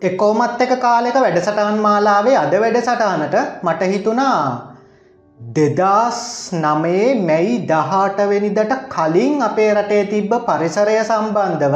එකෝමත් 0.00 0.60
එක 0.60 0.72
කාලෙක 0.78 1.16
වැඩසටහන් 1.16 1.78
මාලාවේ 1.80 2.36
අද 2.36 2.52
වැඩසටහනට 2.54 3.36
මට 3.62 3.82
හිතුණා 3.84 4.42
දෙදස් 5.40 6.20
නමේ 6.54 7.14
මැයි 7.20 7.56
දහටවෙනිදට 7.66 8.74
කලින් 8.88 9.42
අපේ 9.42 9.70
රටේ 9.72 10.04
තිබ්බ 10.06 10.32
පරිසරය 10.46 10.94
සම්බන්ධව 11.00 11.74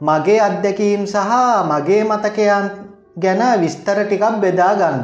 මගේ 0.00 0.40
අත්දැකීම් 0.40 1.04
සහ 1.06 1.36
මගේ 1.64 2.02
මතකයන් 2.04 2.66
ගැන 3.16 3.42
විස්තර 3.60 3.98
ටිකක් 4.00 4.24
බෙදා 4.38 4.74
ගන්න. 4.74 5.00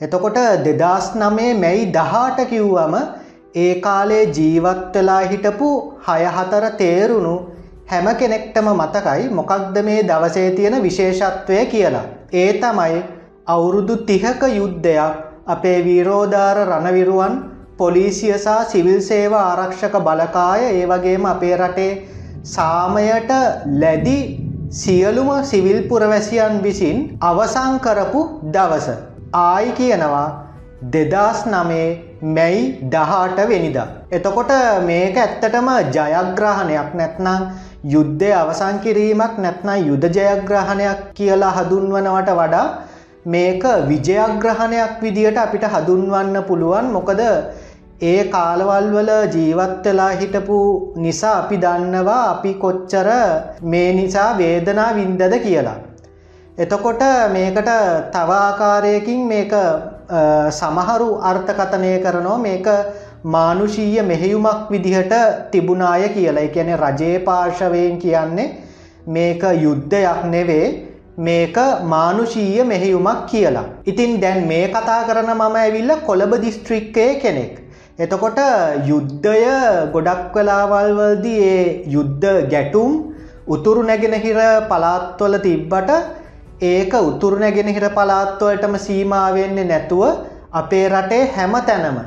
එතකොට 0.00 0.38
දෙදස් 0.62 1.08
නමේ 1.16 1.54
මැයි 1.56 1.88
දහට 1.90 2.48
කිව්වම 2.48 2.94
ඒ 3.56 3.72
කාලේ 3.80 4.24
ජීවත් 4.30 4.94
වෙලා 4.94 5.22
හිටපු 5.24 5.70
හයහතර 6.06 6.68
තේරුණු 6.76 7.34
හැම 7.90 8.08
කෙනෙක්ටම 8.18 8.66
මතකයි 8.72 9.22
මොකක්ද 9.36 9.76
මේ 9.86 10.02
දවසේ 10.02 10.50
තියෙන 10.56 10.76
විශේෂත්වය 10.82 11.62
කියලා. 11.66 12.04
ඒ 12.34 12.50
තමයි 12.54 12.98
අවුරුදු 13.46 13.94
තිහක 14.08 14.42
යුද්ධයක් 14.50 15.16
අපේ 15.46 15.78
වීරෝධාර 15.86 16.58
රණවිරුවන් 16.62 17.34
පොලිසිය 17.78 18.34
සහ 18.34 18.68
සිවිල් 18.72 19.00
සේව 19.02 19.32
ආරක්ෂක 19.38 19.94
බලකාය 20.06 20.62
ඒ 20.68 20.84
වගේම 20.86 21.26
අපේ 21.26 21.56
රටේ 21.56 21.90
සාමයට 22.44 23.32
ලැදි 23.80 24.18
සියලුම 24.72 25.30
සිවිල් 25.44 25.80
පුරවැසියන් 25.88 26.62
විසින් 26.62 27.00
අවසං 27.22 27.74
කරපු 27.78 28.20
දවස. 28.54 28.88
ආයි 29.34 29.72
කියනවා 29.72 30.28
දෙදස් 30.92 31.40
නමේ 31.46 31.88
මැයි 32.28 32.62
දහට 32.92 33.48
වෙනිදා. 33.48 33.88
එතකොට 34.12 34.52
මේක 34.86 35.16
ඇත්තටම 35.16 35.68
ජයග්‍රහණයක් 35.96 36.94
නැත්නම් 36.94 37.42
යුද්ධය 37.84 38.30
අවසන් 38.34 38.78
කිරීමක් 38.82 39.38
නැත්නම් 39.38 39.86
යුද 39.86 40.04
ජයග්‍රහණයක් 40.10 41.00
කියලා 41.14 41.52
හඳුන්වනවට 41.52 42.30
වඩා 42.34 42.66
මේක 43.26 43.62
විජයග්‍රහණයක් 43.88 45.00
විදියට 45.00 45.38
අපිට 45.38 45.64
හඳුන්වන්න 45.66 46.36
පුළුවන් 46.44 46.92
මොකද 46.92 47.20
ඒ 48.02 48.24
කාලවල් 48.26 48.86
වල 48.90 49.10
ජීවත් 49.28 49.84
වෙලා 49.84 50.12
හිටපු 50.12 50.58
නිසා 50.96 51.34
අපි 51.38 51.56
දන්නවා 51.56 52.22
අපි 52.28 52.52
කොච්චර 52.56 53.08
මේ 53.64 53.92
නිසා 53.92 54.30
වේදනා 54.38 54.90
වින්දද 54.94 55.34
කියලා. 55.38 55.78
එතකොට 56.58 57.02
මේකට 57.32 57.70
තව 58.12 58.30
ආකාරයකින් 58.38 59.20
මේක 59.26 59.52
සමහරු 60.52 61.10
අර්ථකථනය 61.22 61.92
කරනවා 61.98 62.38
මේක 62.38 62.66
මානුෂීය 63.24 64.02
මෙහෙයුමක් 64.02 64.70
විදිහට 64.70 65.14
තිබුණාය 65.50 66.08
කියලා. 66.08 66.40
ඒ 66.40 66.48
කියන්නේ 66.48 66.76
රජයේ 66.76 67.18
පාර්ශවයෙන් 67.20 67.98
කියන්නේ 67.98 68.54
මේක 69.06 69.42
යුද්ධයක් 69.62 70.24
නෙවෙයි 70.24 70.68
මේක 71.18 71.56
මානුෂීය 71.84 72.64
මෙහෙයුමක් 72.64 73.26
කියලා. 73.26 73.64
ඉතින් 73.86 74.20
දැන් 74.20 74.46
මේ 74.46 74.68
කතා 74.68 75.04
කරන 75.04 75.30
මම 75.30 75.56
ඇවිල්ලා 75.56 76.00
කොළඹ 76.06 76.34
දිස්ත්‍රික්කයේ 76.42 77.14
කෙනෙක්. 77.16 77.58
එතකොට 77.98 78.38
යුද්ධය 78.86 79.42
ගොඩක් 79.92 80.34
වෙලාවල් 80.34 80.92
වලදී 80.98 81.42
ඒ 81.46 81.84
යුද්ධ 81.86 82.48
ගැටුම් 82.52 82.92
උතුරු 83.46 83.82
නැගෙනහිර 83.82 84.38
පළාත්වල 84.70 85.36
තිබ්බට 85.38 85.90
ඒක 86.62 86.92
උතුරු 87.02 87.36
නැගෙනහිර 87.38 87.86
පළාත්වලටම 87.90 88.74
සීමා 88.78 89.26
වෙන්නේ 89.34 89.64
නැතුව 89.64 90.02
අපේ 90.52 90.88
රටේ 90.88 91.20
හැම 91.36 91.54
තැනම 91.68 92.00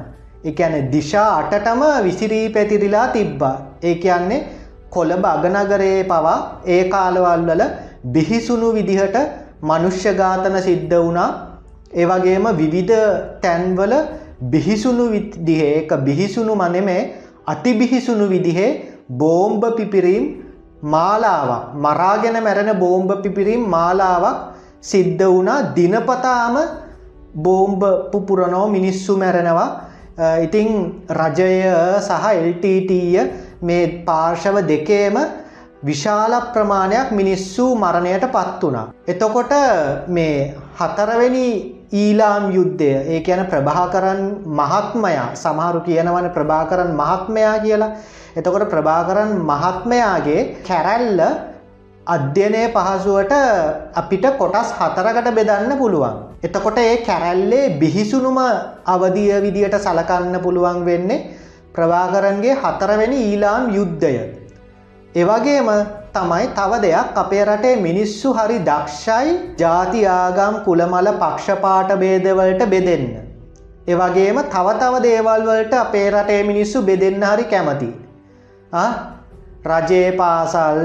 ඒ 0.43 0.51
කියන්නේ 0.51 0.89
දිශා 0.91 1.29
අටටම 1.37 1.81
විසිරී 2.03 2.49
පැතිරිලා 2.49 3.07
තිබ්බා. 3.09 3.55
ඒ 3.83 3.95
කියන්නේ 3.95 4.43
කොළඹ 4.89 5.25
අගනගරයේ 5.25 6.03
පවා 6.03 6.37
ඒ 6.67 6.83
කාලවල් 6.89 7.45
වල 7.49 7.63
බිහිසුණු 8.13 8.69
විදිහට 8.73 9.17
මනුෂ්‍ය 9.63 10.11
ඝාතන 10.13 10.57
සිද්ධ 10.61 10.95
වුණා. 10.97 11.29
ඒ 11.93 12.05
වගේම 12.05 12.45
විවිධ 12.57 12.95
තැන්වල 13.41 13.93
බිහිසුණු 14.43 15.05
විදිහේ 15.11 15.69
ඒක 15.75 15.91
බිහිසුණු 16.05 16.55
මනෙමේ 16.55 17.01
අති 17.47 17.73
බිහිසුණු 17.73 18.25
විදිහේ 18.29 18.71
බෝම්බ 19.11 19.63
පිපිරීම් 19.77 20.25
මාලාවක් 20.85 21.73
මරාගෙන 21.75 22.37
මැරෙන 22.43 22.71
බෝම්බ 22.75 23.11
පිපිරීම් 23.23 23.63
මාලාවක් 23.69 24.37
සිද්ධ 24.81 25.23
වුණා 25.25 25.59
දිනපතාම 25.75 26.55
බෝම්බ 27.37 27.81
පුපුරනෝ 28.11 28.67
මිනිස්සු 28.67 29.17
මැරෙනවා 29.17 29.69
Uh, 30.13 30.45
ඉතිං 30.45 31.01
රජය 31.09 31.65
සහ 31.99 32.25
එල්ටීටීය 32.31 33.21
මේ 33.59 34.03
පාර්ශව 34.05 34.61
දෙකේම 34.63 35.15
විශාල 35.81 36.33
ප්‍රමාණයක් 36.53 37.09
මිනිස්සු 37.11 37.73
මරණයට 37.75 38.25
පත් 38.27 38.61
වුණා. 38.61 38.93
එතකොට 39.05 39.53
මේ 40.07 40.53
හතරවෙනි 40.77 41.47
ඊලාම් 41.93 42.45
යුද්ධය 42.51 42.91
ඒ 43.07 43.21
කියන 43.21 43.41
ප්‍රභාකරන් 43.47 44.21
මහත්මයා 44.51 45.33
සමහරු 45.35 45.81
කියනවන 45.81 46.29
ප්‍රභාකරන් 46.29 46.93
මහත්මයා 46.93 47.57
කියලා 47.59 47.91
එතකොට 48.35 48.69
ප්‍රභාකරන් 48.69 49.33
මහත්මයාගේ 49.43 50.41
කැරැල්ල 50.63 51.21
අධ්‍යනය 52.05 52.67
පහසුවට 52.69 53.33
අපිට 53.93 54.25
කොටස් 54.37 54.71
හතරකට 54.73 55.27
බෙදන්න 55.31 55.77
පුළුවන්. 55.77 56.15
එතකොට 56.43 56.77
ඒ 56.77 56.97
කැරැල්ලේ 56.99 57.79
බිහිසුනුම 57.79 58.39
අවදිය 58.85 59.31
විදියට 59.41 59.77
සලකන්න 59.77 60.35
පුළුවන් 60.41 60.85
වෙන්නේ 60.85 61.25
ප්‍රවාකරන්ගේ 61.73 62.55
හතරවෙනි 62.55 63.19
ඊලාම් 63.25 63.71
යුද්ධය. 63.71 64.15
එවගේම 65.15 65.69
තමයි 66.13 66.47
තව 66.51 66.81
දෙයක් 66.81 67.15
අපේ 67.15 67.45
රටේ 67.45 67.75
මිනිස්සු 67.77 68.33
හරි 68.33 68.59
දක්ෂයි 68.61 69.55
ජාතිආගම් 69.57 70.59
කුළමල 70.65 71.07
පක්ෂපාට 71.15 71.95
බේදවලට 71.95 72.67
බෙදෙන්න. 72.67 73.07
එවගේම 73.87 74.43
තව 74.45 74.67
තව 74.75 74.93
දේවල් 75.01 75.41
වලට 75.43 75.73
අපේ 75.77 76.07
රටේ 76.11 76.43
මිනිස්සු 76.43 76.81
බෙදෙන්න 76.81 77.23
හරි 77.23 77.45
කැමති. 77.45 77.89
රජයේ 79.65 80.11
පාසල් 80.17 80.81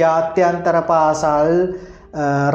ජාත්‍යන්තර 0.00 0.76
පාසල් 0.90 1.50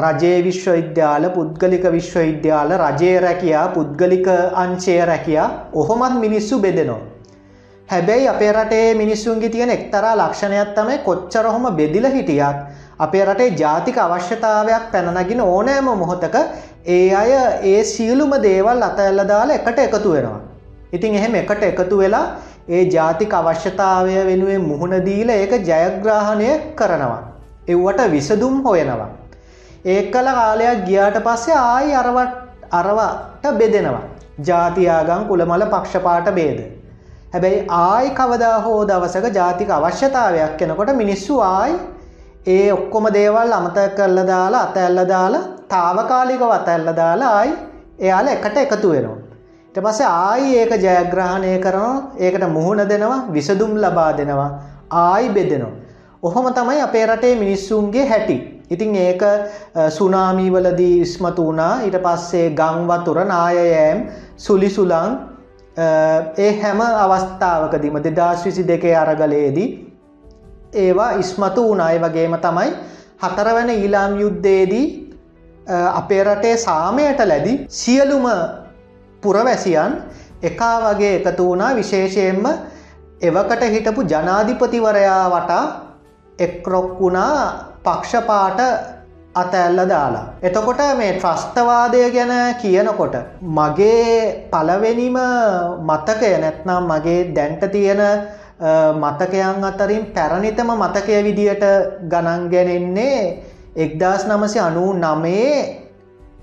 රජයේ 0.02 0.42
විශ්වවිද්‍යාල 0.46 1.28
පුද්ගලික 1.36 1.84
විශ්වවිද්‍යාල 1.96 2.72
රජයේ 2.78 3.20
රැකයා 3.20 3.68
පුද්ගලික 3.74 4.28
අංශය 4.64 4.96
රැකයා 5.04 5.48
ඔහොමත් 5.74 6.20
මිනිස්සු 6.24 6.58
බෙදෙනවා. 6.58 7.00
හැබැයි 7.88 8.28
අපේ 8.28 8.52
රටේ 8.52 8.94
මිනිස්සුන්ගේ 8.94 9.48
තියෙන 9.50 9.70
එක්තරා 9.70 10.16
ලක්ෂණයක් 10.16 10.74
තමයි 10.74 10.98
කොච්චර 11.04 11.46
හොම 11.46 11.66
බෙදිල 11.76 12.06
හිටියත් 12.06 12.58
අපේ 12.98 13.24
රටේ 13.24 13.54
ජාතික 13.62 13.98
අවශ්‍යතාවයක් 13.98 14.84
පැනනගින 14.92 15.40
ඕනෑම 15.42 15.88
මොහොතක 16.02 16.36
ඒ 16.86 17.14
අය 17.14 17.32
ඒ 17.72 17.80
සියලුම 17.84 18.32
දේවල් 18.42 18.82
අතඇල්ල 18.82 19.22
දාලා 19.32 19.58
එකට 19.60 19.78
එකතු 19.78 20.12
වෙනවා. 20.12 20.40
ඉතින් 20.92 21.14
එහෙම 21.14 21.34
එකට 21.34 21.62
එකතු 21.62 21.98
වෙලා 21.98 22.26
ඒ 22.68 22.82
ජාතික 22.86 23.32
අවශ්‍යතාවය 23.32 24.16
වෙනුවෙන් 24.26 24.62
මුහුණ 24.62 24.94
දීල 25.04 25.30
ඒක 25.30 25.52
ජයග්‍රහණය 25.62 26.48
කරනවා. 26.74 27.20
එව්වට 27.68 28.10
විසදුම් 28.10 28.56
හොයනවා. 28.64 29.08
ඒ 29.84 30.00
කල 30.10 30.28
කාලයක් 30.38 30.82
ගියාට 30.86 31.18
පස්සේ 31.24 31.54
ආයි 31.56 31.94
අරවට 31.94 32.34
අරවට 32.72 33.46
බෙදෙනවා. 33.58 34.02
ජාතියාගම් 34.40 35.22
කුළමල 35.28 35.64
පක්ෂපාට 35.66 36.28
බේද. 36.34 36.58
හැබැයි 37.32 37.64
ආයි 37.76 38.10
කවදා 38.12 38.58
හෝ 38.60 38.80
දවසක 38.84 39.30
ජාතික 39.34 39.70
අවශ්‍යතාවයක් 39.70 40.56
කෙනකොට 40.56 40.92
මිනිස්සු 40.96 41.40
ආයි 41.42 41.78
ඒ 42.46 42.72
ඔක්කොම 42.72 43.08
දේවල් 43.12 43.52
අමත 43.52 43.80
කරල 43.96 44.20
දාලා 44.26 44.62
අත 44.62 44.76
ඇල්ල 44.78 45.00
දාලා 45.08 45.42
තාවකාලික 45.68 46.44
වත 46.44 46.68
ඇල්ල 46.68 46.92
දාලා 46.96 47.32
ආයි 47.38 47.56
එයාල 48.00 48.28
එකට 48.28 48.62
එකතු 48.64 48.92
වෙනවා. 48.92 49.27
ඊට 49.68 49.84
පස්සේ 49.84 50.06
ආයි 50.08 50.56
ඒක 50.56 50.70
ජයග්‍රහණය 50.78 51.50
කරනවා 51.58 51.96
ඒකට 52.18 52.44
මුහුණ 52.50 52.84
දෙනවා 52.88 53.18
විසදුම් 53.30 53.72
ලබා 53.76 54.12
දෙනවා 54.16 54.50
ආයි 54.92 55.28
බෙදෙනවා. 55.30 55.72
ඔහොම 56.22 56.46
තමයි 56.52 56.80
අපේ 56.80 57.06
රටේ 57.06 57.34
මිනිස්සුන්ගේ 57.36 58.06
හැටි. 58.06 58.36
ඉතින් 58.70 58.94
ඒක 58.96 59.22
සුනාමීවලදී 59.90 61.00
ඉස්මතු 61.00 61.44
වුණා 61.44 61.72
ඊට 61.82 61.98
පස්සේ 61.98 62.50
ගං 62.52 62.86
වතුර 62.88 63.18
නායයෑම් 63.24 64.00
සුලිසුලං 64.38 65.18
ඒ 66.38 66.52
හැම 66.62 66.80
අවස්ථාවකදීම 66.80 67.98
දෙදස් 68.06 68.44
විසි 68.44 68.64
දෙකේ 68.64 68.94
අරගලයේදී 68.96 69.68
ඒවා 70.76 71.10
ඉස්මතු 71.14 71.64
වුණයි 71.64 71.98
වගේම 71.98 72.38
තමයි 72.38 72.70
හතරවන 73.22 73.70
ඊලාම් 73.72 74.16
යුද්ධයේදී 74.20 74.86
අපේ 75.92 76.24
රටේ 76.24 76.56
සාමයට 76.58 77.20
ලැදි 77.26 77.54
සියලුම 77.80 78.26
පුරවැසියන් 79.22 79.92
එකා 80.42 80.76
වගේ 80.84 81.14
එකතු 81.16 81.44
වුණා 81.44 81.72
විශේෂයෙන්ම 81.74 82.44
එවකට 83.20 83.62
හිටපු 83.66 84.02
ජනාධිපතිවරයා 84.04 85.24
වටා 85.30 85.64
එක්රොක් 86.38 87.00
වුණා 87.00 87.34
පක්ෂපාට 87.84 88.60
අතඇල්ල 89.34 89.80
දාලා. 89.88 90.26
එතකොට 90.42 90.80
මේ 90.96 91.12
ත්‍රස්තවාදය 91.14 92.02
ගැන 92.10 92.32
කියනකොට. 92.56 93.14
මගේ 93.42 94.48
පලවෙනිම 94.50 95.18
මතකය 95.80 96.30
නැත්නම් 96.38 96.84
මගේ 96.84 97.20
දැන්ට 97.34 97.62
තියෙන 97.72 98.02
මතකයන් 98.94 99.64
අතරින් 99.64 100.06
පැරණිතම 100.08 100.70
මතකය 100.74 101.22
විදියට 101.24 101.64
ගණන් 102.04 102.48
ගැනෙන්නේ 102.50 103.20
එක්දස් 103.76 104.26
නමසි 104.26 104.58
අනු 104.58 104.92
නමේ 104.94 105.87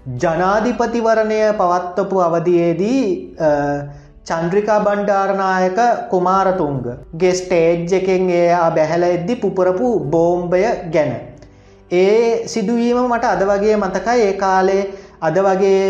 ජනාධිපතිවරණය 0.05 1.37
පවත්වපු 1.59 2.17
අවධයේදී 2.21 3.05
චන්ද්‍රිකා 4.23 4.79
බණ්ඩාරනායක 4.79 5.79
කුමාරතුන්ග 6.11 6.83
ගේ 7.15 7.33
ස්ටේජ් 7.33 7.95
එකෙන් 7.99 8.29
එයා 8.31 8.67
බැහැල 8.71 9.05
එද්දි 9.07 9.35
පුපුරපු 9.37 9.87
බෝම්බය 10.11 10.61
ගැන. 10.91 11.11
ඒ 11.93 12.45
සිදුවීම 12.45 13.01
මට 13.05 13.25
අද 13.25 13.43
වගේ 13.43 13.75
මතකයි 13.77 14.21
ඒ 14.21 14.33
කාලේ 14.35 14.83
අද 15.21 15.37
වගේ 15.39 15.81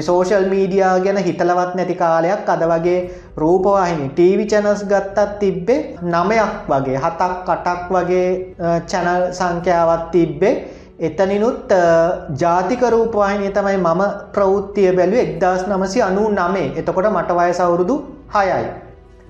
සෝෂල් 0.00 0.48
මීඩියා 0.48 0.94
ගැන 1.00 1.18
හිතලවත් 1.18 1.74
නැති 1.74 1.94
කාලයක් 1.96 2.48
අද 2.48 2.62
වගේ 2.64 2.98
රූපවාහිනි 3.36 4.08
ටීවි 4.10 4.46
චැනස් 4.46 4.84
ගත්තත් 4.86 5.38
තිබ්බේ 5.40 5.80
නමයක් 6.04 6.54
වගේ 6.68 6.98
හතක් 6.98 7.32
කටක් 7.44 7.90
වගේ 7.90 8.28
චැනල් 8.86 9.32
සංඛ්‍යාවත් 9.32 10.10
තිබ්බේ 10.12 10.56
එතනිනුත් 10.98 11.72
ජාතික 12.36 12.82
රූපවාහිනය 12.88 13.50
තමයි 13.50 13.78
මම 13.78 14.02
ප්‍රවෘත්තිය 14.32 14.90
බැලු 14.92 15.16
එක්දස් 15.16 15.62
නමසි 15.68 16.02
අනු 16.02 16.24
නමේ 16.30 16.68
එතකොට 16.76 17.10
මට 17.10 17.30
වයසවුරුදු 17.32 17.96
හයයි. 18.34 18.66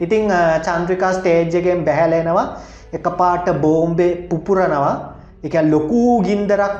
ඉතිං 0.00 0.32
චන්ද්‍රිකා 0.62 1.12
ස්ටේජ්ජගෙන් 1.12 1.84
බැහැලෙනවා. 1.84 2.46
එක 2.92 3.06
පාට 3.16 3.46
බෝම්බේ 3.60 4.12
පුපුරනවා. 4.28 4.94
එක 5.40 5.54
ලොකූ 5.64 6.22
ගින්දරක් 6.22 6.74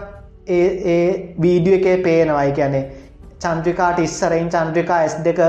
ඒ 0.49 1.35
වීඩිය 1.41 1.75
එකේ 1.75 1.97
පේනවයි 1.99 2.53
කියැනේ 2.53 2.85
චන්ද්‍රිකාට 3.39 3.99
ඉස්සරයින් 4.01 4.49
චන්ද්‍රිකා 4.49 4.99
ඇස් 4.99 5.17
දෙක 5.25 5.41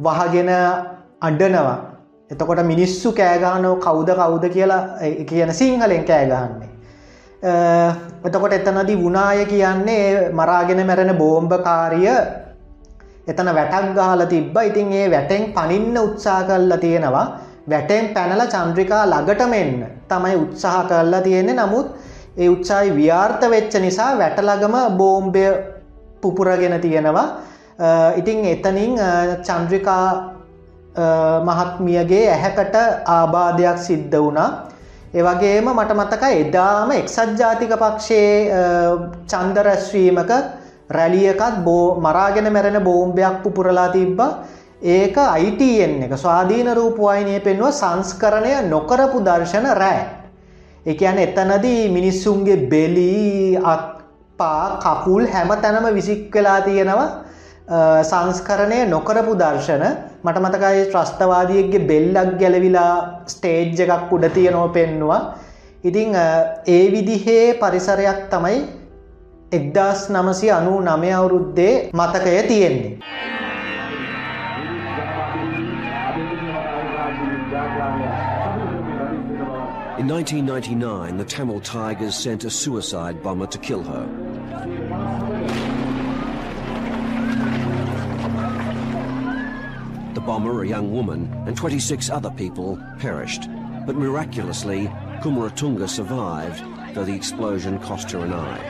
වහගෙන 0.00 0.50
අඩනවා 1.22 1.76
එතකොට 2.30 2.62
මිනිස්සු 2.64 3.12
කෑගානෝ 3.14 3.76
කෞුද 3.78 4.10
කවුද 4.14 4.48
කියලා 4.50 4.82
කියන 5.26 5.54
සිංහලෙන් 5.54 6.04
කෑගහන්නේ 6.04 6.75
එතකොට 8.24 8.52
එතනදි 8.52 8.94
වුණාය 8.96 9.44
කියන්නේ 9.46 10.30
මරාගෙන 10.32 10.86
මැරෙන 10.86 11.12
බෝම්භකාරිය 11.16 12.10
එතන 13.26 13.48
වැටක් 13.50 13.94
ගහල 13.94 14.22
තිබ්බ. 14.26 14.56
ඉතින් 14.62 14.92
ඒ 14.92 15.10
වැටෙන් 15.10 15.52
පනින්න 15.52 15.98
උත්සා 15.98 16.42
කල්ලා 16.44 16.78
තියෙනවා. 16.78 17.26
වැටෙන් 17.68 18.08
පැනල 18.08 18.42
චන්ද්‍රිකා 18.46 19.02
ළඟටම 19.06 19.52
එන්න 19.52 19.86
තමයි 20.08 20.36
උත්සාහ 20.36 20.84
කරලා 20.84 21.22
තියෙන්නේ. 21.22 21.56
නමුත් 21.56 21.86
ඒ 22.36 22.48
උත්සායි 22.48 22.90
ව්‍යාර්ථ 22.92 23.44
වෙච්ච 23.50 23.74
නිසා 23.80 24.12
වැටලගම 24.18 24.76
බෝම්බය 24.96 25.44
පුපුරගෙන 26.20 26.80
තියෙනවා. 26.80 27.28
ඉතිං 28.16 28.44
එතනින් 28.44 28.94
චන්ද්‍රිකා 29.42 30.06
මහත්මියගේ 31.42 32.24
ඇහැකට 32.30 32.76
ආබාධයක් 33.08 33.78
සිද්ධ 33.78 34.18
වුණා. 34.18 34.50
ඒවගේම 35.16 35.68
මට 35.70 35.94
මතක 35.94 36.24
එදාම 36.36 36.90
එක්සත් 36.92 37.38
ජාතික 37.38 37.72
පක්ෂයේ 37.74 38.32
චන්දරැස්වීමක 39.26 40.32
රැලියකත් 40.90 41.62
බෝ 41.64 41.86
මරාගෙන 41.98 42.52
මැරෙන 42.52 42.84
බෝම්භයක් 42.84 43.42
පුපුරලා 43.42 43.88
තිබ්බ. 43.88 44.20
ඒක 44.84 45.16
අයිටන් 45.18 46.02
එක 46.04 46.12
ස්වාධීන 46.16 46.68
රූපවායිනය 46.70 47.40
පෙන්ව 47.40 47.64
සංස්කරණය 47.72 48.68
නොකරපු 48.68 49.20
දර්ශන 49.20 49.66
රෑ. 49.74 50.00
එකයන් 50.86 51.18
එතනදී 51.18 51.88
මිනිස්සුන්ගේ 51.90 52.68
බෙලී 52.68 53.56
අත්පා 53.64 54.78
කකුල් 54.78 55.26
හැම 55.26 55.48
තැනම 55.56 55.88
විසික් 55.94 56.34
වෙලා 56.34 56.60
තියෙනවා. 56.60 57.25
සංස්කරණය 57.68 58.78
නොකරපු 58.86 59.32
දර්ශන 59.34 59.84
මට 60.24 60.38
මතකයි 60.38 60.82
ත්‍රස්තවාදියගේ 60.92 61.86
බෙල්ලක් 61.88 62.38
ගැලවිලා 62.40 62.94
ස්ටේජ් 63.26 63.80
එකක් 63.84 64.12
උඩ 64.12 64.26
තියනෝ 64.34 64.68
පෙන්නවා 64.68 65.20
ඉතිං 65.84 66.14
ඒ 66.14 66.84
විදිහේ 66.92 67.54
පරිසරයක් 67.60 68.20
තමයි 68.30 68.58
එක්දස් 69.52 70.00
නමසි 70.10 70.50
අනු 70.50 70.74
නමය 70.80 71.10
අවුරුද්දේ 71.12 71.90
මතකය 71.94 72.42
තියෙන්නේ. 72.48 72.98
In 79.98 80.06
1999, 80.08 81.16
the 81.16 81.24
Tamil 81.26 81.60
Tigers 81.60 82.14
sent 82.14 82.44
a 82.44 82.50
suicide 82.50 83.22
bomber 83.22 83.46
to 83.46 83.58
kill 83.58 83.82
her. 83.82 84.25
The 90.16 90.22
bomber, 90.22 90.62
a 90.62 90.66
young 90.66 90.92
woman, 90.92 91.30
and 91.46 91.54
26 91.54 92.08
other 92.08 92.30
people 92.30 92.82
perished. 92.98 93.50
But 93.84 93.96
miraculously, 93.96 94.86
Kumaratunga 95.20 95.86
survived, 95.86 96.64
though 96.94 97.04
the 97.04 97.14
explosion 97.14 97.78
cost 97.80 98.10
her 98.12 98.20
an 98.20 98.32
eye. 98.32 98.62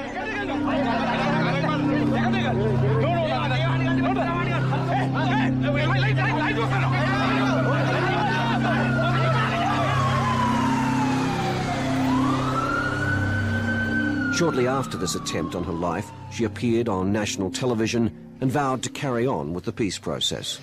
Shortly 14.35 14.67
after 14.67 14.97
this 14.99 15.15
attempt 15.15 15.55
on 15.55 15.63
her 15.63 15.73
life, 15.73 16.11
she 16.33 16.43
appeared 16.43 16.89
on 16.89 17.13
national 17.13 17.53
television 17.53 18.11
and 18.41 18.51
vowed 18.51 18.83
to 18.83 18.91
carry 18.91 19.29
on 19.29 19.53
with 19.53 19.63
the 19.65 19.73
peace 19.73 19.97
process. 19.97 20.59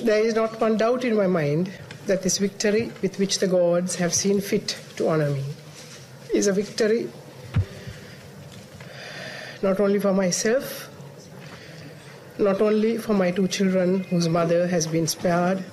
There 0.00 0.20
is 0.20 0.34
not 0.34 0.60
one 0.60 0.76
doubt 0.76 1.04
in 1.04 1.16
my 1.16 1.26
mind 1.26 1.72
that 2.06 2.22
this 2.22 2.38
victory 2.38 2.92
with 3.00 3.18
which 3.18 3.38
the 3.38 3.46
gods 3.46 3.94
have 3.96 4.12
seen 4.12 4.40
fit 4.40 4.76
to 4.96 5.08
honor 5.08 5.30
me 5.30 5.42
is 6.34 6.46
a 6.46 6.52
victory 6.52 7.08
not 9.62 9.80
only 9.80 9.98
for 9.98 10.12
myself, 10.12 10.90
not 12.38 12.60
only 12.60 12.98
for 12.98 13.14
my 13.14 13.30
two 13.30 13.48
children 13.48 14.04
whose 14.04 14.28
mother 14.28 14.66
has 14.66 14.86
been 14.86 15.06
spared, 15.06 15.64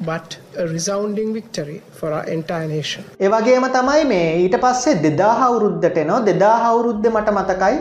but 0.00 0.38
a 0.56 0.66
resounding 0.66 1.32
victory 1.32 1.78
for 1.92 2.08
our 2.12 2.26
entire 2.36 2.68
nation. 2.68 3.02
ඒ 3.20 3.28
වගේම 3.28 3.66
තමයි 3.76 4.04
මේ 4.12 4.28
ඊට 4.42 4.56
පස්සේ 4.64 4.94
2000 5.06 5.48
අවුරුද්දට 5.48 5.98
එනවා 6.04 6.20
2000 6.28 6.70
අවුරුද්දේ 6.70 7.12
මට 7.16 7.36
මතකයි 7.38 7.76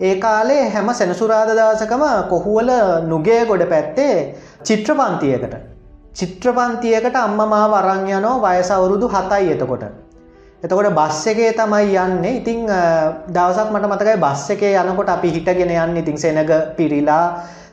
ඒ 0.00 0.14
කාලේ 0.24 0.62
හැම 0.74 0.88
සෙනසුරාදා 1.00 1.58
දවසකම 1.60 2.04
කොහුවල 2.32 2.70
නුගේ 3.12 3.42
ගොඩ 3.50 3.64
පැත්තේ 3.72 4.14
චිත්‍රපන්තියකට 4.68 5.54
චිත්‍රපන්තියකට 6.20 7.16
අම්මා 7.16 7.48
මාව 7.54 7.74
අරන් 7.80 8.04
යනවා 8.18 8.54
වයස 8.56 8.70
අවුරුදු 8.76 9.08
7යි 9.08 9.54
එතකොට. 9.54 9.84
එතකොට 10.64 10.90
බස් 11.00 11.22
එකේ 11.32 11.52
තමයි 11.60 11.96
යන්නේ. 12.04 12.36
ඉතින් 12.40 12.60
දවසක් 13.36 13.68
මට 13.74 13.90
මතකයි 13.92 14.18
බස් 14.26 14.44
එකේ 14.56 14.74
යනකොට 14.82 15.10
අපි 15.16 15.32
හිටගෙන 15.36 15.62
යන්නේ. 15.70 16.02
ඉතින් 16.04 16.18
සෙනග 16.18 16.52
පිරීලා 16.76 17.24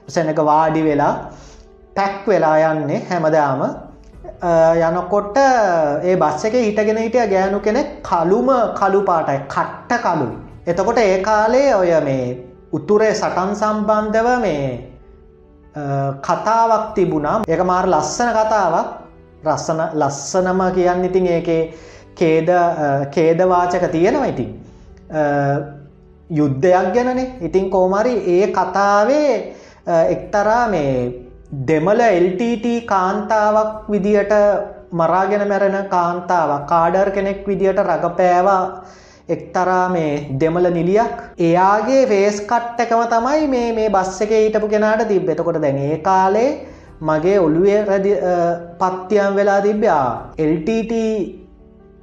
සෙනග 0.07 0.33
වාඩි 0.51 0.87
වෙලා 0.87 1.13
පැක් 1.95 2.27
වෙලා 2.27 2.57
යන්නේ 2.71 3.03
හැමදාම 3.09 3.61
යනකොට 4.41 5.37
ඒ 6.03 6.15
බස් 6.15 6.45
එක 6.45 6.53
හිටගෙන 6.53 6.97
හිටිය 6.97 7.27
ගෑනු 7.27 7.59
කෙනෙක් 7.59 8.03
කළුම 8.03 8.47
කළු 8.73 9.01
පාටයි 9.03 9.39
කට්ට 9.47 10.01
කළු. 10.01 10.27
එතකොට 10.65 10.97
ඒ 10.97 11.21
කාලේ 11.21 11.75
ඔය 11.75 11.91
මේ 12.03 12.37
උතුරේ 12.71 13.13
සටන් 13.13 13.55
සම්බන්ධව 13.55 14.39
මේ 14.41 14.91
කතාවක් 16.21 16.95
තිබුණා. 16.95 17.41
ඒක 17.47 17.65
මාර 17.65 17.85
ලස්සන 17.87 18.31
කතාවක්. 18.31 18.87
රස්සන 19.45 19.81
ලස්සනම 19.93 20.61
කියන්න 20.75 21.05
ඉතින් 21.05 21.27
ඒකේ 21.27 21.73
කේද 22.15 22.49
කේදවාචක 23.11 23.91
තියෙනවා 23.91 24.25
ඉතින්. 24.25 24.49
යුද්ධයක් 26.29 26.93
ගැනනේ. 26.93 27.33
ඉතින් 27.41 27.69
කෝමරි 27.69 28.13
ඒ 28.35 28.47
කතාවේ 28.47 29.55
එක්තරා 30.09 30.67
මේ 30.69 31.28
දෙමළ 31.49 32.01
LTT 32.01 32.85
කාන්තාවක් 32.85 33.89
විදියට 33.89 34.33
මරාගෙන 34.91 35.47
මැරෙන 35.47 35.77
කාන්තාවක් 35.89 36.67
කාඩර් 36.67 37.09
කෙනෙක් 37.11 37.47
විදියට 37.47 37.79
රඟපෑවා 37.79 38.83
එක්තරා 39.27 39.89
මේ 39.89 40.27
දෙමළ 40.39 40.69
නිලියක්. 40.69 41.15
එයාගේ 41.39 42.05
ෆේස් 42.07 42.41
කට් 42.41 42.79
එකම 42.79 43.01
තමයි 43.13 43.47
මේ 43.47 43.73
මේ 43.73 43.89
බස් 43.89 44.21
එක 44.21 44.29
හිටපු 44.29 44.69
කෙනාට 44.69 45.07
තිබ්බ. 45.07 45.29
එතකොට 45.29 45.59
දැන් 45.59 45.77
ඒ 45.79 45.97
කාලේ 45.99 46.51
මගේ 47.01 47.39
ඔළුවේ 47.39 47.81
රැදි 47.85 48.13
පත්තියම් 48.79 49.35
වෙලා 49.35 49.61
තිබ්බා. 49.61 50.33
LTT 50.37 50.93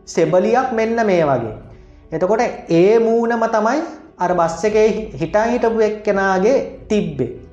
සෙබලියක් 0.04 0.72
මෙන්න 0.72 1.06
මේ 1.06 1.24
වගේ. 1.24 1.54
එතකොට 2.12 2.42
ඒ 2.70 2.98
මූනම 2.98 3.48
තමයි 3.56 3.80
අර 4.18 4.34
බස් 4.34 4.64
එකේ 4.64 4.88
හිටන් 5.14 5.50
හිටපු 5.52 5.80
එක්කෙනාගේ 5.80 6.58
තිබ්බේ. 6.88 7.45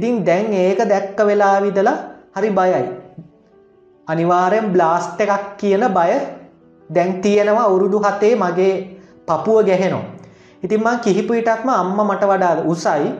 ඉතින් 0.00 0.24
දැන් 0.24 0.52
ඒක 0.52 0.80
දැක්ක 0.88 1.18
වෙලා 1.28 1.60
විදලා 1.60 1.96
හරි 2.36 2.50
බයයි. 2.58 2.84
අනිවාරයෙන් 4.08 4.72
බ්ලාස්ට 4.72 5.20
එකක් 5.20 5.60
කියන 5.60 5.84
බය 5.96 6.12
දැන් 6.90 7.20
තියෙනවා 7.22 7.64
අවුරුදු 7.68 7.98
හතේ 8.00 8.34
මගේ 8.34 8.74
පපුුව 9.26 9.66
ගැහෙනවා. 9.68 10.04
ඉතින් 10.64 10.80
මං 10.80 11.00
කිහිපීටක්ම 11.04 11.68
අම්ම 11.68 11.98
මට 12.08 12.22
වඩා 12.30 12.64
උසයි 12.64 13.12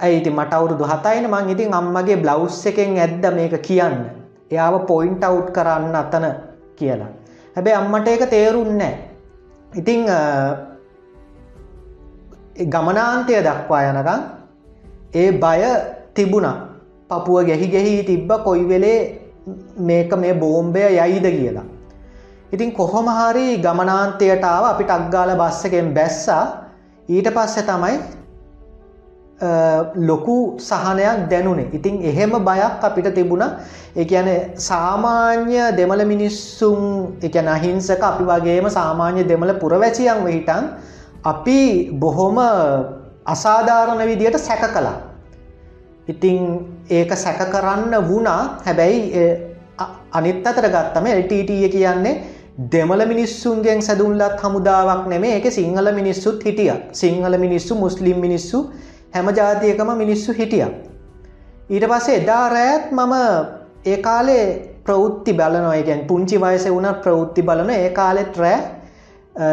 ඇයිති 0.00 0.30
මට 0.30 0.52
අවුරුදු 0.52 0.84
හතයින 0.84 1.28
මං 1.30 1.50
ඉතින් 1.54 1.74
අම්මගේ 1.74 2.16
බ්ලව්ස් 2.16 2.66
එකෙන් 2.66 2.96
ඇද්ද 2.98 3.24
මේක 3.36 3.56
කියන්න. 3.62 3.98
එයාව 4.50 4.86
පොයින්ට 4.88 5.24
අවු් 5.24 5.42
කරන්න 5.52 5.94
අතන 5.94 6.24
කියලා. 6.78 7.10
හැබැ 7.56 7.74
අම්මට 7.80 8.08
ඒක 8.08 8.24
තේරුන්නෑ. 8.30 8.94
ඉතිං 9.76 10.00
ගමනාන්තය 12.72 13.36
දක්වා 13.48 13.82
යනකම් 13.90 14.43
ඒ 15.14 15.30
බය 15.42 15.60
තිබුණා. 16.14 16.56
පපුුව 17.10 17.46
ගැහි 17.46 17.68
ගැහි 17.68 17.94
තිබ්බ 18.06 18.30
කොයි 18.44 18.64
වෙලේ 18.64 18.98
මේක 19.78 20.12
මේ 20.16 20.34
බෝම්බය 20.34 20.82
යයිද 20.90 21.26
කියලා. 21.36 21.66
ඉතින් 22.52 22.72
කොහොම 22.72 23.06
හරි 23.10 23.46
ගමනාන්තයටාව 23.58 24.64
අපිට 24.72 24.90
අක්ගාල 24.90 25.30
බස්සකෙන් 25.36 25.94
බැස්සා. 25.94 26.44
ඊට 27.08 27.28
පස්සෙ 27.36 27.62
තමයි 27.62 27.96
ලොකු 29.96 30.56
සහනයක් 30.58 31.28
දැනුනේ. 31.30 31.68
ඉතින් 31.72 32.02
එහෙම 32.02 32.32
බයක් 32.40 32.82
අපිට 32.82 33.14
තිබුණ. 33.14 33.44
එකන 33.96 34.28
සාමාන්‍ය 34.56 35.76
දෙමළ 35.76 36.04
මිනිස්සුම් 36.04 36.80
එක 37.22 37.36
අහිංසක 37.36 38.02
අපි 38.02 38.24
වගේම 38.24 38.66
සාමාන්‍ය 38.70 39.22
දෙමළ 39.24 39.54
පුරවැසියන් 39.60 40.24
වෙහිටන් 40.24 40.64
අපි 41.24 41.90
බොහොම 41.92 42.38
අසාධාරණ 43.26 44.06
විදියට 44.06 44.38
සැක 44.38 44.64
කලා 44.72 45.14
ඉතිං 46.08 46.38
ඒක 46.90 47.12
සැක 47.16 47.40
කරන්න 47.50 47.94
වුණා. 48.08 48.60
හැබැයි 48.66 49.24
අනිත් 50.12 50.46
අතර 50.46 50.68
ගත්තම 50.68 51.06
එල්ටටිය 51.06 51.68
කියන්නේ 51.68 52.22
දෙමළ 52.72 53.06
මිනිස්සුන්ගෙන් 53.06 53.82
සැදුන්ලත් 53.82 54.40
හමුදාවක් 54.42 55.06
නෙමේ. 55.08 55.36
එක 55.36 55.52
සිංහල 55.52 55.92
මිනිස්සුත් 55.94 56.44
හිටිය. 56.44 56.72
සිංහල 56.92 57.38
මිනිස්සු 57.38 57.74
මුස්ලිම් 57.74 58.18
මිනිස්සු 58.18 58.70
හැම 59.14 59.26
ජාතියකම 59.38 59.96
මිනිස්සු 59.96 60.32
හිටිය. 60.32 60.66
ඊට 61.70 61.88
පස්සේ 61.88 62.20
එදා 62.20 62.48
රෑත් 62.48 62.92
මම 62.92 63.14
ඒ 63.86 63.96
කාලේ 63.96 64.44
ප්‍රවෘත්ති 64.84 65.32
බලනවා. 65.32 65.74
එකෙන් 65.74 66.06
පුංචි 66.06 66.40
වයස 66.40 66.68
වුණ 66.68 66.94
ප්‍රවෘත්ති 67.02 67.42
බලන 67.42 67.70
ඒ 67.70 67.90
කාලෙත් 67.90 68.36
රෑ. 68.36 68.58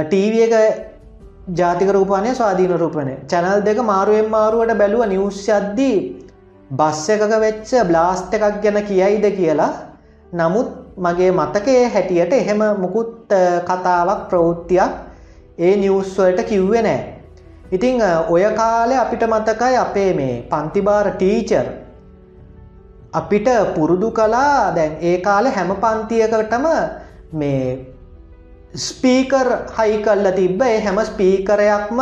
ටීවිය 0.10 0.44
එක 0.44 0.91
ජාතික 1.50 1.90
රූපනය 1.90 2.36
ස්වාධීන 2.36 2.74
රූපනය 2.78 3.14
චැනල් 3.28 3.62
දෙක 3.62 3.78
මාරුවෙන් 3.84 4.30
මාරුවට 4.30 4.78
බැලුව 4.78 5.06
නිවස් 5.08 5.40
අද්දී 5.50 5.96
බස්ස 6.72 7.10
එකක 7.10 7.34
වෙච්ච 7.40 7.72
බ්ලාස්ට 7.88 8.34
එකක් 8.34 8.62
ගැන 8.64 8.78
කියයිද 8.84 9.26
කියලා. 9.32 9.72
නමුත් 10.34 10.70
මගේ 10.98 11.32
මතකයේ 11.32 11.88
හැටියට 11.88 12.34
එහෙම 12.34 12.62
මුකුත් 12.80 13.34
කතාවක් 13.66 14.22
ප්‍රවෘත්තියක් 14.30 14.92
ඒ 15.60 15.74
නිවස්වලට 15.78 16.44
කිව්වෙ 16.44 16.82
නෑ. 16.82 17.00
ඉතිං 17.72 18.02
ඔය 18.30 18.44
කාලෙ 18.56 18.96
අපිට 18.96 19.24
මතකයි 19.26 19.76
අපේ 19.78 20.14
මේ 20.14 20.36
පන්තිබාර 20.44 21.08
ටීචර් 21.12 21.66
අපිට 23.14 23.48
පුරුදු 23.76 24.12
කලා 24.12 24.76
දැන් 24.76 24.94
ඒ 25.02 25.18
කාලෙ 25.20 25.50
හැම 25.50 25.74
පන්තියකටම 25.76 26.66
මේ 27.34 27.64
ස්පීකර් 28.76 29.48
හයි 29.78 30.02
කල්ල 30.02 30.32
තිබ්බ. 30.32 30.62
ඒ 30.62 30.80
හැම 30.80 30.98
ස්පීකරයක්ම 30.98 32.00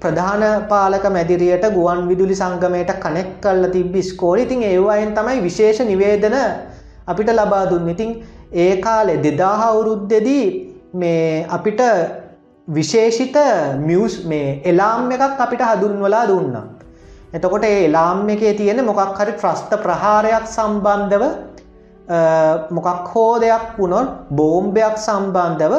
ප්‍රධාන 0.00 0.68
පාලක 0.68 1.04
මැදිරියට 1.06 1.66
ගුවන් 1.74 2.08
විදුලි 2.08 2.34
සංගමයට 2.34 2.92
කනෙක් 2.98 3.40
කල්ල 3.40 3.70
තිබ්බි 3.70 4.02
ස්කෝල 4.02 4.38
ඉතින් 4.38 4.62
ඒවායෙන් 4.62 5.14
තමයි 5.14 5.42
විශේෂ 5.42 5.80
නිවේදන 5.82 6.36
අපිට 7.06 7.28
ලබා 7.30 7.68
දුන්න. 7.70 7.88
ඉතින් 7.88 8.22
ඒ 8.54 8.80
කාලෙ 8.80 9.16
දෙදාහ 9.18 9.60
අවුරුද්දෙදී 9.68 10.46
මේ 10.94 11.46
අපිට 11.48 11.80
විශේෂිත 12.68 13.36
මියස් 13.78 14.24
මේ 14.24 14.62
එලාම් 14.64 15.10
එකක් 15.10 15.40
අපිට 15.40 15.60
හදුන්වලා 15.62 16.26
දුන්න. 16.26 16.56
එතකොට 17.34 17.64
ඒ 17.64 17.84
එලාම් 17.84 18.28
එකේ 18.28 18.54
තියෙන 18.54 18.84
මොකක් 18.84 19.18
හරි 19.18 19.32
ත්‍රස්ත 19.32 19.70
ප්‍රහාරයක් 19.84 20.46
සම්බන්ධව 20.46 21.24
මොකක් 22.08 23.08
හෝ 23.12 23.38
දෙයක් 23.38 23.78
වුණොත් 23.78 24.08
බෝම්භයක් 24.30 24.96
සම්බන්ධව 24.96 25.74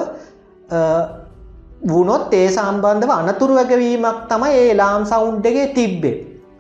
වුණොත් 1.84 2.34
ඒ 2.34 2.48
සම්බන්ධව 2.50 3.12
අනතුරු 3.12 3.54
වැගවීමක් 3.56 4.28
තමයි 4.30 4.52
ඒ 4.54 4.74
ලාම් 4.74 5.06
සවුන්්ඩගේ 5.06 5.74
තිබ්බේ. 5.74 6.16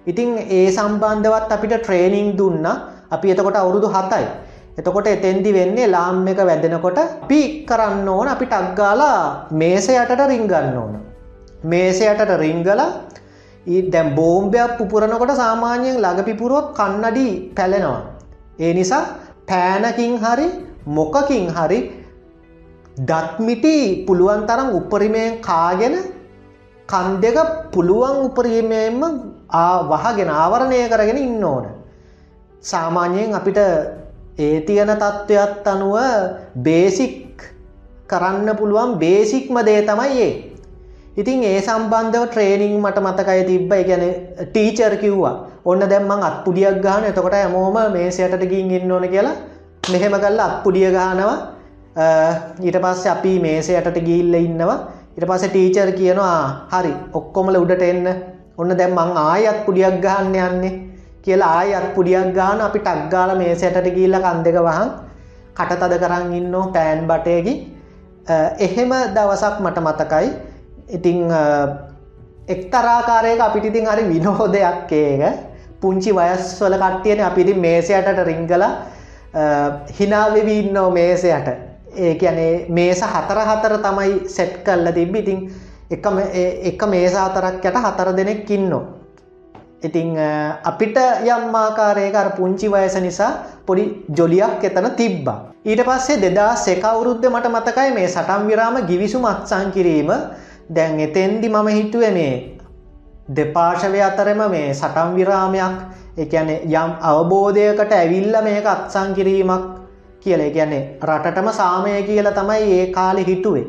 ඉතිං 0.08 0.38
ඒ 0.50 0.72
සම්බන්ධවත් 0.72 1.52
අපිට 1.52 1.74
ට්‍රේනිං 1.78 2.38
දුන්න 2.38 2.66
අපි 3.12 3.32
එතකොට 3.32 3.56
අවුරුදු 3.56 3.88
හතයි. 3.88 4.26
එතකොට 4.78 5.08
එතෙන්දි 5.08 5.52
වෙන්නේ 5.52 5.88
ලාම් 5.88 6.28
එක 6.28 6.40
වැදෙනකොට 6.40 7.00
පි 7.28 7.66
කරන්න 7.66 8.08
ඕන 8.08 8.28
අපි 8.28 8.46
ටක්ගාලා 8.46 9.20
මේස 9.52 9.88
යටට 9.90 10.28
රිංගන්න 10.32 10.78
ඕන. 10.78 10.94
මේස 11.64 12.00
යටට 12.02 12.34
රිංගල 12.40 12.82
දැම් 13.94 14.16
බෝම්භයක් 14.16 14.78
පුපුරනකොට 14.80 15.36
සාමාන්‍යයෙන් 15.36 15.98
ළඟපිපුරුවත් 16.04 16.68
කන්නඩි 16.80 17.30
පැලෙනවා. 17.58 18.02
ඒ 18.60 18.74
නිසා 18.74 19.27
පෑනකින් 19.48 20.13
හරි 20.18 20.48
මොකකින් 20.88 21.48
හරි 21.50 21.80
දත්මිටි 23.00 24.06
පුළුවන් 24.06 24.48
තරම් 24.48 24.70
උපරිමයෙන් 24.72 25.42
කාගෙන 25.42 25.96
කන් 26.89 27.08
දෙක 27.22 27.38
පුළුවන් 27.72 28.18
උපරීමයෙන්ම 28.27 29.01
වහගෙන 29.92 30.30
ආවරණය 30.32 30.80
කරගෙන 30.89 31.18
ඉන්න 31.18 31.44
ඕන. 31.44 31.66
සාමාන්‍යයෙන් 32.63 33.36
අපිට 33.36 33.60
ඒ 34.38 34.62
තියන 34.62 34.92
තත්ත්වයක් 34.94 35.66
අනුව 35.66 35.96
බේසික් 36.58 37.44
කරන්න 38.08 38.50
පුළුවන් 38.56 38.98
බේසික්ම 38.98 39.56
දේ 39.66 39.82
තමයි 39.82 40.20
ඒ. 40.20 40.32
ඉතින් 41.18 41.44
ඒ 41.44 41.60
සම්බන්ධව 41.60 42.24
ට්‍රේනිං 42.26 42.74
මට 42.78 42.98
මතකයි 43.00 43.44
තිබ්බ. 43.50 43.72
ගැන 43.82 44.04
ටීචර් 44.48 44.94
කිව්වා 44.98 45.36
ඔන්න 45.66 45.82
දැම්මං 45.84 46.22
අත්පුඩියක් 46.22 46.78
ගාන 46.82 47.04
එතකොට 47.04 47.36
ඇමෝම 47.36 47.78
මේසයටට 47.94 48.44
ගින් 48.52 48.72
ඉන්න 48.72 48.92
ඕන 48.92 49.06
කියලා 49.08 49.36
මෙහෙම 49.92 50.16
කල්ල 50.16 50.40
අත්පුඩිය 50.40 50.90
ගානවා 50.92 51.38
ඊට 52.62 52.78
පස්ස 52.78 53.06
අපි 53.08 53.34
මේසයටට 53.40 53.98
ගිල්ල 54.02 54.34
ඉන්නවා. 54.38 54.78
ඉට 55.18 55.26
පස 55.26 55.46
ටීචර් 55.46 55.90
කියනවා 56.00 56.68
හරි 56.72 56.94
ඔක්කොමල 57.14 57.56
උඩට 57.58 57.84
එන්න. 57.84 58.06
ඔන්න 58.58 58.72
දැම්මං 58.74 59.18
ආයත් 59.20 59.66
පුඩියක් 59.66 59.98
ගහන්න 60.00 60.36
යන්නේ. 60.44 60.74
කියලා 61.24 61.54
ආයත් 61.56 61.88
පුඩියක් 61.96 62.30
ගාන 62.36 62.62
අපි 62.62 62.80
ටක්ගාල 62.80 63.34
මේසයටට 63.36 63.90
ගිල්ල 63.96 64.18
කන් 64.18 64.44
දෙක 64.44 64.60
වහන් 64.62 64.92
කට 65.58 65.80
තද 65.82 65.98
කරන්න 66.04 66.34
ඉන්නෝ 66.34 66.66
පෑන් 66.70 67.02
බටයකි 67.10 67.54
එහෙම 68.60 68.94
දවසක් 69.16 69.56
මට 69.60 69.78
මතකයි. 69.82 70.30
ඉතිං 70.88 71.32
එක්තරාකාරයක 72.48 73.39
අපිට 73.39 73.65
ඉතින් 73.65 73.86
හරි 73.86 74.03
විනෝදයක් 74.08 74.91
ඒක. 74.94 75.24
පුංචි 75.82 76.12
වයස්වල 76.12 76.75
කට්ටියන 76.75 77.22
අපිති 77.22 77.53
මේසයටට 77.53 78.24
රිංගල 78.25 78.63
හිනාවෙවීන්නෝ 80.00 80.89
මේසයට. 80.91 81.48
ඒ 81.96 82.13
ඇනේ 82.22 82.65
මේස 82.70 83.01
හතර 83.03 83.39
හතර 83.50 83.74
තමයි 83.86 84.13
සෙට් 84.27 84.63
කල්ල 84.65 84.91
තිබ්බි. 84.94 85.20
ඉතින් 85.20 85.39
එක 86.70 86.82
මේස 86.88 87.13
හතරක් 87.15 87.65
යට 87.65 87.84
හතර 87.86 88.10
දෙනෙක් 88.15 88.50
ඉන්නෝ. 88.50 88.84
ඉතිං 89.84 90.17
අපිට 90.63 90.98
යම්මාකාරයක 91.25 92.15
අර 92.15 92.29
පුංචි 92.38 92.67
වයස 92.67 92.96
නිසා 93.01 93.32
පොඩි 93.65 94.06
ජොලියක් 94.10 94.63
එතන 94.63 94.89
තිබ්බා. 94.96 95.39
ඊට 95.65 95.84
පස්සේ 95.86 96.22
දෙදා 96.22 96.56
සෙකවුරුද්ධ 96.56 97.29
මට 97.29 97.48
මතකයි 97.50 97.94
මේ 97.94 98.08
සටම් 98.08 98.48
විරාම 98.48 98.82
ගිවිසු 98.89 99.20
මත්සං 99.20 99.72
කිරීම. 99.72 100.12
දැන් 100.70 101.00
එතෙන්දි 101.00 101.50
මම 101.50 101.68
හිතුව 101.70 102.04
මේ 102.12 102.58
දෙපාර්ශවය 103.30 104.02
අතරම 104.02 104.42
මේ 104.50 104.74
සටම් 104.74 105.16
විරාමයක් 105.16 105.76
එකන 106.18 106.50
යම් 106.50 106.92
අවබෝධයකට 107.04 107.92
ඇවිල්ල 107.94 108.36
මේක 108.44 108.66
අත්සං 108.66 109.14
කිරීමක් 109.14 109.66
කියල. 110.22 110.42
කියන්නේ 110.52 111.00
රටටම 111.02 111.50
සාමය 111.54 112.04
කියල 112.04 112.32
තමයි 112.34 112.64
ඒ 112.74 112.86
කාලෙ 112.92 113.24
හිටුවේ 113.24 113.66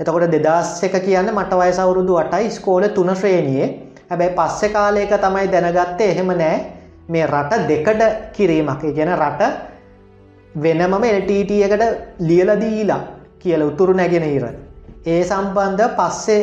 එතකොට 0.00 0.30
දෙදස් 0.34 0.82
එක 0.82 0.94
කියන්න 1.00 1.30
මට 1.32 1.52
වයසවුරුදු 1.54 2.16
අටයි 2.16 2.50
ස්කෝල 2.50 2.88
තුන 2.88 3.14
ශ්‍රේණයේ. 3.14 3.66
හැබැයි 4.10 4.34
පස්සෙ 4.34 4.68
කාලයක 4.70 5.12
තමයි 5.18 5.46
දැනගත්තේ 5.48 6.10
එහෙම 6.10 6.32
නෑ. 6.34 6.56
මේ 7.08 7.26
රට 7.26 7.68
දෙකඩ 7.68 8.02
කිරීමක්. 8.32 8.82
ගැන 8.96 9.14
රට 9.14 9.42
වෙනමම 10.56 11.04
එල්ටීටියකට 11.04 11.82
ලියලදීලා 12.20 13.00
කියල 13.38 13.62
උතුරු 13.62 13.94
නැගෙන 13.94 14.22
ඉර. 14.24 14.46
ඒ 15.06 15.22
සම්බන්ධ 15.24 15.88
පස්සේ 15.96 16.42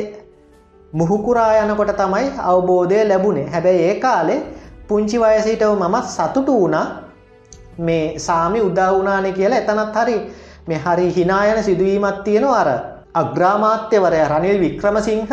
මුහුකුරා 0.94 1.52
යනකොට 1.62 1.94
තමයි 1.94 2.28
අවබෝධය 2.44 3.04
ලැබුණේ. 3.06 3.48
හැබැයි 3.48 3.84
ඒ 3.84 3.96
කාලේ 3.98 4.40
පුංචි 4.88 5.18
වයසිටව 5.18 5.74
මමත් 5.74 6.06
සතුටු 6.08 6.54
වුණා. 6.54 6.88
මේ 7.80 8.20
සාමි 8.20 8.62
උදාවුනානේ 8.62 9.32
කියලා 9.32 9.60
එතනත් 9.60 9.96
හරි 9.96 10.18
මේ 10.68 10.80
හරි 10.80 11.08
හිනායන 11.12 11.64
සිදුවීමත් 11.64 12.24
තියෙනවා. 12.24 12.60
අර 12.60 12.70
අග්‍රාමාත්‍යවරය 13.14 14.22
රනිල් 14.26 14.60
වික්‍රමසිංහ 14.60 15.28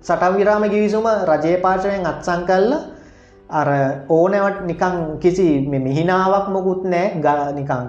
සටම් 0.00 0.34
විරාම 0.34 0.64
ගිවිසුම 0.64 1.06
රජය 1.24 1.56
පාර්ශවයෙන් 1.58 2.06
අත්සං 2.06 2.42
කල්ල 2.44 2.72
අර 3.50 3.68
ඕනවට 4.08 4.62
නිකං 4.62 4.96
කිසි 5.18 5.48
මිහිනාවක් 5.66 6.46
මොකුත් 6.48 6.84
නෑ 6.84 7.06
ග 7.16 7.26
නිකං 7.54 7.84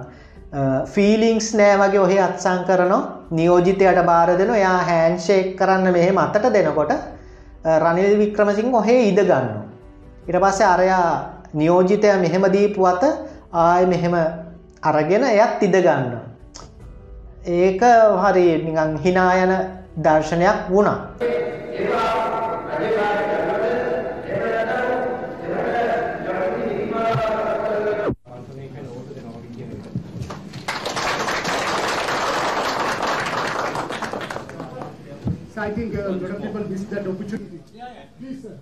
ෆීලිංක්ස් 0.86 1.53
නෑ 1.53 1.77
වගේ 1.77 2.00
ඔහෙ 2.00 2.20
අත්සං 2.20 2.63
කරනවා 2.65 3.01
නියෝජිතයට 3.32 4.06
බාර 4.06 4.38
දෙන 4.38 4.53
යා 4.56 4.77
හැන්ෂේක් 4.84 5.56
කරන්න 5.58 5.91
මෙහෙම 5.94 6.18
අතට 6.18 6.53
දෙනකොට 6.53 6.94
රනිල් 7.77 8.18
වික්‍රමසිංහ 8.18 8.74
ඔහේ 8.74 9.10
ඉද 9.10 9.20
ගන්න. 9.22 9.50
ඉට 10.27 10.39
පස්සේ 10.41 10.65
අරයා 10.65 11.06
නියෝජිතය 11.53 12.13
මෙහෙම 12.18 12.44
දීපු 12.51 12.86
අත 12.86 13.03
ආය 13.53 13.86
මෙහෙම 13.86 14.15
අරගෙන 14.84 15.24
එයත් 15.25 15.62
ඉද 15.62 15.75
ගන්න. 15.77 16.18
ඒක 17.46 17.82
හරි 18.24 18.48
නිකං 18.65 18.98
හිනායන 18.98 19.53
දර්ශනයක් 19.98 20.70
වුණා. 20.70 20.98
So 35.60 35.66
I 35.66 35.72
think 35.72 35.94
uh, 35.94 36.08
a 36.08 36.12
lot 36.12 36.32
of 36.32 36.42
people 36.42 36.63
miss 36.63 36.84
that 36.86 37.06
opportunity. 37.06 37.60
Please, 38.18 38.44
sir. 38.44 38.56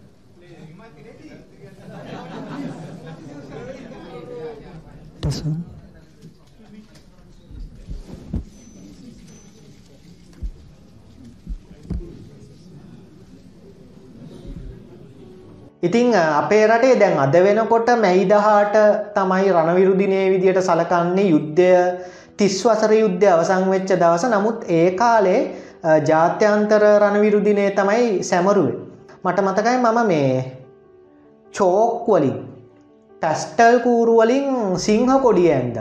ඉතිං 15.84 16.16
අපේ 16.16 16.66
රටේ 16.66 16.96
දැන් 16.96 17.20
අද 17.20 17.36
වෙනකොට 17.40 17.90
මැයිදහාට 18.00 18.76
තමයි 19.14 19.54
රණවිරුදිනය 19.54 20.24
විදියට 20.34 20.64
සලකන්නේ 20.64 21.30
යුද්ධය 21.30 21.70
තිස්වසර 22.40 22.92
යුද්ධය 22.96 23.32
අවසං 23.36 23.70
වෙච්ච 23.70 23.96
දවස 23.96 24.28
නමුත් 24.34 24.66
ඒ 24.72 24.90
කාලේ 24.96 25.40
ජාත්‍යන්තර 25.84 26.84
රණවිරුදිනය 27.02 27.72
තමයි 27.76 28.24
සැමරුවේ. 28.24 28.78
මට 29.24 29.42
මතකයි 29.42 29.78
මම 29.78 30.00
මේ 30.08 30.32
චෝක් 31.54 32.08
වලින් 32.08 32.38
ටැස්ටල් 33.22 33.80
කූරුවලින් 33.84 34.78
සිංහ 34.78 35.12
කොඩිය 35.22 35.52
ඇන්ද. 35.52 35.78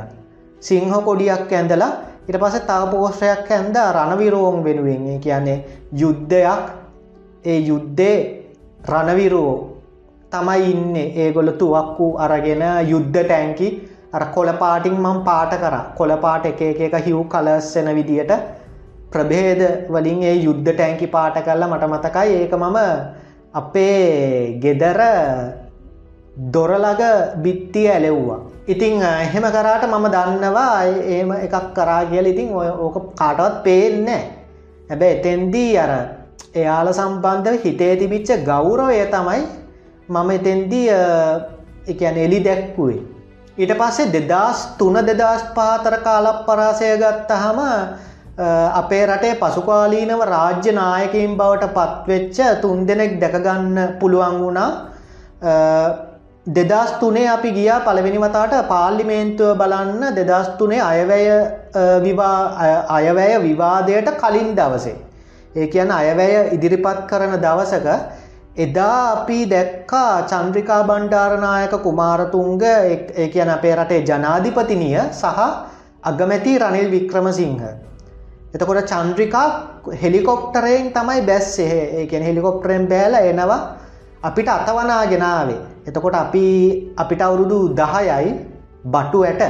සිංහ 0.61 0.93
කොඩියක් 1.05 1.53
ඇඳලා 1.53 1.93
ඉට 2.29 2.39
පස 2.43 2.59
තව 2.69 2.91
පෝෂයක් 2.91 3.51
ඇන්ද 3.51 3.77
රණවිරෝම් 3.97 4.65
වෙනුවෙන්. 4.65 5.21
කියන්නේ 5.21 5.65
යුද්ධයක්. 5.93 6.65
ඒ 7.45 7.59
යුද්ධේ 7.59 8.19
රණවිරෝ 8.89 9.53
තමයි 10.33 10.71
ඉන්න. 10.71 10.97
ඒගොල 10.97 11.51
තුවක්කු 11.61 12.07
අරගෙන 12.19 12.63
යුද්ධ 12.93 13.19
ටැන්කි 13.25 13.69
අර 14.13 14.25
කොළපාටින් 14.35 14.97
මං 15.01 15.25
පාට 15.25 15.53
කර. 15.63 15.77
කොළපාට 15.97 16.47
එක 16.47 16.61
එක 16.61 16.95
හිව් 17.07 17.19
කලස්සෙන 17.29 17.95
විදියට 17.95 18.33
ප්‍රභේද 19.13 19.61
වලින් 19.89 20.23
ඒ 20.23 20.35
යුද්ධ 20.47 20.69
ටැන්කි 20.69 21.07
පාට 21.15 21.39
කරලා 21.47 21.69
මට 21.69 21.93
මතකයි 21.93 22.35
ඒක 22.41 22.55
මම 22.55 22.79
අපේ 23.55 24.59
ගෙදර 24.63 25.01
දොරලග 26.55 27.03
බිත්තිය 27.43 27.89
ඇලෙව්වා. 27.89 28.41
ඉතිං 28.69 29.03
එහෙම 29.03 29.47
කරාට 29.55 29.85
මම 29.87 30.07
දන්නවා 30.15 30.85
ඒම 31.15 31.31
එකක් 31.37 31.67
කරා 31.77 32.03
කියල 32.11 32.27
ඉතින් 32.27 32.49
ඔය 32.53 32.69
ඕක 32.85 32.97
කාටවත් 33.21 33.63
පේන්න 33.65 34.09
හැබැ 34.91 35.11
එතෙන්දී 35.17 35.73
අර 35.79 35.93
එයාල 36.55 36.89
සම්බන්ධව 36.93 37.63
හිතේ 37.65 37.93
තිබිච්ච 37.97 38.31
ගෞරවය 38.45 38.99
තමයි 39.15 39.43
මම 40.09 40.31
එතෙන්දී 40.31 40.89
එකන 41.87 42.19
එලි 42.19 42.41
දැක්කුවේ. 42.41 43.01
ඊට 43.59 43.73
පස්සේ 43.81 44.13
දෙදස් 44.15 44.59
තුන 44.79 44.97
දෙදස් 45.09 45.43
පාතර 45.57 45.95
කාලක් 46.07 46.39
පරාසය 46.47 46.91
ගත්තහම 47.03 47.59
අපේ 48.39 49.07
රටේ 49.07 49.35
පසුකාලීනව 49.35 50.23
රාජ්‍ය 50.27 50.73
නායකයින් 50.73 51.37
බවට 51.37 51.73
පත්වෙච්ච 51.75 52.61
තුන් 52.61 52.87
දෙනෙක් 52.87 53.21
දැකගන්න 53.21 53.97
පුළුවන් 54.01 54.37
වුණා 54.41 54.69
දෙදස් 56.47 56.91
තුනේ 57.01 57.29
අපි 57.29 57.53
ගියා 57.53 57.81
පළවෙනි 57.81 58.19
වතාට 58.19 58.69
පාර්ලිමේන්තුව 58.69 59.57
බලන්න 59.57 60.15
දෙදස් 60.15 60.51
තුනේ 60.59 60.81
අයවැය 60.83 61.27
අයවැය 62.91 63.43
විවාදයට 63.43 64.11
කලින් 64.17 64.55
දවසේ. 64.55 64.97
ඒ 65.55 65.67
කියන 65.69 65.91
අයවැය 65.93 66.53
ඉදිරිපත් 66.53 67.01
කරන 67.09 67.41
දවසක 67.41 67.89
එදා 68.59 69.13
අපි 69.13 69.41
දැක්කා 69.47 70.13
චන්ද්‍රිකා 70.25 70.83
බණ්ඩාරනායක 70.85 71.75
කුමාරතුන්ග 71.83 72.63
ඒ 72.63 73.29
කියන 73.29 73.49
අපේ 73.49 73.75
රටේ 73.75 74.05
ජනාධිපතිනිය 74.05 75.01
සහ 75.11 75.43
අගමැති 76.03 76.59
රනිල් 76.59 76.91
වික්‍රමසිංහ. 76.91 77.86
එතකොට 78.57 78.89
චන්ද්‍රිකා 78.91 79.47
හෙලිකොප්ටරයෙන් 80.03 80.93
තමයි 80.93 81.21
බැස්සේ. 81.29 82.01
ඒකෙන 82.01 82.23
හෙලිකොප්ටරෙන් 82.23 82.87
බෑල 82.89 83.15
එනවා 83.15 83.61
අපිට 84.23 84.49
අතවනාගෙනාවේ. 84.49 85.61
එතකොට 85.89 86.15
අපි 86.15 86.45
අපිට 86.97 87.23
අවුරුදු 87.23 87.59
දහයයි 87.77 88.35
බටු 88.93 89.23
ඇට. 89.23 89.43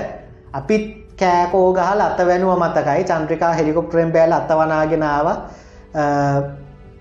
අපිත් 0.52 0.84
කෑකෝ 1.16 1.72
ගහල් 1.72 2.00
අත 2.00 2.18
වැනුව 2.28 2.58
මතකයි 2.58 3.04
චන්ද්‍රිකා 3.10 3.52
හෙලිකොප්ටරෙන් 3.58 4.12
බෑල 4.12 4.32
අතවනාගෙනාව 4.32 5.26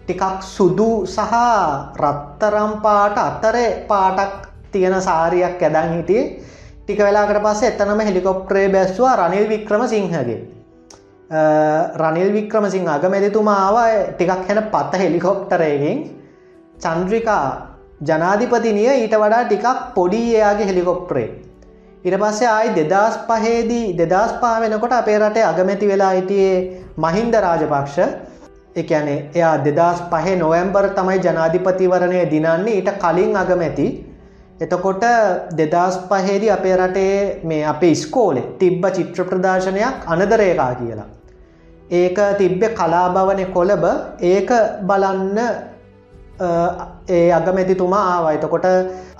ටිකක් 0.05 0.23
සුදු 0.55 0.89
සහ 1.05 1.33
රත්තරම් 2.03 2.73
පාට 2.83 3.17
අතරේ 3.17 3.69
පාටක් 3.89 4.33
තියෙන 4.71 5.01
සාරියක් 5.01 5.63
ඇදන් 5.63 5.93
හිටියේ. 5.95 6.25
ටික 6.83 6.99
වෙලාකට 6.99 7.41
පස්සේ 7.45 7.69
එතනම 7.71 7.99
හෙලිකොප්ටරේ 8.07 8.67
බැස්වා 8.69 9.15
රනිල් 9.19 9.49
වික්‍රම 9.49 9.87
සිංහගේ 9.87 10.54
රනිල් 11.29 12.31
වික්‍රම 12.33 12.69
සිංහ 12.69 12.87
අගමැතිතුමාව 12.87 13.77
ටිකක් 14.17 14.45
හැන 14.47 14.61
පත්ත 14.73 14.99
හෙලිකොප්ටරයකින් 15.03 15.97
චන්ද්‍රිකා 16.77 17.45
ජනාධිපතිනිය 18.01 18.91
ඊට 19.01 19.15
වඩා 19.15 19.43
ටිකක් 19.45 19.65
පොඩි 19.95 20.21
එයාගේ 20.35 20.67
හෙලිකොප්ටරේ. 20.67 21.27
ඉට 22.05 22.15
පස්සේ 22.21 22.47
ආයි 22.47 22.75
දෙදස් 22.75 23.17
පහේදී 23.27 23.97
දෙදස් 23.97 24.33
පා 24.41 24.59
වෙනකොට 24.61 24.93
අපේ 24.93 25.17
රටේ 25.19 25.43
අගමැති 25.43 25.87
වෙලා 25.87 26.13
හිටියේ 26.13 26.57
මහින්ද 26.97 27.33
රාජපක්ෂ. 27.45 27.97
එකනේ 28.75 29.29
එයා 29.33 29.57
දෙදස් 29.65 30.03
පහේ 30.11 30.35
නොවම්බර් 30.35 30.89
තමයි 30.97 31.19
ජනාධිපතිවරණය 31.25 32.19
දිනන්නේ. 32.33 32.75
ඊට 32.75 32.91
කලින් 33.03 33.35
අගමැති. 33.35 33.87
එතකොට 34.55 35.03
දෙදස් 35.53 35.95
පහේදි 36.09 36.49
අපේ 36.49 36.75
රටේ 36.77 37.41
මේ 37.43 37.63
අපේ 37.65 37.95
ස්කෝලෙ 37.95 38.41
තිබ්බ 38.59 38.85
චිත්‍ර 38.89 39.23
ප්‍රදර්ශනයක් 39.23 40.07
අනදරේකා 40.07 40.73
කියලා. 40.75 41.07
ඒක 41.91 42.17
තිබ්බෙ 42.37 42.67
කලාභවනය 42.71 43.45
කොළඹ 43.47 43.85
ඒක 44.23 44.49
බලන්න 44.81 45.37
ඒ 47.09 47.31
අගමැතිතුමා 47.31 48.05
ආවා 48.05 48.31
එතකොට 48.31 48.65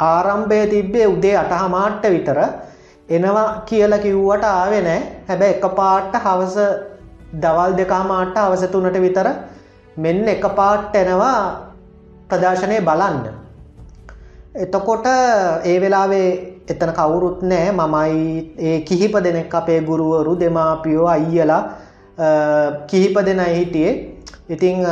ආරම්භය 0.06 0.62
තිබ්බේ 0.68 1.08
උදේ 1.08 1.36
අටහමාට්ට 1.36 2.10
විතර 2.10 2.40
එනවා 3.10 3.48
කියල 3.66 3.94
කිව්වට 4.00 4.44
ආවෙ 4.46 4.82
නෑ 4.82 5.00
හැබැ 5.28 5.52
එක 5.52 5.66
පාට්ට 5.76 6.16
හවස 6.18 6.56
දවල් 7.36 7.78
දෙකාමාට 7.78 8.38
අවසතුනට 8.40 9.00
විතර 9.02 9.28
මෙන්න 9.98 10.28
එක 10.30 10.46
පාට්ට 10.56 10.96
එනවා 10.96 11.40
ප්‍රදර්ශනය 12.30 12.80
බලන්න. 12.82 13.35
එතකොට 14.56 15.08
ඒ 15.66 15.80
වෙලාවේ 15.84 16.28
එතන 16.74 16.92
කවුරුත් 16.98 17.42
නෑ 17.44 17.72
මමයි 17.72 18.20
ඒ 18.58 18.78
කිහිප 18.88 19.16
දෙනෙක් 19.26 19.54
අපේ 19.54 19.80
ගුරුවරු 19.82 20.36
දෙමාපියෝ 20.40 21.08
අයියලා 21.08 21.62
කිහිප 22.88 23.18
දෙන 23.26 23.40
හිටියේ. 23.40 23.94
ඉතිං 24.50 24.86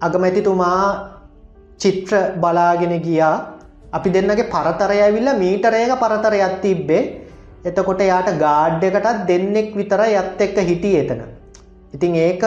අගමැතිතුමා 0.00 0.82
චිත්‍ර 1.78 2.14
බලාගෙන 2.36 3.00
ගියා. 3.00 3.36
අපි 3.92 4.10
දෙන්නගේ 4.10 4.50
පරතරය 4.54 4.98
ඇවිල්ල 5.00 5.30
මීටරයක 5.38 5.96
පරතරයක් 6.02 6.60
තිබ්බේ. 6.60 7.02
එතකොට 7.64 8.00
යාට 8.02 8.30
ගාඩ් 8.38 8.84
එකටත් 8.84 9.26
දෙන්නෙක් 9.28 9.72
විතර 9.74 10.04
යත් 10.10 10.40
එක්ක 10.40 10.58
හිටිය 10.70 11.00
එතන. 11.02 11.24
ඉතින් 11.94 12.14
ඒක 12.16 12.44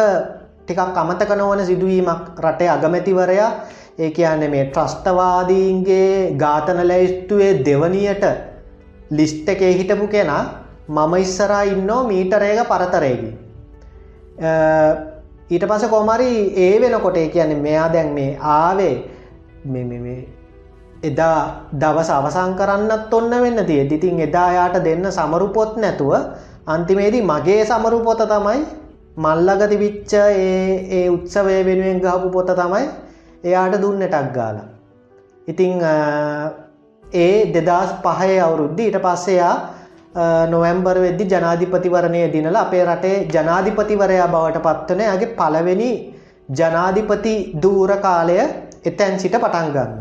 ටිකක් 0.61 1.01
අමතක 1.01 1.31
නොවන 1.35 1.65
සිදුවීමක් 1.65 2.37
රටේ 2.45 2.69
අගමැතිවරයා 2.69 3.51
ඒ 3.99 4.09
කියන්න 4.11 4.43
මේ 4.51 4.65
ට්‍රස්තවාදීන්ගේ 4.67 6.31
ගාතන 6.37 6.79
ලැයිස්තුවේ 6.87 7.51
දෙවනියට 7.65 8.25
ලිස්්ට 9.11 9.49
එකේ 9.49 9.71
හිටපු 9.73 10.07
කෙනා 10.07 10.43
මම 10.89 11.13
ඉස්සරා 11.17 11.63
ඉන්නෝ 11.65 12.01
මීටරේක 12.05 12.59
පරතරයකි. 12.65 13.29
ඊට 15.49 15.65
පස 15.65 15.85
කොමරි 15.87 16.29
ඒ 16.57 16.75
වෙනකොට 16.81 17.17
ඒ 17.17 17.29
කියන්නේ 17.29 17.59
මෙයා 17.59 17.87
දැන් 17.93 18.13
මේ 18.13 18.37
ආවේ 18.51 18.93
එදා 21.03 21.39
දවස 21.73 22.09
අවසං 22.11 22.53
කරන්නත් 22.55 23.13
ඔන්න 23.13 23.35
වෙන්න 23.37 23.65
තිය 23.65 23.81
ඉතින් 23.87 24.19
එදායාට 24.19 24.79
දෙන්න 24.83 25.11
සමරුපොත් 25.11 25.75
නැතුව 25.77 26.13
අන්තිමේදී 26.67 27.23
මගේ 27.23 27.65
සමරු 27.65 27.99
පොත 28.01 28.23
තමයි 28.25 28.63
මල්ලග 29.17 29.61
තිබිච්ච 29.69 30.13
ඒ 30.13 31.05
උත්සවය 31.09 31.59
වෙනුවෙන් 31.65 31.99
ගහපු 31.99 32.29
පොත 32.29 32.51
තමයි 32.53 32.87
එයාට 33.43 33.81
දුන්නටක් 33.81 34.33
ගාලා. 34.33 34.67
ඉතිං 35.47 35.81
ඒ 37.03 37.35
දෙදස් 37.47 37.91
පහය 38.03 38.31
අවුරුද්ධ 38.39 38.81
ඊට 38.81 38.97
පස්සෙයා 38.99 39.53
නොවැම්බර් 40.47 40.97
වෙද්දි 40.99 41.25
ජනාධිපතිවරණය 41.25 42.21
දිනල 42.31 42.55
අපේ 42.55 42.83
රටේ 42.85 43.27
ජනාධිපතිවරයා 43.27 44.27
බවට 44.27 44.63
පත්වන 44.65 45.01
ඇගේ 45.05 45.35
පළවෙනි 45.35 45.91
ජනාධිපති 46.51 47.35
දූර 47.61 47.91
කාලය 47.97 48.37
එතැන් 48.83 49.19
සිට 49.19 49.35
පටන්ගන්න. 49.35 49.91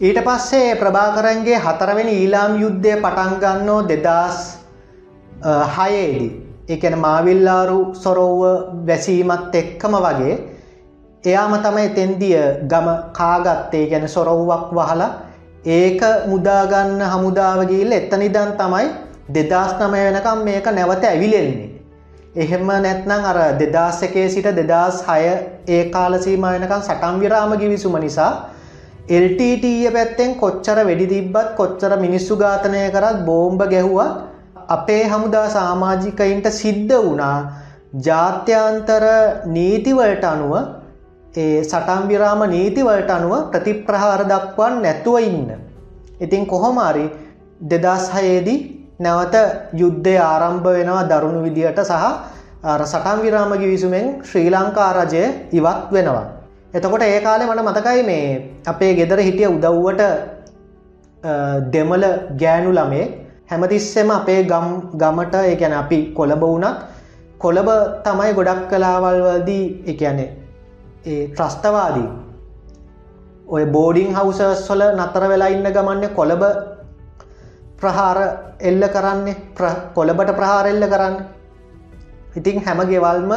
ඊට 0.00 0.18
පස්සේ 0.20 0.74
ප්‍රභාකරන්ගේ 0.76 1.58
හතරවෙනි 1.58 2.14
ඊලාම් 2.22 2.60
යුද්ධය 2.60 2.96
පටන්ගන්නෝ 2.98 3.80
දෙදස් 3.88 4.38
හයේදී 5.76 6.32
එකන 6.68 6.94
මාවිල්ලාරු 6.98 7.80
සොරෝව 7.94 8.42
වැසීමත් 8.86 9.54
එක්කම 9.54 9.94
වගේ 9.98 10.34
එයාම 11.24 11.54
තමයි 11.58 11.88
තෙන්දිය 11.90 12.40
ගම 12.64 12.88
කාගත්තේ 13.12 13.84
ගැන 13.90 14.08
සොරව්වක් 14.08 14.72
වහලා 14.72 15.10
ඒක 15.66 16.02
මුදාගන්න 16.26 17.00
හමුදාවගේල්ල 17.02 17.92
එත්තනිදන් 17.92 18.50
තමයි 18.54 18.88
දෙදස් 19.28 19.72
නමය 19.78 20.00
වෙනකම් 20.06 20.42
මේක 20.44 20.66
නැවත 20.70 21.04
ඇවිලෙන්නේ. 21.04 21.70
එහෙම 22.36 22.66
නැත්නම් 22.78 23.24
අර 23.24 23.38
දෙදස් 23.56 24.02
එකේ 24.02 24.26
සිට 24.28 24.50
දෙදස් 24.52 25.00
හය 25.04 25.22
ඒ 25.68 25.80
කාලසීම 25.90 26.44
වෙනකම් 26.46 26.82
සටම් 26.82 27.16
විරාම 27.20 27.56
ගිවිසුම 27.56 27.96
නිසා 27.98 28.30
එල්ටීටීය 29.10 29.90
පැත්තෙන් 29.90 30.36
කොච්චර 30.36 30.78
වෙඩි 30.82 31.06
තිබ්බත් 31.06 31.56
කොච්චර 31.56 31.92
මිනිස්සු 31.98 32.36
ඝාතනය 32.36 32.84
කරත් 32.90 33.24
බෝම්බ 33.24 33.60
ගැහුවත් 33.66 34.22
අපේ 34.68 35.02
හමුදා 35.06 35.48
සාමාජිකයින්ට 35.50 36.46
සිද්ධ 36.52 36.96
වුණා 37.00 37.36
ජාත්‍යන්තර 38.02 39.04
නීතිවලට 39.48 40.24
අනුව 40.26 40.83
ඒ 41.34 41.62
සටම් 41.62 42.02
විරාම 42.06 42.42
නීතිවලට 42.46 43.10
අනුව 43.10 43.34
ප්‍රතිප්‍රහාර 43.50 44.22
දක්වන් 44.24 44.74
නැතුව 44.82 45.16
ඉන්න. 45.20 45.48
ඉතින් 46.20 46.42
කොහොමාරි 46.46 47.06
දෙදස් 47.62 48.04
හයේදී 48.10 48.58
නැවත 49.00 49.34
යුද්ධය 49.74 50.14
ආරම්භ 50.24 50.68
වෙනවා 50.68 51.02
දරුණු 51.04 51.40
විදිහට 51.42 51.80
සහ 51.82 52.04
සටම් 52.84 53.18
විරාම 53.20 53.52
ගිවිසුමෙන් 53.54 54.06
ශ්‍රී 54.22 54.48
ලංකා 54.48 54.90
රජය 54.98 55.24
ඉවත් 55.52 55.80
වෙනවා. 55.90 56.24
එතකොට 56.72 57.02
ඒ 57.04 57.18
කාලේ 57.20 57.48
මට 57.48 57.66
මතකයි 57.68 58.02
මේ 58.02 58.28
අපේ 58.66 58.92
ගෙදර 58.94 59.18
හිටිය 59.20 59.48
උදව්වට 59.48 60.02
දෙමල 61.72 62.04
ගෑනු 62.36 62.70
ළමේ 62.72 63.04
හැමතිස්සෙම 63.50 64.10
අපේ 64.10 64.40
ගම් 64.44 64.68
ගමට 64.94 65.34
එකැන 65.48 65.74
අපි 65.74 65.98
කොළඹ 66.12 66.44
වුණත් 66.44 66.80
කොළඹ 67.38 67.70
තමයි 68.04 68.32
ගොඩක් 68.32 68.64
කලාවල්වදී 68.70 69.64
එකනේ 69.86 70.30
ඒ 70.30 70.43
ත්‍රස්තවාදී. 71.04 72.08
ඔය 73.48 73.64
බෝඩිං 73.66 74.14
හවසස් 74.14 74.70
වල 74.70 74.82
නතර 74.96 75.28
වෙලා 75.28 75.48
ඉන්න 75.48 75.66
ගමන්න 75.68 76.14
කොළඹ 76.14 76.44
ප්‍රහාර 77.78 78.18
එල්ල 78.60 78.84
කරන්නේ 78.88 79.36
කොළඹට 79.94 80.36
ප්‍රහාර 80.38 80.66
එල්ල 80.66 80.86
කරන්න. 80.86 81.16
ඉතිං 82.36 82.60
හැම 82.60 82.80
ගෙවල්ම 82.86 83.32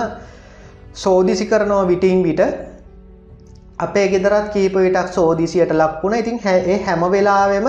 සෝදිසි 0.95 1.45
කරනවා 1.45 1.87
විටින් 1.87 2.23
විට. 2.23 2.41
අපේ 3.79 4.07
ගෙදරත් 4.07 4.47
කීප 4.53 4.75
විටක් 4.75 5.09
සෝදිසියට 5.09 5.73
ලක්වුණ 5.73 6.15
ඉතින් 6.15 6.39
හැ 6.39 6.77
හැම 6.85 7.01
වෙලාවෙම 7.11 7.67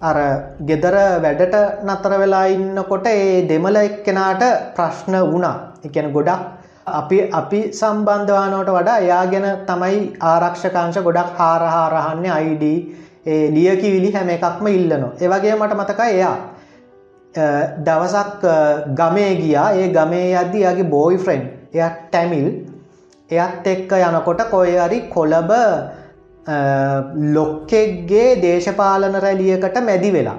අර 0.00 0.18
ගෙදර 0.62 0.96
වැඩට 1.20 1.56
නතර 1.84 2.12
වෙලා 2.18 2.44
ඉන්නකොට 2.46 3.06
ඒ 3.08 3.42
දෙමල 3.48 3.76
එක්කෙනාට 3.78 4.44
ප්‍රශ්න 4.76 5.14
වුණා. 5.24 5.56
එකන 5.84 6.12
ගොඩක් 6.12 6.57
අපි 6.92 7.18
අපි 7.32 7.60
සම්බන්ධවානෝට 7.72 8.70
වඩා 8.76 8.98
එයා 8.98 9.24
ගැන 9.32 9.46
තමයි 9.66 9.98
ආරක්ෂකාංශ 10.28 11.00
ගොඩක් 11.06 11.40
හාරහාරහන්න 11.40 12.26
අයිඩ 12.30 12.64
ලියකිවිලි 13.56 14.12
හැම 14.14 14.30
එකක්ම 14.30 14.66
ඉල්ලනවා. 14.68 15.12
ඒවගේ 15.20 15.54
මට 15.56 15.74
මතක 15.74 16.00
එයා 16.08 16.36
දවසක් 17.80 18.42
ගමේ 19.00 19.32
ගියා. 19.36 19.68
ඒ 19.72 19.88
ගමේ 19.90 20.26
අද්දි 20.42 20.64
යාගේ 20.66 20.90
බෝයි 20.94 21.18
ෆ්‍රෙන්් 21.18 21.42
එය 21.74 21.88
ටැමිල් 22.02 22.48
එයත් 23.30 23.66
එක්ක 23.66 23.90
යනකොට 24.00 24.44
කොය 24.50 24.76
අරි 24.78 25.00
කොළබ 25.14 25.50
ලොක්කෙක්ගේ 27.34 28.28
දේශපාලන 28.42 29.18
රැලියකට 29.24 29.82
මැදි 29.82 30.12
වෙලා 30.12 30.38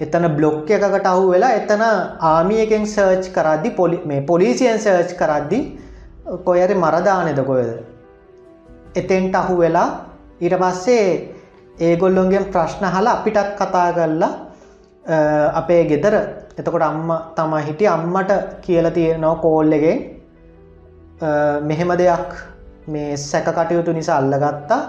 එතන 0.00 0.26
බ්ලොක් 0.36 0.70
එකකට 0.70 1.06
අහු 1.12 1.24
වෙලා 1.32 1.52
එතන 1.60 1.84
ආමියකෙන් 2.32 2.84
සර්ච් 2.86 3.30
කරද්දි 3.36 3.70
පොලි 3.70 4.00
මේ 4.06 4.20
පොලිසියන් 4.22 4.78
සර්ච් 4.78 5.14
කරද්දි 5.20 5.60
කොයරි 6.44 6.74
මරදානෙද 6.74 7.40
කොයද 7.50 7.70
එතෙන්ට 8.94 9.34
අහු 9.34 9.56
වෙලා 9.62 9.88
ඊට 10.40 10.56
පස්සේ 10.62 11.04
ඒගොල්ලොන්ගෙන් 11.78 12.44
ප්‍රශ්න 12.52 12.84
හලා 12.86 13.16
අපිටත් 13.18 13.50
කතා 13.58 13.88
කරලා 13.92 14.32
අපේ 15.54 15.84
ගෙදර. 15.84 16.14
එතකොට 16.58 16.82
අම්ම 16.82 17.10
තම 17.36 17.52
හිටි 17.66 17.86
අම්මට 17.86 18.32
කියල 18.62 18.90
තියෙනවා 18.90 19.36
කෝල්ලගෙන් 19.36 19.98
මෙහෙම 21.62 21.90
දෙයක් 21.98 22.30
මේ 22.88 23.16
සැක 23.16 23.46
කටයුතු 23.48 23.92
නිසා 23.92 24.18
අල්ලගත්තා. 24.18 24.80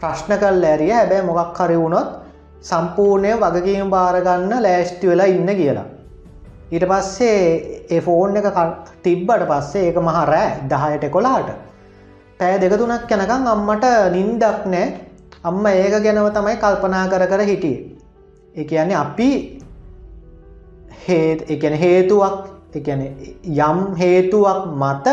ප්‍රශ්න 0.00 0.38
කල් 0.38 0.64
ඇරිය. 0.64 0.92
හැබැ 0.92 1.22
මොකක් 1.22 1.58
හරි 1.58 1.76
වුණොත් 1.76 2.25
සම්පූර්ණය 2.68 3.32
වගකීම 3.36 3.90
භාරගන්න 3.90 4.52
ලෑස්ටි 4.62 5.10
වෙලා 5.10 5.28
ඉන්න 5.28 5.50
කියලා. 5.60 5.86
ඊට 6.70 6.86
පස්සේ 6.90 7.40
ඒ 7.90 8.00
ෆෝන් 8.00 8.36
එක 8.36 8.48
තිබ්බට 9.02 9.46
පස්සේ 9.50 9.86
ඒක 9.88 9.98
මහ 10.02 10.18
රෑ 10.32 10.48
දහයට 10.70 11.10
කොලාට 11.10 11.50
පැය 12.40 12.56
දෙකතුනක් 12.60 13.10
යැනකං 13.10 13.46
අම්මට 13.48 13.86
නින්දක් 14.14 14.66
නෑ 14.72 14.86
අම්ම 15.44 15.66
ඒක 15.66 15.94
ගැනව 16.04 16.28
තමයි 16.34 16.56
කල්පනා 16.62 17.06
කර 17.08 17.26
කර 17.26 17.46
හිටිය. 17.50 17.78
ඒ 18.54 18.64
කියන්නේ 18.64 18.96
අපි 18.96 19.30
හේත් 21.06 21.50
එකන 21.50 21.74
හේතුවක් 21.82 22.38
එකන 22.74 23.02
යම් 23.44 23.80
හේතුවක් 23.96 24.60
මත 24.74 25.06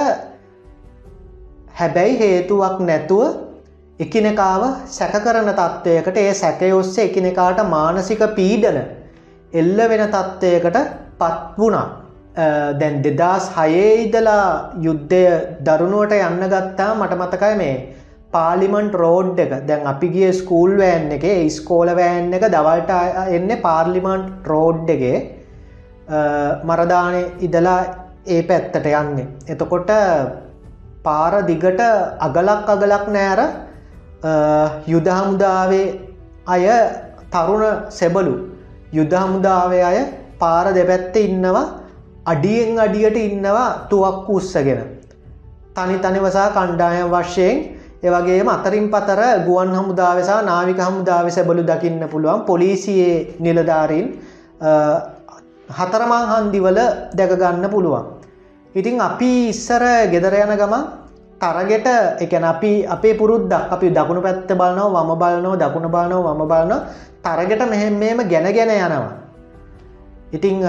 හැබැයි 1.80 2.20
හේතුවක් 2.20 2.80
නැතුව 2.89 3.53
එකිනෙකාව 4.04 4.63
සැකකරන 4.98 5.50
තත්ත්වයකට 5.52 6.18
ඒ 6.18 6.34
සැකයොස්සේ 6.42 7.08
එකිනෙකාට 7.10 7.60
මානසික 7.70 8.24
පීඩන 8.38 8.80
එල්ල 9.54 9.78
වෙන 9.92 10.06
තත්ත්වයකට 10.16 10.80
පත් 11.20 11.58
වුණා. 11.58 11.88
දැන් 12.80 12.96
දෙදස් 13.06 13.50
හයේ 13.58 13.89
ඉදලා 14.06 14.46
යුද්ධය 14.86 15.26
දරුණුවට 15.66 16.16
යන්න 16.20 16.48
ගත්තා 16.54 16.94
මට 16.96 17.20
මතකයි 17.22 17.58
මේ 17.60 17.76
පාලිමන්ට් 18.34 18.96
රෝඩ් 19.02 19.42
එක 19.44 19.52
දැන් 19.68 19.84
අපි 19.92 20.08
ගිය 20.16 20.30
ස්කූල් 20.39 20.72
වෑන් 20.80 21.12
එක 21.18 21.26
ස්කෝල 21.58 21.92
වෑන් 22.00 22.34
එක 22.38 22.46
දවල්ට 22.56 22.92
එන්න 23.38 23.52
පාර්ලිමන්ට් 23.66 24.48
රෝඩ් 24.52 24.89
එකේ 24.96 25.20
මරදානය 26.70 27.22
ඉදලා 27.48 27.82
ඒ 28.28 28.42
පැත්තට 28.50 28.89
යන්නේ. 28.94 29.28
එතකොට 29.48 29.92
පාර 31.06 31.34
දිගට 31.52 31.84
අගලක් 32.28 32.74
අගලක් 32.76 33.06
නෑර 33.18 33.42
යුද 34.88 35.08
හමුදාවේ 35.10 36.00
අය 36.48 36.66
තරුණ 37.30 37.64
සෙබලු 37.90 38.34
යුද 38.94 39.14
හමුදාවය 39.14 39.80
අය 39.82 39.98
පාර 40.40 40.66
දෙපැත්ත 40.74 41.16
ඉන්නවා 41.18 41.64
අඩියෙන් 42.26 42.80
අඩියට 42.80 43.18
ඉන්නවා 43.20 43.88
තුවක් 43.90 44.30
උස්සගෙන 44.30 44.82
තනි 45.76 45.98
තනිවසා 46.00 46.50
කණ්ඩායම් 46.52 47.10
වශයෙන් 47.12 47.58
ඒවගේම 48.04 48.48
අතරින් 48.48 48.88
පතර 48.90 49.22
ගුවන් 49.48 49.72
හමුදාවසා 49.72 50.40
නාවික 50.44 50.80
හමුදාව 50.80 51.28
සැබලු 51.30 51.64
දකින්න 51.64 52.04
පුළුවන් 52.10 52.46
පොලිසියේ 52.46 53.36
නිලධාරීන් 53.40 54.08
හතරමං 55.70 56.26
හන්දිවල 56.32 56.80
දැකගන්න 57.14 57.66
පුළුවන්. 57.70 58.06
ඉතිං 58.76 59.02
අපි 59.02 59.32
ඉස්සර 59.50 59.84
ගෙදර 60.12 60.34
යන 60.36 60.54
ගමන් 60.58 60.84
තරගෙට 61.43 61.88
එකන 62.23 62.43
අපි 62.43 62.71
අපේ 62.88 63.17
පුරුද්දක් 63.19 63.71
අපි 63.75 63.88
දකුණු 63.89 64.21
පැත්ත 64.21 64.51
බලනව 64.51 64.95
වම 64.95 65.12
බලනෝ 65.21 65.56
දකුණ 65.63 65.91
බලනව 65.95 66.23
වම 66.27 66.41
බලන 66.51 66.73
තරගෙට 67.25 67.62
මෙහෙම 67.69 67.99
මේම 67.99 68.19
ගැන 68.32 68.47
ගැන 68.56 68.71
යනවා. 68.71 69.12
ඉතිං 70.32 70.63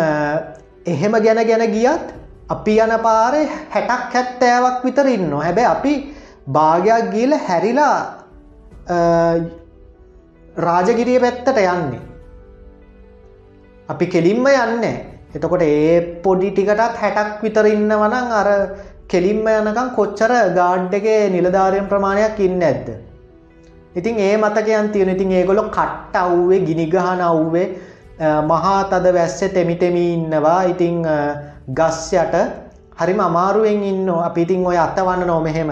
එහෙම 0.87 1.15
ගැන 1.25 1.41
ගැන 1.49 1.65
ගියත් 1.75 2.05
අපි 2.49 2.75
යන 2.79 2.95
පාරේ 3.07 3.49
හැටක් 3.71 4.13
හැත්තෑවක් 4.15 4.85
විතර 4.85 5.07
ඉන්න 5.07 5.33
හැබැ 5.39 5.67
අපි 5.67 5.95
භාගයක් 6.49 7.11
ගීල 7.13 7.33
හැරිලා 7.47 7.97
රාජගිරිය 10.57 11.19
පැත්තට 11.21 11.57
යන්නේ. 11.57 12.03
අපි 13.89 14.07
කෙලින්ම 14.07 14.47
යන්න 14.47 14.85
එතකොට 15.35 15.63
ඒ 15.63 16.21
පොඩි 16.25 16.51
ටිකටත් 16.51 17.01
හැටක් 17.03 17.43
විතර 17.43 17.67
ඉන්න 17.67 17.89
වනං 17.93 18.29
අර 18.41 18.49
කෙලින්ම 19.13 19.47
යනකම් 19.55 19.89
කොච්චර 19.99 20.33
ගාඩ් 20.59 20.95
එක 20.99 21.07
නිලධාරයෙන් 21.35 21.89
ප්‍රමාණයක් 21.93 22.39
ඉන්න 22.47 22.63
ඇද්ද. 22.69 22.89
ඉතින් 23.99 24.17
ඒ 24.19 24.37
මතකයන් 24.37 24.89
තියෙන 24.95 25.11
ඉතින් 25.15 25.33
ඒගොලො 25.39 25.65
කට්ට 25.77 26.17
අව්වේ 26.23 26.61
ගිනිගහන 26.69 27.25
අව්වේ 27.31 27.67
මහා 28.51 28.79
තද 28.93 29.15
වැස්ස 29.17 29.41
තෙමිටෙමි 29.57 30.05
ඉන්නවා. 30.15 30.61
ඉතිං 30.73 31.03
ගස්යට 31.79 32.35
හරිම 33.01 33.21
අමාරුවෙන් 33.29 33.83
ඉන්න. 33.91 34.09
අපි 34.29 34.43
ඉතින් 34.47 34.67
ඔය 34.67 34.79
අතවන්න 34.87 35.27
නෝ 35.27 35.41
මෙහෙම. 35.41 35.71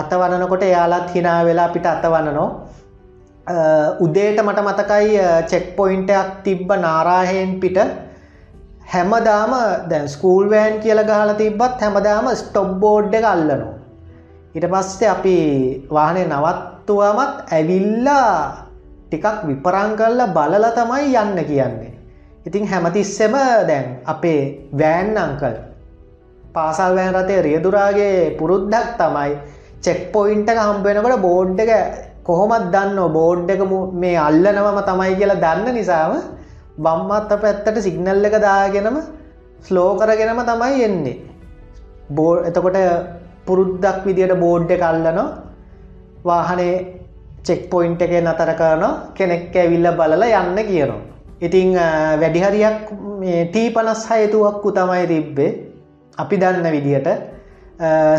අතවන්නකොට 0.00 0.62
එයාලත් 0.62 1.08
හිනා 1.14 1.40
වෙලා 1.48 1.68
අපිට 1.70 1.86
අතවන්න 1.86 2.34
නෝ 2.34 2.50
උදේට 4.04 4.38
මට 4.44 4.60
මතකයි 4.68 5.18
චෙක් 5.50 5.66
පොයින්ටයක් 5.76 6.28
තිබ්බ 6.44 6.68
නාරාහෙන් 6.84 7.52
පිට 7.62 7.78
හැමදාම 8.90 9.52
දැන් 9.90 10.08
ස්කූල් 10.08 10.50
වෑන් 10.50 10.80
කියල 10.80 11.00
ගහල 11.02 11.30
තිබ්බත් 11.34 11.80
හැමදාම 11.80 12.26
ස්ටොබ් 12.34 12.70
බෝඩ් 12.80 13.14
එක 13.14 13.26
අල්ලනවා. 13.26 13.74
ඉට 14.54 14.66
පස්සේ 14.66 15.08
අපි 15.08 15.36
වාහනය 15.90 16.22
නවත්තුවමත් 16.26 17.36
ඇවිල්ලා 17.48 18.34
ටිකක් 19.06 19.46
විපරං 19.46 19.96
කල්ල 19.96 20.20
බලල 20.36 20.66
තමයි 20.72 21.16
යන්න 21.16 21.38
කියන්නේ. 21.44 21.92
ඉතින් 22.46 22.66
හැමතිස්සෙම 22.66 23.34
දැන් 23.68 23.86
අපේ 24.06 24.42
වෑන් 24.74 25.16
අංකල් 25.18 25.56
පාසල් 26.54 26.96
වෑන් 26.96 27.14
රතේ 27.14 27.40
රියදුරාගේ 27.42 28.36
පුරුද්දක් 28.38 28.92
තමයි 28.96 29.32
චෙක් 29.80 30.00
පොයින්ට 30.12 30.48
එක 30.48 30.60
හම්බෙනකට 30.60 31.20
බෝඩ් 31.20 31.60
එක 31.60 31.72
කොහොමත් 32.24 32.70
දන්න 32.72 32.98
බෝඩ් 33.12 33.50
එක 33.50 33.62
මේ 33.94 34.16
අල්ලනවම 34.18 34.78
තමයි 34.82 35.14
කියලා 35.14 35.42
දන්න 35.44 35.74
නිසාම 35.74 36.14
බම්මත් 36.84 37.32
අප 37.36 37.44
ඇත්තට 37.50 37.80
සිගනල් 37.86 38.26
එක 38.28 38.36
දාගෙනම 38.46 38.96
ස්ලෝ 39.66 39.90
කරගෙනම 40.00 40.40
තමයි 40.50 40.84
එන්නේ. 40.88 41.18
බෝ 42.16 42.32
එතකොට 42.48 42.78
පුරුද්දක් 43.46 44.00
විදියට 44.08 44.34
බෝඩ් 44.44 44.70
එක 44.76 44.82
අල්ලනවා. 44.90 45.28
වාහනේ 46.28 46.74
චෙක් 47.46 47.62
පොයින්ට 47.72 48.02
එක 48.06 48.12
නතර 48.20 48.52
කරන 48.60 48.84
කෙනෙක් 49.16 49.56
ඇවිල්ල 49.56 49.88
බලල 49.98 50.24
යන්න 50.28 50.58
කියනවා. 50.70 51.00
ඉතිං 51.46 51.68
වැඩිහරියක් 52.22 52.78
ටී 53.50 53.68
පනස් 53.74 54.02
හයතුවක්කු 54.10 54.68
තමයි 54.78 55.04
තිබ්බේ. 55.12 55.50
අපි 56.18 56.36
දන්න 56.42 56.66
විදියට 56.76 57.08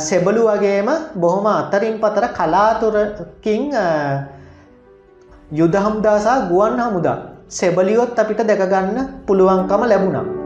සෙබලු 0.08 0.43
වගේම 0.50 0.89
බොහොම 1.24 1.45
අතරින් 1.47 1.97
පතර 2.04 2.26
කලාතුරකින් 2.38 3.63
යුද 5.60 5.76
හම්දාසා 5.86 6.39
ගුවන් 6.50 6.80
හමුදා 6.80 7.17
සෙබලියොත් 7.52 8.20
අපිට 8.22 8.42
දැකගන්න 8.50 9.10
පුළුවන්කම 9.28 9.82
ලැබුණා. 9.92 10.40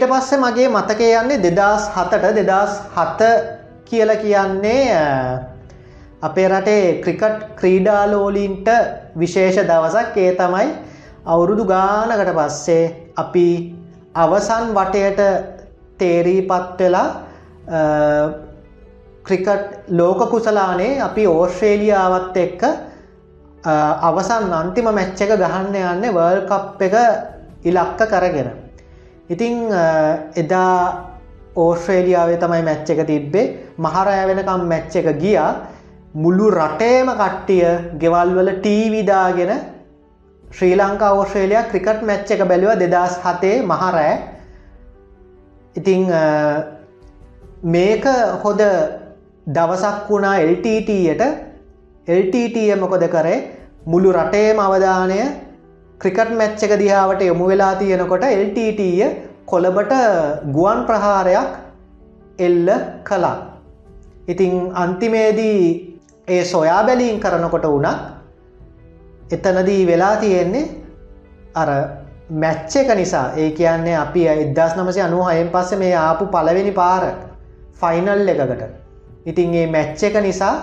ඊට 0.00 0.08
පස්සේ 0.10 0.38
මගේ 0.38 0.68
මතකය 0.70 1.06
යන්නේ 1.12 1.38
දෙදස් 1.50 1.88
හතට 1.92 2.36
දෙදස් 2.38 2.76
හත 2.90 3.20
කියල 3.84 4.10
කියන්නේ 4.16 4.94
අපේ 6.22 6.48
රටේ 6.48 7.00
ක්‍රිකට් 7.02 7.42
ක්‍රීඩාලෝලින්ට 7.56 8.68
විශේෂ 9.14 9.58
දවසක්. 9.60 10.16
ඒ 10.16 10.32
තමයි 10.34 10.68
අවුරුදු 11.26 11.64
ගානකට 11.66 12.32
පස්සේ 12.32 13.12
අපි 13.16 13.46
අවසන් 14.14 14.72
වටයට 14.72 15.20
තේරීපත් 15.98 16.78
වෙලා 16.78 17.08
ක්‍රිකට් 19.24 19.90
ලෝක 19.90 20.30
කුසලානේ 20.30 21.00
අපි 21.00 21.26
ඕස්ට්‍රේලියාවත් 21.26 22.36
එක්ක 22.38 22.62
අවසන් 24.02 24.52
අන්තිම 24.54 24.90
මැච්ච 24.90 25.20
එක 25.20 25.36
ගහන්න 25.36 25.78
යන්න 25.84 26.10
වර්ල් 26.10 26.42
කප් 26.48 26.82
එක 26.82 26.98
ඉලක්ක 27.64 28.08
කරගෙන. 28.08 28.69
ඉතිං 29.30 29.56
එදා 30.36 30.76
ඕස්ට්‍රේලියාවේ 31.56 32.38
තමයි 32.38 32.62
මැච්ච 32.62 32.90
එක 32.90 33.02
තිබ්බේ. 33.06 33.46
මහරෑ 33.78 34.24
වෙනකම් 34.30 34.64
මැච්ච 34.72 34.96
එක 34.96 35.08
ගියා. 35.22 35.50
මුළු 36.14 36.46
රටේම 36.52 37.08
කට්ටිය 37.20 37.66
ගෙවල්වල 38.00 38.50
ටීවිදාගෙන 38.56 39.52
Sri 40.44 40.76
Lanka 40.76 41.12
Australia 41.14 41.68
cricket 41.70 42.02
match 42.02 42.30
එක 42.30 42.42
බැලුව 42.50 42.72
දෙදස් 42.82 43.14
හතේ 43.24 43.56
මහරෑ. 43.62 44.14
ඉතිං 45.76 46.02
මේක 47.74 48.04
හොද 48.44 48.60
දවසක් 49.46 50.10
වුණා 50.10 50.34
LTTයට 50.48 51.22
LTTය 52.08 52.64
මොකොද 52.82 53.06
කරේ? 53.14 53.38
මුළු 53.86 54.12
රටේම 54.12 54.58
අවධානය 54.58 55.20
ක්‍රිකට් 56.00 56.30
මැච්ච 56.32 56.62
එක 56.62 56.72
දිහාවට 56.78 57.22
යොමු 57.22 57.46
වෙලා 57.46 57.74
තියෙනකොට 57.76 58.24
LTTය 58.36 58.90
කොළබට 59.46 59.92
ගුවන් 60.48 60.80
ප්‍රහාරයක් 60.86 61.48
එල්ල 62.38 62.68
කලා. 63.04 63.36
ඉතිං 64.28 64.52
අන්තිමේදී 64.74 65.60
ඒ 66.28 66.42
සොයා 66.44 66.82
බැලීන් 66.82 67.20
කරනකොට 67.20 67.66
වුණත් 67.66 67.98
එතනදී 69.32 69.82
වෙලා 69.86 70.14
තියෙන්නේ 70.16 70.68
අර 71.54 71.68
මැච්ච 72.32 72.76
එක 72.76 72.90
නිසා 72.94 73.26
ඒ 73.36 73.50
කියන්නේ 73.52 73.96
අපි 73.96 74.22
ඉදස් 74.36 74.72
නමසය 74.76 75.00
අනු 75.00 75.22
අයෙන් 75.24 75.48
පස්ස 75.48 75.78
මේ 75.78 75.94
ආපු 75.98 76.26
පලවෙනි 76.28 76.72
පාර 76.72 77.04
ෆයිනල් 77.74 78.28
එකකට 78.28 78.62
ඉතින් 79.26 79.54
ඒ 79.54 79.66
මැච්ච 79.68 80.02
එක 80.02 80.16
නිසා 80.22 80.54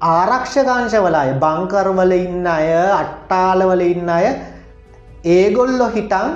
ආරක්ෂකාංශවලය 0.00 1.32
බංකරවල 1.42 2.12
ඉන්න 2.16 2.46
අය 2.48 2.68
අට්ටාලවල 2.92 3.82
ඉන්න 3.84 4.08
අය 4.08 4.26
ඒගොල්ලො 5.34 5.88
හිටන් 5.96 6.28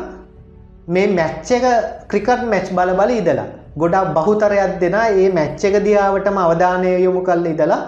මේ 0.89 1.07
මැච්ච 1.11 1.51
එක 1.51 1.65
ක්‍රිකට් 2.11 2.43
මැච් 2.45 2.69
බල 2.71 2.93
බල 3.01 3.13
ඉදලා 3.15 3.47
ගොඩක් 3.77 4.13
බහුතරයක් 4.17 4.75
දෙෙන 4.83 4.97
ඒ 5.01 5.29
මැච්ච 5.31 5.65
එක 5.65 5.77
දියාවටම 5.87 6.39
අවධානය 6.39 6.93
යොමු 6.99 7.23
කල්ල 7.23 7.47
ඉදලා 7.47 7.81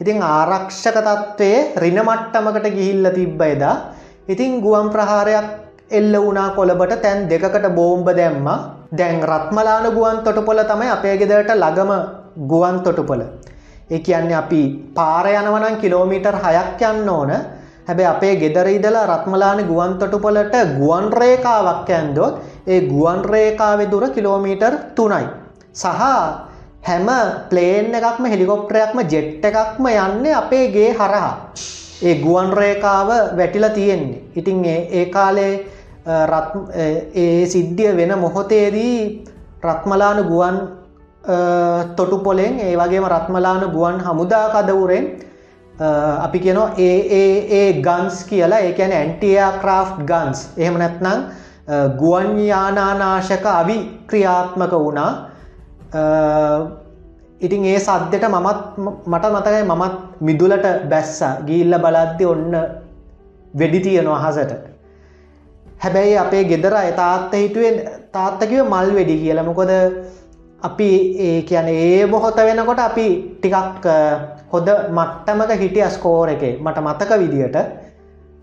ඉතිං 0.00 0.20
ආරක්ෂක 0.28 0.98
තත්ත්වයේ 0.98 1.60
රිනමට්ටමකට 1.76 2.68
ගිහිල්ල 2.76 3.08
තිබ්බ 3.10 3.42
එදා 3.44 3.76
ඉතිං 4.28 4.60
ගුවන් 4.60 4.88
ප්‍රහාරයක් 4.88 5.48
එල්ල 5.90 6.14
වුණා 6.16 6.50
කොළබට 6.50 6.94
තැන් 7.02 7.28
දෙකට 7.28 7.66
බෝම්බ 7.70 8.08
දැම්ම. 8.10 8.46
දැන් 8.92 9.22
රත්මලාන 9.22 9.86
ගුවන් 9.90 10.18
තොටපොල 10.24 10.60
තමයි 10.64 10.88
අපේ 10.90 11.16
ගෙදරට 11.16 11.52
ලගම 11.56 11.92
ගුවන් 12.46 12.76
තොටුපොල 12.84 13.22
ඒ 13.92 13.98
කියන්නේ 14.00 14.38
අපි 14.42 14.62
පාර 14.96 15.26
යනවනම් 15.30 15.76
කිලෝමීටර් 15.82 16.36
හයක් 16.44 16.82
යන්න 16.90 17.08
ඕන 17.08 17.32
හැබැ 17.88 18.06
අපේ 18.06 18.34
ගෙදර 18.42 18.68
ඉදලා 18.68 19.06
රත්මලාන 19.06 19.60
ගුවන් 19.70 19.98
තොටුපොලට 20.00 20.54
ගුවන් 20.78 21.06
රේකාවක් 21.12 21.90
ඇන්දොත් 21.90 22.34
ඒ 22.66 22.80
ගුවන් 22.82 23.20
රේකාවෙ 23.24 23.90
දුර 23.92 24.04
කිලෝමීටර් 24.16 24.74
තුනයි. 24.96 25.26
සහ 25.74 25.86
හැම 26.82 27.08
ප්ලේන් 27.50 27.94
එකක්ම 27.94 28.24
හෙලිකොප්ටරයක්ම 28.32 28.98
ජෙට් 29.12 29.44
එකක්ම 29.44 29.86
යන්න 29.88 30.26
අපේගේ 30.34 30.90
හරහා. 30.92 31.32
ඒ 32.02 32.14
ගුවන් 32.24 32.50
රේකාව 32.52 33.08
වැටිල 33.38 33.68
තියෙන්නේ. 33.74 34.22
ඉතින් 34.36 34.64
ඒ 34.64 35.06
කාලේ 35.06 35.54
ඒ 37.14 37.46
සිද්ධිය 37.46 37.96
වෙන 37.96 38.18
මොහොතේදී 38.18 39.24
රත්මලාන 39.62 40.24
ගුවන් 40.30 40.56
තොටු 41.96 42.18
පොලෙන් 42.18 42.58
ඒ 42.60 42.76
වගේම 42.76 43.04
රත්මලාන 43.06 43.70
ගුවන් 43.70 44.00
හමුදා 44.00 44.46
කදවුරෙන් 44.54 45.06
අපි 46.20 46.38
කියනවා 46.38 46.74
ඒ 46.78 47.72
ගන්ස් 47.80 48.24
කියලා. 48.24 48.58
ඒකැන 48.60 48.92
ඇන්ටියා 48.92 49.52
ක්‍රාෆ් 49.62 49.90
ගන්ස් 50.10 50.40
එහෙම 50.58 50.78
නැත්නම් 50.78 51.20
ගුවන් 51.98 52.38
යානානාශක 52.40 53.46
අවි 53.46 53.76
ක්‍රියාත්මක 54.06 54.72
වුණා 54.74 55.10
ඉතින් 57.40 57.64
ඒ 57.64 57.78
සද්දට 57.78 58.24
මමත් 58.28 58.60
මට 59.06 59.24
මතකයි 59.36 59.62
මමත් 59.64 59.94
මිදුලට 60.20 60.66
බැස්ස. 60.90 61.22
ගිල්ල 61.46 61.74
බලද්දි 61.84 62.24
ඔන්න 62.26 62.56
වෙඩි 63.54 63.80
තියෙනවා 63.80 64.18
අහසට 64.28 64.52
හැබැයි 65.78 66.18
අපේ 66.18 66.42
ගෙදර 66.44 66.74
තාත්ත 66.96 67.32
හිටුවෙන් 67.34 67.78
තාත්තකිව 68.12 68.64
මල් 68.64 68.90
වෙඩි 68.98 69.16
කියල. 69.22 69.42
මොකොද 69.42 69.70
අපි 70.62 70.90
ඒ 71.18 71.42
කියන 71.42 71.68
ඒ 71.68 72.06
බොහොත 72.06 72.36
වෙනකොට 72.38 72.78
අපි 72.78 73.06
ටිකක් 73.40 73.86
හොද 74.52 74.68
මට්ටමක 74.96 75.52
හිටිය 75.62 75.88
ස්කෝර 75.90 76.28
එක. 76.28 76.42
මට 76.60 76.78
මතක 76.78 77.10
විදියට. 77.18 77.56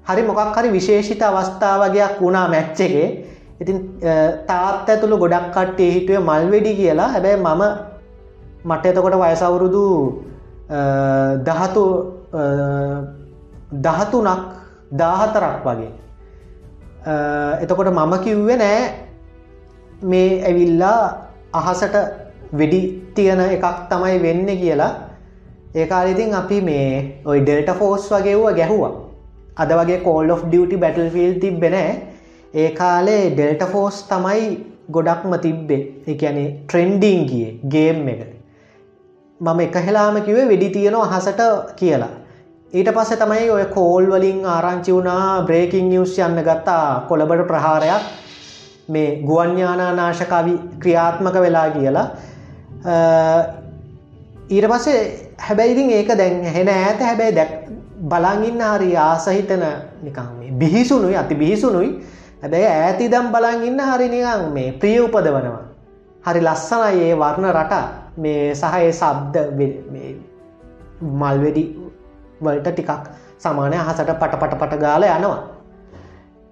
හරි 0.05 0.21
මොකක් 0.23 0.58
හරි 0.58 0.69
විශේෂිත 0.71 1.21
අවස්ථාවගයක් 1.21 2.21
වුණා 2.21 2.47
මැච්ච 2.47 2.79
එකේ. 2.79 3.08
ඉතින් 3.62 3.77
තාත් 4.47 4.89
ඇතුළු 4.89 5.17
ගොඩක් 5.17 5.51
කට්ටේ 5.55 5.91
හිටුවේ 5.91 6.19
මල්වෙඩි 6.21 6.75
කියලා. 6.75 7.08
හැබැයි 7.08 7.38
මම 7.38 7.63
මට 8.65 8.86
එතකොට 8.86 9.15
වයසවුරුදු 9.15 9.86
දහතු 11.47 11.84
දහතුනක් 13.86 14.43
දාහතරක් 14.91 15.65
වගේ. 15.65 15.91
එතකොට 17.62 17.91
මම 17.91 18.13
කිව්වේ 18.23 18.58
නෑ. 18.58 18.84
මේ 20.03 20.43
ඇවිල්ලා 20.43 21.28
අහසට 21.53 21.95
වෙඩි 22.53 22.81
තියෙන 23.15 23.39
එකක් 23.41 23.65
තමයි 23.89 24.17
වෙන්න 24.21 24.47
කියලා. 24.62 24.93
ඒකාලිතින් 25.75 26.33
අපි 26.33 26.62
මේ 26.62 27.21
ඔයි 27.25 27.41
ඩෙල්ට 27.41 27.71
ෆෝස් 27.79 28.09
වගේව්ව 28.12 28.55
ගැහුවා. 28.55 28.93
අද 29.57 29.71
වගේ 29.71 29.99
කෝල් 29.99 30.31
of 30.31 30.43
ඩියටි 30.45 30.77
බැටල් 30.77 31.09
ෆිල් 31.09 31.39
තිබෙන 31.39 31.75
ඒ 32.53 32.69
කාලේ 32.71 33.23
ඩෙල්ට 33.31 33.63
ෆෝස් 33.71 34.03
තමයි 34.03 34.45
ගොඩක්ම 34.91 35.33
තිබ්බේ. 35.41 35.81
එකැනෙ 36.07 36.45
ට්‍රෙන්ඩිං 36.67 37.25
ගිය 37.25 37.59
ගේම් 37.67 38.07
එක. 38.07 38.21
මම 39.41 39.59
එක 39.59 39.75
හෙලාම 39.88 40.21
කිවේ 40.21 40.47
වෙඩි 40.47 40.69
තියෙනවා 40.69 41.09
අහසට 41.09 41.41
කියලා. 41.75 42.13
ඊට 42.73 42.89
පස්ස 42.95 43.17
තමයි 43.17 43.49
ඔය 43.49 43.65
කෝල් 43.67 44.05
වලින් 44.07 44.41
ආරංචි 44.45 44.91
වුණා 44.93 45.41
බ්‍රේකින් 45.45 45.89
නිියස් 45.89 46.17
යන්න 46.19 46.41
ගත්තා 46.41 47.05
කොළබට 47.09 47.47
ප්‍රහාරයක්. 47.47 48.03
මේ 48.89 49.08
ගුවන්ඥානානාශකවි 49.23 50.54
ක්‍රියාත්මක 50.82 51.36
වෙලා 51.45 51.69
කියලා. 51.71 52.08
ඊට 54.49 54.67
පස්සේ 54.67 55.02
හැබැයිතින් 55.39 55.91
ඒක 55.91 56.12
දැන් 56.17 56.43
හෙන 56.56 56.69
ඇත 56.69 57.02
හැබැයි 57.02 57.36
දැක් 57.36 57.52
බලංගන්න 58.04 58.63
හරි 58.67 58.95
ආසහිතන 58.97 59.65
නිකම් 60.04 60.30
මේ 60.39 60.52
බිහිසුනුයි 60.54 61.15
අති 61.15 61.36
බිහිසුනුයි 61.36 61.91
හැබැයි 62.41 62.67
ඇති 62.67 63.12
දම් 63.12 63.28
බලංගන්න 63.32 63.82
හරි 63.89 64.08
නිකං 64.10 64.52
මේ 64.54 64.71
ප්‍රිය 64.73 64.99
උපදවනවා. 64.99 65.62
හරි 66.25 66.41
ලස්සනයි 66.41 67.04
ඒ 67.04 67.15
වර්ණ 67.15 67.52
රට. 67.52 67.73
මේ 68.17 68.56
සහයේ 68.56 68.91
සබ්ද 68.93 69.36
මල්වෙඩි 71.21 71.63
වලට 72.41 72.67
ටිකක් 72.69 72.91
සමානය. 73.38 73.75
අහසට 73.78 74.12
පට 74.13 74.39
පට 74.41 74.60
පට 74.60 74.80
ගාල 74.80 75.04
යනවා. 75.06 75.58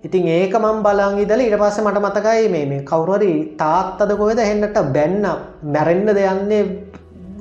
ඉතින් 0.04 0.28
ඒක 0.30 0.54
මම් 0.56 0.84
බලං 0.84 1.18
ඉදල 1.20 1.42
ඉට 1.42 1.58
පස්ස 1.58 1.80
මට 1.82 2.00
මතකයි 2.00 2.50
මේ 2.50 2.66
මේ 2.66 2.84
කවුරරි 2.84 3.34
තාත්තද 3.58 4.12
කොහෙද 4.16 4.40
හෙන්නට 4.40 4.78
බැන්න 4.94 5.26
මැරෙන්න්න 5.66 6.14
දෙයන්නේ 6.14 6.64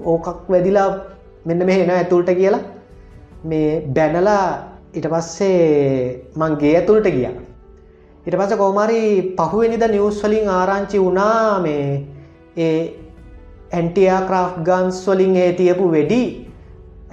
ඕකක් 0.04 0.48
වැදිලා 0.48 0.88
මෙන්න 1.44 1.66
මෙ 1.66 1.74
එන 1.82 1.90
ඇතුළට 1.90 2.30
කියලා. 2.32 2.64
මේ 3.44 3.82
බැනලා 3.88 4.46
ඉට 4.94 5.06
පස්සේ 5.06 6.32
මංගේ 6.34 6.72
ඇතුළට 6.76 7.08
ගිය. 7.08 7.28
ඉට 8.26 8.36
පස 8.40 8.56
කෝමරි 8.56 9.02
පහුවනිද 9.38 9.84
නිවස් 9.86 10.22
වලින් 10.24 10.48
ආරංචි 10.50 10.98
වුණා 10.98 11.60
මේ 11.60 11.84
ඒ 12.58 12.80
ඇන්ටියා 13.72 14.20
ක්‍රාෆ් 14.28 14.58
ගන්ස් 14.64 15.04
වලින් 15.06 15.36
ඒ 15.36 15.52
තියපු 15.52 15.90
වෙඩි. 15.90 16.22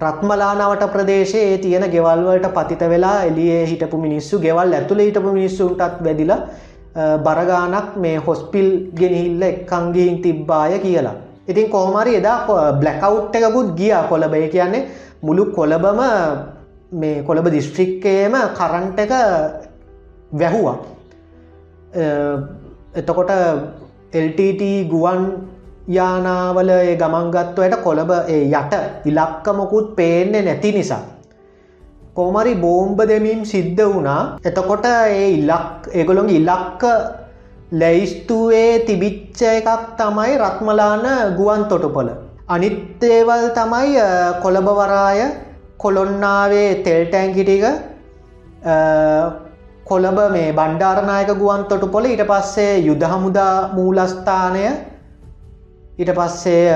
රත්මලානවට 0.02 0.84
ප්‍රදේශයේ 0.94 1.58
තියෙන 1.58 1.84
ගෙවල්වලට 1.92 2.48
පතිත 2.54 2.80
වෙලා 2.90 3.18
එලියේ 3.24 3.66
හිටපු 3.66 3.98
මිනිස්සු 3.98 4.40
ගෙවල් 4.40 4.74
ඇතුළ 4.74 5.00
හිටපු 5.00 5.34
මිනිස්සුන්ටත් 5.34 6.00
බැදිල 6.04 6.34
බරගානක් 7.20 7.98
මේ 7.98 8.18
හොස්පිල් 8.18 8.68
ගෙනහිල්ල 8.96 9.42
එක්කංගීන් 9.44 10.22
තිබ්බාය 10.22 10.80
කියලා. 10.80 11.14
ඉතින් 11.48 11.70
කෝමරි 11.70 12.16
එදා 12.16 12.38
බ්ලැකවුට් 12.74 13.36
එකකුත් 13.36 13.70
ගිය 13.76 13.94
කොළබය 14.10 14.48
කියන්නේ 14.50 14.88
මුළු 15.22 15.46
කොළබම 15.52 16.02
මේ 16.94 17.24
කොළඹ 17.24 17.48
දිස්ත්‍රික්කයම 17.52 18.34
කරන්ට 18.58 19.00
එක 19.00 19.14
වැැහුවා 20.34 20.78
එතකොට 22.96 23.32
LTT 24.16 24.62
ගුවන් 24.90 25.22
යානාවල 25.88 26.70
ඒ 26.70 26.96
ගමන්ගත්වයට 26.96 27.76
කොළඹ 27.84 28.12
ඒ 28.28 28.44
යට 28.52 28.74
ඉලක්කමකුත් 29.06 29.96
පේන්නේ 29.96 30.42
නැති 30.42 30.72
නිසා. 30.72 31.02
කෝමරි 32.16 32.56
බෝම්බ 32.56 33.00
දෙමින් 33.08 33.46
සිද්ධ 33.46 33.84
වුණා 33.86 34.38
එතකොට 34.46 34.86
ඒ 34.86 35.30
ඉල්ලක් 35.30 35.90
ඒගොළොන් 35.94 36.30
ඉලක්ක 36.30 36.84
ලැයිස්තුවේ 37.74 38.80
තිබිච්ච 38.80 39.42
එකක් 39.50 39.70
තමයි 39.98 40.38
රත්මලාන 40.38 41.36
ගුවන් 41.38 41.66
තොටුපොල. 41.66 42.10
අනිත්තේවල් 42.48 43.50
තමයි 43.50 43.98
කොළඹවරාය 44.42 45.20
කොළොන්නාවේ 45.78 46.70
තෙල්ටැන්කිටික 46.86 47.66
කොළඹ 49.86 50.20
මේ 50.32 50.54
බණ්ඩාරනායක 50.54 51.36
ගුවන් 51.36 51.66
තොටුපොල 51.66 52.06
ඊට 52.06 52.24
පස්සේ 52.24 52.74
යුදහමුදා 52.80 53.70
මූලස්ථානය 53.74 54.93
ඊට 55.94 56.12
පස්සේ 56.12 56.68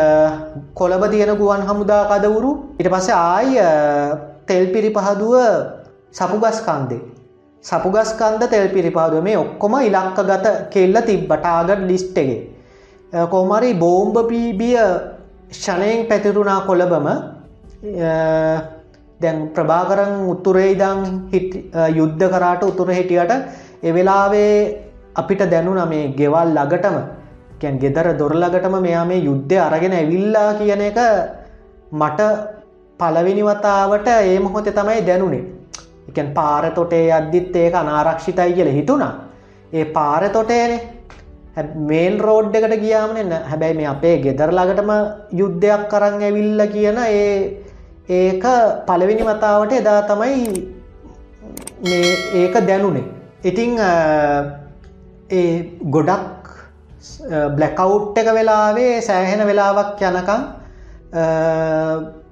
කොළඹ 0.75 1.03
තියෙන 1.11 1.33
ගුවන් 1.37 1.61
හමුදා 1.63 2.03
කදවුරු 2.11 2.51
ඉට 2.79 2.89
පස්සේ 2.89 3.15
ආය 3.15 3.49
තෙල් 4.45 4.65
පිරි 4.73 4.89
පහදුව 4.91 5.35
සපුගස්කන්දේ. 6.11 7.01
සපුගස්කන්ද 7.63 8.43
තෙල් 8.49 8.67
පිරිපාදුව 8.69 9.23
මේ 9.23 9.37
ඔක්කොම 9.37 9.73
ඉලක්ක 9.79 10.19
ගත 10.23 10.47
කෙල්ල 10.73 10.95
තිබ්බටාගට 11.07 11.81
ලිස්්ටගේ 11.89 12.37
කෝමරි 13.27 13.73
බෝම්භ 13.75 14.27
පීබිය 14.29 14.77
ෂණයෙන් 15.51 16.07
පැතිරුණා 16.09 16.61
කොළබම 16.61 17.07
දැන් 19.19 19.37
ප්‍රභාකරන් 19.55 20.13
උත්තුරේ 20.33 20.71
ඉදං 20.73 20.99
යුද්ධ 21.95 22.25
කරාට 22.33 22.63
උතුර 22.63 22.89
හිටියට 22.91 23.33
එවෙලාවේ 23.83 24.51
අපිට 25.15 25.41
දැනුන 25.49 25.81
මේ 25.89 26.13
ගෙවල් 26.13 26.49
ළඟටම. 26.49 26.97
කැන් 27.61 27.79
ගෙදර 27.83 28.07
දොරලගටම 28.19 28.75
මෙයා 28.87 29.05
මේ 29.05 29.25
යුද්ධය 29.27 29.57
අරගෙන 29.67 29.93
ඇවිල්ලා 29.99 30.49
කියන 30.59 30.81
එක 30.89 30.99
මට 32.01 32.19
පලවෙනිවතාවට 32.99 34.07
ඒ 34.15 34.39
මොහොතේ 34.39 34.77
තමයි 34.79 35.05
දැනුනේ. 35.07 35.43
එකන් 36.09 36.29
පාර 36.37 36.63
තොටේ 36.77 37.07
අද්දිත් 37.11 37.55
ඒක 37.55 37.73
අනාරක්ෂිතයි 37.75 38.53
කියල 38.57 38.69
හිතුණා. 38.77 39.13
ඒ 39.73 39.85
පාර 39.97 40.29
තොටේනේ. 40.29 40.81
මේල් 41.89 42.15
රෝඩ් 42.19 42.55
එකට 42.55 42.75
ගියාමන 42.83 43.31
හැබැයි 43.51 43.77
මේ 43.79 43.89
අපේ 43.93 44.15
ගෙදර 44.25 44.51
ළඟටම 44.51 44.91
යුද්ධයක් 45.39 45.83
කරන්න 45.91 46.25
ඇවිල්ල 46.27 46.61
කියන 46.73 46.99
ඒ 47.03 47.29
ඒක 48.09 48.45
පළවෙනි 48.87 49.23
වතාවට 49.29 49.77
එදා 49.79 50.01
තමයි 50.09 50.35
ඒක 52.41 52.55
දැනුනේ. 52.69 53.05
ඉතිං 53.43 53.73
ඒ 55.31 55.47
ගොඩක් 55.95 56.36
බ්ලැකවුට් 57.55 58.17
එක 58.17 58.29
වෙලාවේ 58.33 59.01
සෑහෙන 59.01 59.45
වෙලාවක් 59.47 60.01
යනකම් 60.01 60.41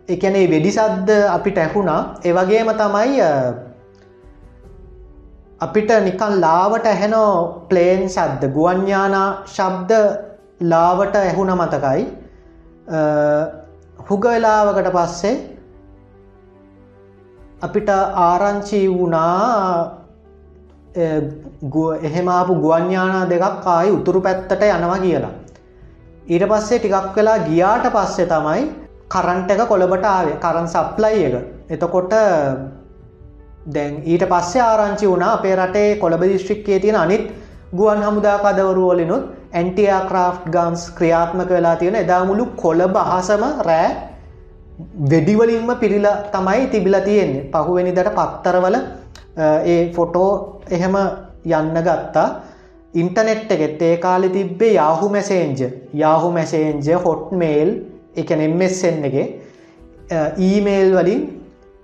එකනේ 0.07 0.49
වෙඩිසද්ද 0.49 1.09
අපිට 1.29 1.57
ඇහුණා. 1.57 2.01
ඒවගේම 2.23 2.69
තමයි 2.73 3.21
අපිට 5.61 5.89
නිකන් 6.03 6.39
ලාවට 6.39 6.85
ඇහෙනෝ 6.85 7.65
ප්ලේන් 7.69 8.09
සද්ද 8.09 8.51
ගුවන්ඥානා 8.53 9.27
ශබ්ද 9.47 9.91
ලාවට 10.63 11.15
ඇහුණ 11.15 11.53
මතකයි. 11.53 12.01
හුගවෙලාවකට 13.99 14.89
පස්සේ 14.93 15.35
අපිට 17.61 17.89
ආරංචි 17.89 18.81
වුණා 18.89 20.04
එහෙමාපු 20.95 22.55
ගුවන්ඥානා 22.55 23.25
දෙකක් 23.29 23.67
ආයි 23.67 23.91
උතුරු 23.91 24.21
පැත්තට 24.21 24.63
යනවා 24.69 24.99
කියලා. 24.99 25.33
ඊට 26.27 26.47
පස්සේ 26.47 26.79
ටිකක් 26.79 27.15
වෙලා 27.15 27.37
ගියාට 27.39 27.85
පස්සේ 27.91 28.25
තමයි 28.25 28.63
කරන්ට 29.09 29.51
එක 29.51 29.67
කොළබට 29.67 30.05
ආවේ. 30.05 30.37
කරන් 30.37 30.67
සප්ලයි 30.67 31.25
එක. 31.27 31.35
එතකොට 31.69 32.13
දැන් 33.67 34.01
ඊට 34.05 34.25
පස්සේ 34.31 34.61
ආරංචි 34.61 35.07
වුණ 35.07 35.23
අපේ 35.23 35.55
රටේ 35.55 35.95
කොළඹ 35.97 36.23
දිස්ත්‍රික්කේ 36.23 36.79
තියෙන 36.79 36.95
අනිත් 36.95 37.29
ගුවන් 37.73 38.03
හමුදා 38.03 38.37
කදවරුවලිනුත් 38.39 39.23
ඇන්ටියා 39.53 40.01
ක්‍රාෆ් 40.09 40.43
ගන්ස් 40.47 40.89
ක්‍රියාත්මක 40.97 41.49
වෙලා 41.49 41.75
තියෙන 41.75 41.95
එදාමුළු 41.95 42.45
කොළඹ 42.63 42.95
අහසම 42.97 43.43
රෑ 43.69 43.89
වෙඩිවලින්ම 45.11 45.69
පිරිල 45.79 46.07
තමයි 46.31 46.67
තිබිල 46.67 46.95
තියෙන්නේ. 47.07 47.49
පහුවෙනිදට 47.51 48.15
පත්තරවල 48.17 48.75
ඒ 49.37 49.91
ෆොටෝ 49.93 50.61
එහෙම 50.71 50.95
යන්න 51.45 51.81
ගත්තා. 51.87 52.27
ඉන්ටනෙට් 52.93 53.51
එකෙත් 53.51 53.81
ඒ 53.81 53.97
කාලි 53.97 54.29
තිබ්බේ 54.29 54.73
යාහු 54.73 55.09
මැසේන්ජ 55.09 55.63
යාහු 55.93 56.31
මැසේන්ජ 56.31 56.87
හොට්මේල් 57.05 57.69
එක 58.15 58.31
එම්මෙස්සෙන් 58.31 59.03
එක. 59.05 59.17
ඊමේල් 60.39 60.95
වලින් 60.97 61.23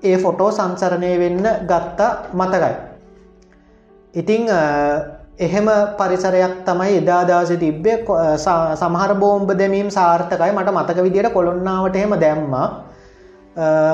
ඒ 0.04 0.18
ෆොටෝ 0.18 0.52
සංසරණය 0.52 1.12
වෙන්න 1.20 1.43
ගත්තා 1.68 2.12
මතකයි. 2.34 2.74
ඉතිං 4.14 4.47
එහෙම 5.39 5.68
පරිසරයක් 5.97 6.56
තමයි 6.66 6.97
එදාදාස 6.97 7.52
තිබ්බේ. 7.60 8.06
සමහර 8.76 9.14
බෝම්බ 9.16 9.52
දැමීම් 9.54 9.89
සාර්ථකයි. 9.89 10.52
මට 10.52 10.72
මතක 10.72 11.04
විදියට 11.04 11.34
කොළොන්නාවට 11.34 11.95
එහෙම 11.95 12.16
දැම්මා. 12.20 12.68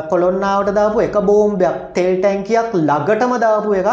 කොළොන්නාවට 0.10 0.76
දාපු 0.76 1.02
එක 1.02 1.18
බෝම්බයක් 1.22 1.78
තෙල් 1.94 2.22
ටැන්කියක් 2.22 2.76
ලගටම 2.76 3.34
දාපු 3.40 3.74
එකක් 3.74 3.90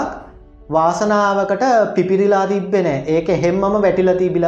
වාසනාවකට 0.71 1.65
පිපිරිලා 1.95 2.47
තිබෙන 2.47 2.87
ඒක 2.87 3.29
එහෙම්මම 3.29 3.81
වැටිල 3.83 4.13
තිබිල 4.19 4.47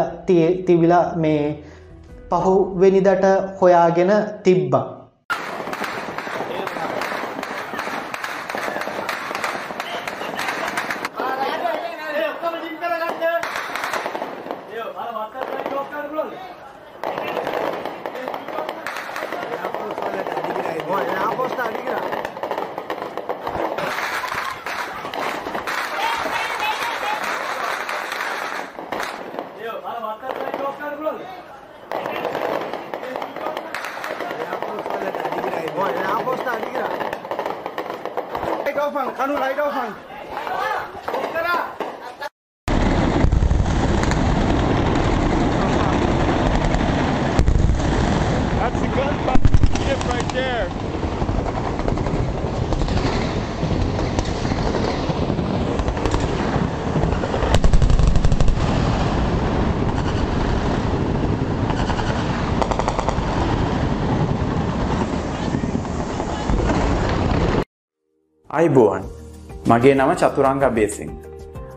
තිබිලා 0.66 1.16
මේ 1.16 1.62
පහුවෙනිදට 2.30 3.26
හොයාගෙන 3.60 4.12
තිබ්බා. 4.44 4.95
මගේ 69.76 69.94
නම 69.94 70.12
චතුරංග 70.14 70.62
බේසිං. 70.74 71.10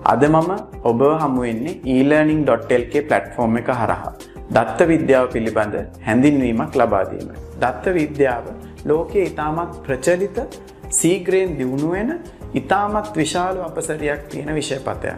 අද 0.06 0.24
මම 0.26 0.50
ඔබ 0.84 1.02
හමුවෙන්නේ 1.22 1.80
e-learning.lk 1.86 2.94
පලට්ෆෝර්ම් 3.10 3.58
එක 3.58 3.70
හරහා. 3.82 4.12
දත්ත 4.56 4.88
විද්‍යාව 4.92 5.26
පිළිබඳ 5.34 5.76
හැඳින්වීමක් 6.08 6.76
ලබාදීම. 6.76 7.30
දත්ත 7.62 7.94
විද්‍යාව 7.94 8.46
ලෝකයේ 8.86 9.26
ඉතාමත් 9.32 9.74
ප්‍රචලිත 9.86 10.38
සීග්‍රයෙන් 10.90 11.58
දියුණුවෙන 11.60 12.10
ඉතාමත් 12.54 13.12
විශාල 13.16 13.62
අපසරයක් 13.68 14.22
තියෙන 14.30 14.56
විෂයපතයක්. 14.56 15.18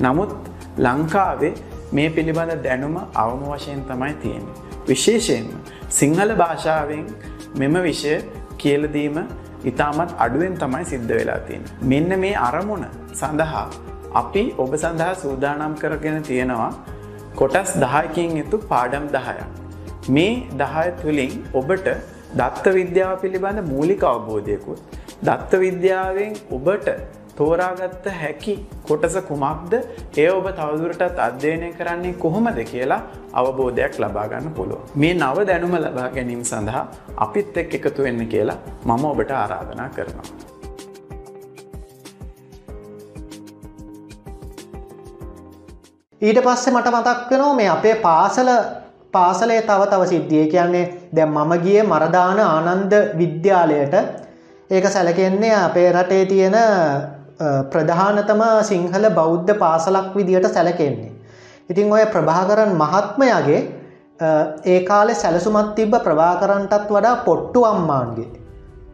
නමුත් 0.00 0.32
ලංකාවේ 0.78 1.54
මේ 1.92 2.08
පිළිබඳ 2.10 2.54
දැනුම 2.64 2.96
අවම 3.14 3.42
වශයෙන් 3.52 3.84
තමයි 3.90 4.14
තියෙන. 4.22 4.44
විශේෂයෙන්ම 4.88 5.48
සිංහල 5.90 6.30
භාෂාවෙන් 6.34 7.06
මෙම 7.58 7.74
විෂය 7.82 8.14
කියලදීම 8.58 9.16
ඉතාමත් 9.64 10.10
අඩුවෙන් 10.18 10.54
තමයි 10.54 10.84
සිද්ධ 10.92 11.12
වෙලා 11.18 11.40
තියෙන. 11.48 11.64
මෙන්න 11.92 12.20
මේ 12.24 12.34
අරමුණ 12.48 12.84
සඳහා 13.14 13.66
අපි 14.14 14.44
ඔබ 14.58 14.74
සඳහා 14.76 15.12
සූදානම් 15.14 15.74
කරගෙන 15.74 16.18
තියෙනවා 16.22 16.72
කොටස් 17.36 17.72
දහයකින් 17.84 18.36
යුතු 18.40 18.58
පාඩම් 18.72 19.06
දහයක්. 19.16 19.40
මේ 20.10 20.32
දහය 20.62 20.86
තුළින් 21.02 21.32
ඔබට 21.54 21.88
දත්ත 22.36 22.74
විද්‍යාව 22.78 23.14
පිළිබඳ 23.20 23.60
මූලික 23.72 24.04
අවබෝධයකුත් 24.04 24.80
දත්ත 25.22 25.60
විද්‍යාවෙන් 25.64 26.32
ඔබට 26.50 26.88
තෝරාගත්ත 27.38 28.06
හැකි 28.20 28.54
කොටස 28.88 29.16
කුමක්ද 29.28 29.74
ඒ 30.16 30.28
ඔබ 30.30 30.46
තවදුරටත් 30.58 31.20
අධ්‍යයනය 31.26 31.68
කරන්නේ 31.78 32.14
කොහොමද 32.24 32.60
කියලා 32.72 33.00
අවබෝධයක් 33.32 33.98
ලබාගන්න 33.98 34.48
පුළුව. 34.56 34.80
මේ 34.96 35.14
නව 35.14 35.46
දැනුම 35.50 35.76
ලබා 35.78 36.08
ගැනීම 36.16 36.42
සඳහා 36.44 36.84
අපිත් 37.18 37.56
එක් 37.56 37.74
එකතු 37.78 38.06
වෙන්න 38.06 38.26
කියලා 38.28 38.58
මම 38.84 39.04
ඔබට 39.04 39.30
ආරාධනා 39.32 39.88
කරනවා. 39.96 40.26
ඊට 46.20 46.40
පස්සේ 46.40 46.74
මට 46.74 46.88
මතක් 46.90 47.30
වෙනවා 47.30 47.54
මේ 47.54 47.68
අපේ 47.68 47.94
පාසල 48.04 48.50
පාසලේ 49.12 49.62
තව 49.62 49.82
තව 49.90 50.06
සිද්ධිය 50.06 50.46
කියන්නේ 50.46 50.84
දැන් 51.16 51.30
මම 51.30 51.52
ගියේ 51.64 51.82
මරදාන 51.84 52.40
ආනන්ද 52.42 52.94
විද්‍යාලයට 53.18 53.94
ඒක 54.70 54.86
සැලකෙන්නේ 54.88 55.54
අපේ 55.56 55.88
රටේ 55.92 56.24
තියෙන 56.26 56.56
ප්‍රධානතම 57.68 58.42
සිංහල 58.62 59.04
බෞද්ධ 59.12 59.58
පාසලක් 59.58 60.14
විදියට 60.14 60.46
සැලකෙන්නේ. 60.48 61.12
ඉතින් 61.70 61.92
ඔය 61.92 62.04
ප්‍රභාකරන් 62.06 62.72
මහත්මයගේ 62.74 63.60
ඒ 64.64 64.80
කාලෙ 64.82 65.14
සැලසුමත් 65.14 65.74
තිබ්බ 65.74 65.94
ප්‍රභාකරන්ටත් 65.98 66.88
වඩා 66.88 67.16
පොට්ටු 67.24 67.64
අම්මාන්ගේ 67.64 68.28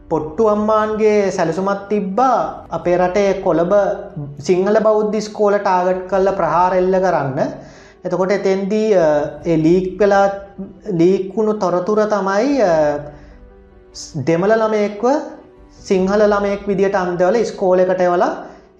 පොට්ටු 0.09 0.47
අම්මාන්ගේ 0.47 1.31
සැලසුමත් 1.31 1.83
තිබ්බා 1.89 2.37
අපේ 2.69 2.97
රටේ 2.97 3.29
කොළඹ 3.43 3.73
සිංහල 4.39 4.77
බෞද්ධ 4.79 5.19
ස්කෝල 5.21 5.57
ටාගට් 5.59 6.01
කල්ල 6.09 6.31
ප්‍රහාර 6.39 6.73
එල්ල 6.73 6.95
කරන්න 6.97 7.39
එතකොට 8.05 8.31
එතෙන්දී 8.31 8.87
ලීක් 9.57 9.89
වෙලා 9.99 10.25
ලීක්වුණු 10.93 11.53
තොරතුර 11.55 12.01
තමයි 12.07 12.57
දෙමළ 14.25 14.53
ළමයෙක්ව 14.53 15.05
සිංහල 15.87 16.21
ළමයෙක් 16.31 16.63
විදිට 16.69 16.95
අන්දවල 16.95 17.37
ස්කෝලකට 17.51 18.01
වල 18.13 18.23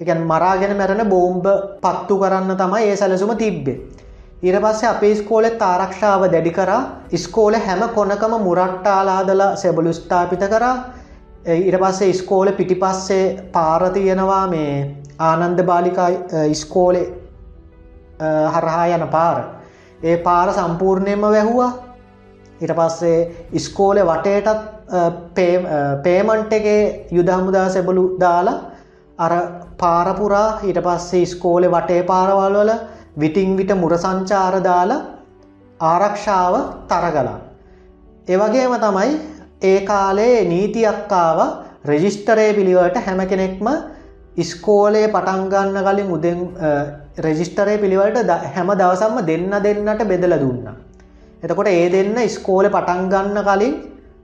එකන් 0.01 0.21
මරාගෙන 0.31 0.73
මැරණ 0.77 1.09
බෝම්බ 1.09 1.45
පත්තු 1.83 2.17
කරන්න 2.21 2.57
තමයි 2.61 2.89
ඒ 2.89 2.95
සැලසුම 3.01 3.33
තිබ්බේ. 3.43 3.77
ඊට 4.43 4.57
පස්සේ 4.63 4.89
අපේ 4.89 5.15
ස්කෝලෙත් 5.15 5.61
ආරක්ෂාව 5.61 6.23
දැඩි 6.31 6.51
කරා. 6.51 6.81
ස්කෝල 7.23 7.53
හැම 7.67 7.81
කොනකම 7.95 8.33
මුරට්ටාලාදලා 8.47 9.55
සෙබලු 9.55 9.93
ස්ථාපිත 9.93 10.43
කරා. 10.53 10.75
ඊට 11.45 11.77
පස්සේ 11.83 12.13
ස්කෝල 12.13 12.51
පිටිපස්සේ 12.51 13.25
පාරතියනවා 13.53 14.47
මේ 14.47 14.73
ආනන්ද 15.19 15.63
බාලිකා 15.63 16.09
ඉස්කෝලේ 16.49 17.07
හරහා 18.55 18.85
යන 18.87 19.07
පාර. 19.07 19.37
ඒ 20.03 20.17
පාර 20.17 20.53
සම්පූර්ණයම 20.53 21.21
වැැහුවා. 21.21 21.71
ඊට 22.61 22.73
පස්සේ 22.79 23.47
ඉස්කෝලෙ 23.53 24.05
වටේටත් 24.05 24.80
පේමන්ට් 26.03 26.53
එකේ 26.53 27.07
යුදහමුදා 27.11 27.67
සැබලු 27.69 28.03
දාලා 28.19 28.57
අර 29.19 29.33
පාරපුරා 29.77 30.59
ඊට 30.63 30.79
පස්සේ 30.83 31.25
ස්කෝලෙ 31.25 31.67
වටේ 31.69 32.03
පාරවල් 32.03 32.55
වල 32.55 32.71
විටිං 33.17 33.57
විට 33.57 33.71
මුර 33.75 33.93
සංචාර 33.97 34.55
දාලා 34.63 35.01
ආරක්ෂාව 35.81 36.53
තරගලා. 36.89 37.39
ඒවගේම 38.27 38.75
තමයි 38.79 39.09
ඒ 39.63 39.79
කාලේ 39.83 40.45
නීතියක්කාව 40.45 41.39
රෙජිස්ටරේ 41.85 42.53
පිළිවට 42.53 42.97
හැම 42.97 43.21
කෙනෙක්ම 43.27 43.67
ඉස්කෝලේ 44.35 45.07
පටන්ගන්න 45.07 45.83
කලින් 45.83 46.11
උදෙන් 46.11 46.39
රෙජිස්ටරේ 47.17 47.77
පිළිවලට 47.77 48.31
හැම 48.55 48.69
දවසම්ම 48.73 49.25
දෙන්න 49.25 49.51
දෙන්නට 49.63 50.03
බෙදල 50.07 50.35
දුන්න. 50.39 50.67
එතකොට 51.43 51.67
ඒ 51.69 51.89
දෙන්න 51.89 52.17
ඉස්කෝල 52.19 52.69
පටන්ගන්න 52.69 53.43
කලින් 53.43 53.73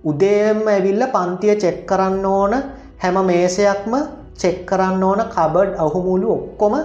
උදේම 0.04 0.68
ඇවිල්ල 0.68 1.04
පන්තිය 1.08 1.56
චෙක් 1.56 1.86
කරන්න 1.86 2.26
ඕන 2.28 2.54
හැම 2.98 3.18
මේසයක්ම 3.26 3.94
චෙක් 4.36 4.66
කරන්න 4.66 5.04
ඕන 5.04 5.22
කබඩ් 5.28 5.78
අහුමුළු 5.78 6.28
ඔක්කොම 6.32 6.76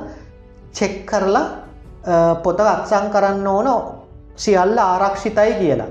චෙක් 0.72 0.94
කරලා 1.06 1.46
පොත 2.36 2.60
අත්සං 2.66 3.10
කරන්න 3.10 3.46
ඕන 3.46 3.68
සියල්ල 4.36 4.78
ආරක්ෂිතයි 4.80 5.52
කියලා. 5.54 5.90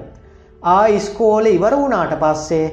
ආ 0.63 0.85
ඉස්කෝල 0.89 1.45
ඉවර 1.47 1.73
වුණාට 1.73 2.15
පස්සේ 2.17 2.67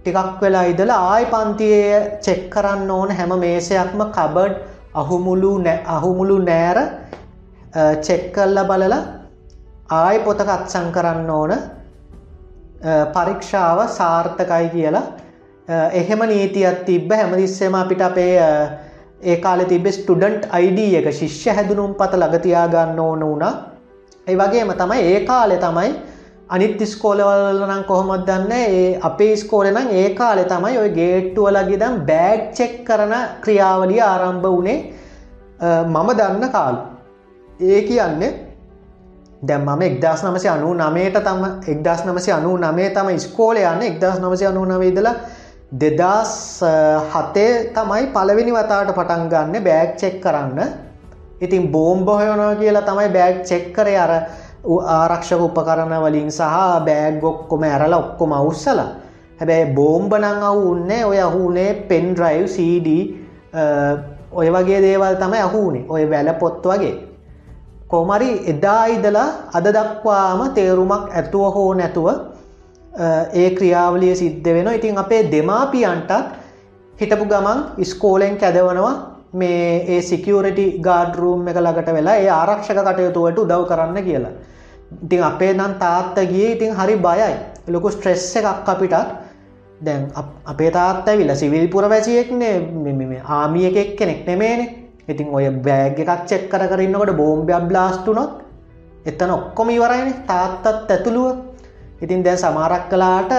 ටිකක් 0.00 0.40
වෙලා 0.40 0.64
ඉදලා 0.64 1.00
ආය 1.06 1.24
පන්තියේ 1.26 2.18
චෙක් 2.20 2.50
කරන්න 2.50 2.90
ඕන 2.90 3.10
හැම 3.10 3.32
මේසයක්ම 3.36 4.00
කබඩ් 4.08 4.54
අහුමුළු 4.94 5.52
අහුමුළු 5.86 6.38
නෑර 6.40 6.78
චෙක්කල්ල 8.00 8.58
බලලා 8.64 9.02
ආය 9.92 10.18
පොතක 10.20 10.48
අත්සං 10.48 10.88
කරන්න 10.92 11.30
ඕන 11.30 11.52
පරීක්ෂාව 13.14 13.78
සාර්ථකයි 13.88 14.68
කියලා. 14.74 15.06
එහෙම 15.92 16.20
නීතියත් 16.32 16.84
තිබ්බ 16.86 17.10
හැමතිස්සෙම 17.12 17.74
අපිට 17.74 18.02
අපේ 18.02 18.34
ඒ 19.22 19.36
කාල 19.36 19.64
තිබෙ 19.64 19.90
ස්ටඩන්ට් 19.92 20.46
අයිඩ 20.50 20.78
එක 21.00 21.08
ශිෂ්‍ය 21.12 21.50
හැදනුම් 21.50 21.94
පත 21.94 22.20
ලගතියාගන්න 22.22 23.00
ඕන 23.00 23.20
වුණා. 23.20 23.54
ඒ 24.26 24.36
වගේම 24.36 24.70
තමයි 24.82 25.02
ඒ 25.14 25.20
කාලෙ 25.26 25.56
තමයි 25.56 25.90
අනිත් 26.48 26.80
ස්කෝලවල 26.86 27.62
නම් 27.66 27.84
කොහොමත් 27.84 28.26
දන්න? 28.26 28.52
ඒ 28.52 28.98
අපේ 29.02 29.36
ස්කෝල 29.36 29.66
නම් 29.72 29.88
ඒ 29.92 30.10
කාලෙ 30.14 30.44
තමයි 30.44 30.78
ඔය 30.78 30.90
ගේට්ටුව 30.90 31.50
ලගිදම් 31.56 32.00
බෑග් 32.10 32.52
චෙක් 32.58 32.84
කරන 32.84 33.14
ක්‍රියාවලිය 33.42 34.00
ආරම්භ 34.00 34.48
වනේ 34.58 34.78
මම 35.86 36.08
දන්න 36.18 36.52
කාලු. 36.52 36.78
ඒ 37.60 37.82
කියන්නේ 37.82 38.47
දැම් 39.42 39.62
මම 39.62 39.82
එක්දස් 39.82 40.24
නමසය 40.24 40.48
අනු 40.48 40.74
නමයට 40.74 41.18
තම 41.22 41.44
එක්දස් 41.64 42.04
නමසය 42.04 42.32
අනු 42.32 42.56
නමේ 42.56 42.90
තම 42.90 43.18
ස්කෝල 43.18 43.56
යන්න 43.56 43.82
එක්දස් 43.82 44.18
නමසය 44.18 44.46
අනු 44.46 44.64
නවේදලා 44.64 45.14
දෙදස් 45.72 46.62
හතේ 47.06 47.70
තමයි 47.70 48.10
පලවෙනි 48.10 48.52
වතාට 48.52 48.90
පටන් 48.90 49.28
ගන්න 49.28 49.64
බෑග් 49.64 49.94
චෙක් 49.96 50.20
කරන්න. 50.20 50.58
ඉතින් 51.40 51.70
බෝම්බොහයනවා 51.70 52.54
කියලා 52.54 52.82
තමයි 52.82 53.08
බෑග් 53.08 53.44
චෙක්කරය 53.44 53.96
අර 53.96 54.12
ආරක්ෂක 54.66 55.40
උපකරණ 55.40 55.94
වලින් 56.02 56.30
සහ 56.30 56.42
බෑග් 56.84 57.24
ඔක්කොම 57.24 57.62
ඇරල 57.62 57.94
ඔක්කොම 57.94 58.32
අවුස්සල. 58.32 58.80
හැබැයි 59.38 59.74
බෝම්බනං 59.74 60.42
අහු 60.42 60.70
උන්නේ 60.72 61.04
ඔය 61.04 61.20
අහුනේ 61.20 61.74
පෙන් 61.88 62.14
ඩ්‍රයිව් 62.14 62.46
CD 62.48 62.88
ඔය 64.32 64.50
වගේ 64.50 64.80
දේවල් 64.80 65.14
තමයි 65.14 65.40
අහුනේ 65.40 65.84
ඔය 65.88 66.10
වැල 66.10 66.34
පොත් 66.34 66.66
වගේ. 66.66 67.07
කොමරි 67.88 68.30
එදා 68.52 68.86
ඉදලා 68.86 69.28
අද 69.52 69.66
දක්වාම 69.76 70.40
තේරුමක් 70.54 71.04
ඇතුව 71.12 71.44
හෝ 71.56 71.70
නැතුව 71.74 72.08
ඒ 73.34 73.48
ක්‍රියාවලිය 73.50 74.14
සිද්ධ 74.22 74.48
වෙන 74.56 74.68
ඉතින් 74.74 74.98
අපේ 74.98 75.22
දෙමාපියන්ටත් 75.32 76.12
හිටපු 76.94 77.24
ගමන් 77.24 77.60
ඉස්කෝලෙන් 77.78 78.36
කැදවනවා 78.36 78.94
මේ 79.32 79.84
ඒ 79.88 80.00
සිකියරටි 80.02 80.66
ගාඩරූම් 80.80 81.48
එක 81.48 81.56
ළඟට 81.56 81.92
වෙලා 81.92 82.16
ඒ 82.16 82.28
ආරක්ෂක 82.30 82.80
කටයුතුවට 82.80 83.38
උදව් 83.38 83.64
කරන්න 83.70 84.04
කියලා. 84.04 84.32
ඉතින් 85.04 85.22
අපේ 85.22 85.52
නම් 85.54 85.74
තාත්ත 85.78 86.16
ගිය 86.32 86.52
ඉතින් 86.52 86.74
හරි 86.74 86.96
බයයි. 86.96 87.32
ලොකු 87.68 87.90
ස්ට්‍රෙස්ස 87.90 88.36
එකක් 88.36 88.68
අපිටත්. 88.68 88.96
දැන් 89.80 90.08
අපේ 90.46 90.70
තාත්ත 90.70 91.06
විල 91.18 91.34
සිවිල්පුර 91.36 91.88
වැසියෙක්නේ 91.88 92.54
ආමිය 93.24 93.66
එකෙක් 93.66 93.96
කෙනෙක් 93.96 94.26
නෙමේනේ. 94.26 94.77
ඉතින් 95.08 95.28
ඔය 95.32 95.50
බෑග 95.66 96.00
එකක් 96.00 96.26
චෙක් 96.26 96.44
කර 96.50 96.64
කරන්නකොට 96.70 97.16
බෝම්භයක් 97.16 97.68
බ්ලාස්ටුනොත් 97.70 98.32
එතන 99.06 99.30
ඔක්කොම 99.30 99.68
ඉවරයින. 99.70 100.14
තාත්තත් 100.26 100.66
ඇතුළුව. 100.66 101.36
ඉතින් 102.02 102.24
දැන් 102.24 102.38
සමාරක් 102.38 102.88
කලාට 102.90 103.32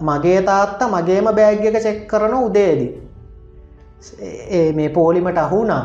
මගේ 0.00 0.40
තාත්තා 0.42 0.88
මගේම 0.88 1.26
බෑග් 1.38 1.64
එක 1.64 1.82
චෙක් 1.82 2.00
කරන 2.08 2.34
උදේදී. 2.36 2.90
මේ 4.74 4.88
පෝලිමට 4.90 5.38
අහුුණා. 5.38 5.84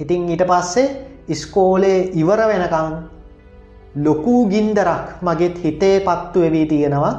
ඉතින් 0.00 0.28
ඊට 0.28 0.44
පස්සේ 0.44 0.88
ඉස්කෝලේ 1.28 2.10
ඉවර 2.14 2.40
වෙනකං 2.48 2.96
ලොකූ 4.04 4.40
ගින්දරක් 4.48 5.22
මගෙත් 5.22 5.56
හිතේ 5.64 6.00
පත්තු 6.00 6.40
වෙවී 6.40 6.66
තියෙනවා. 6.66 7.14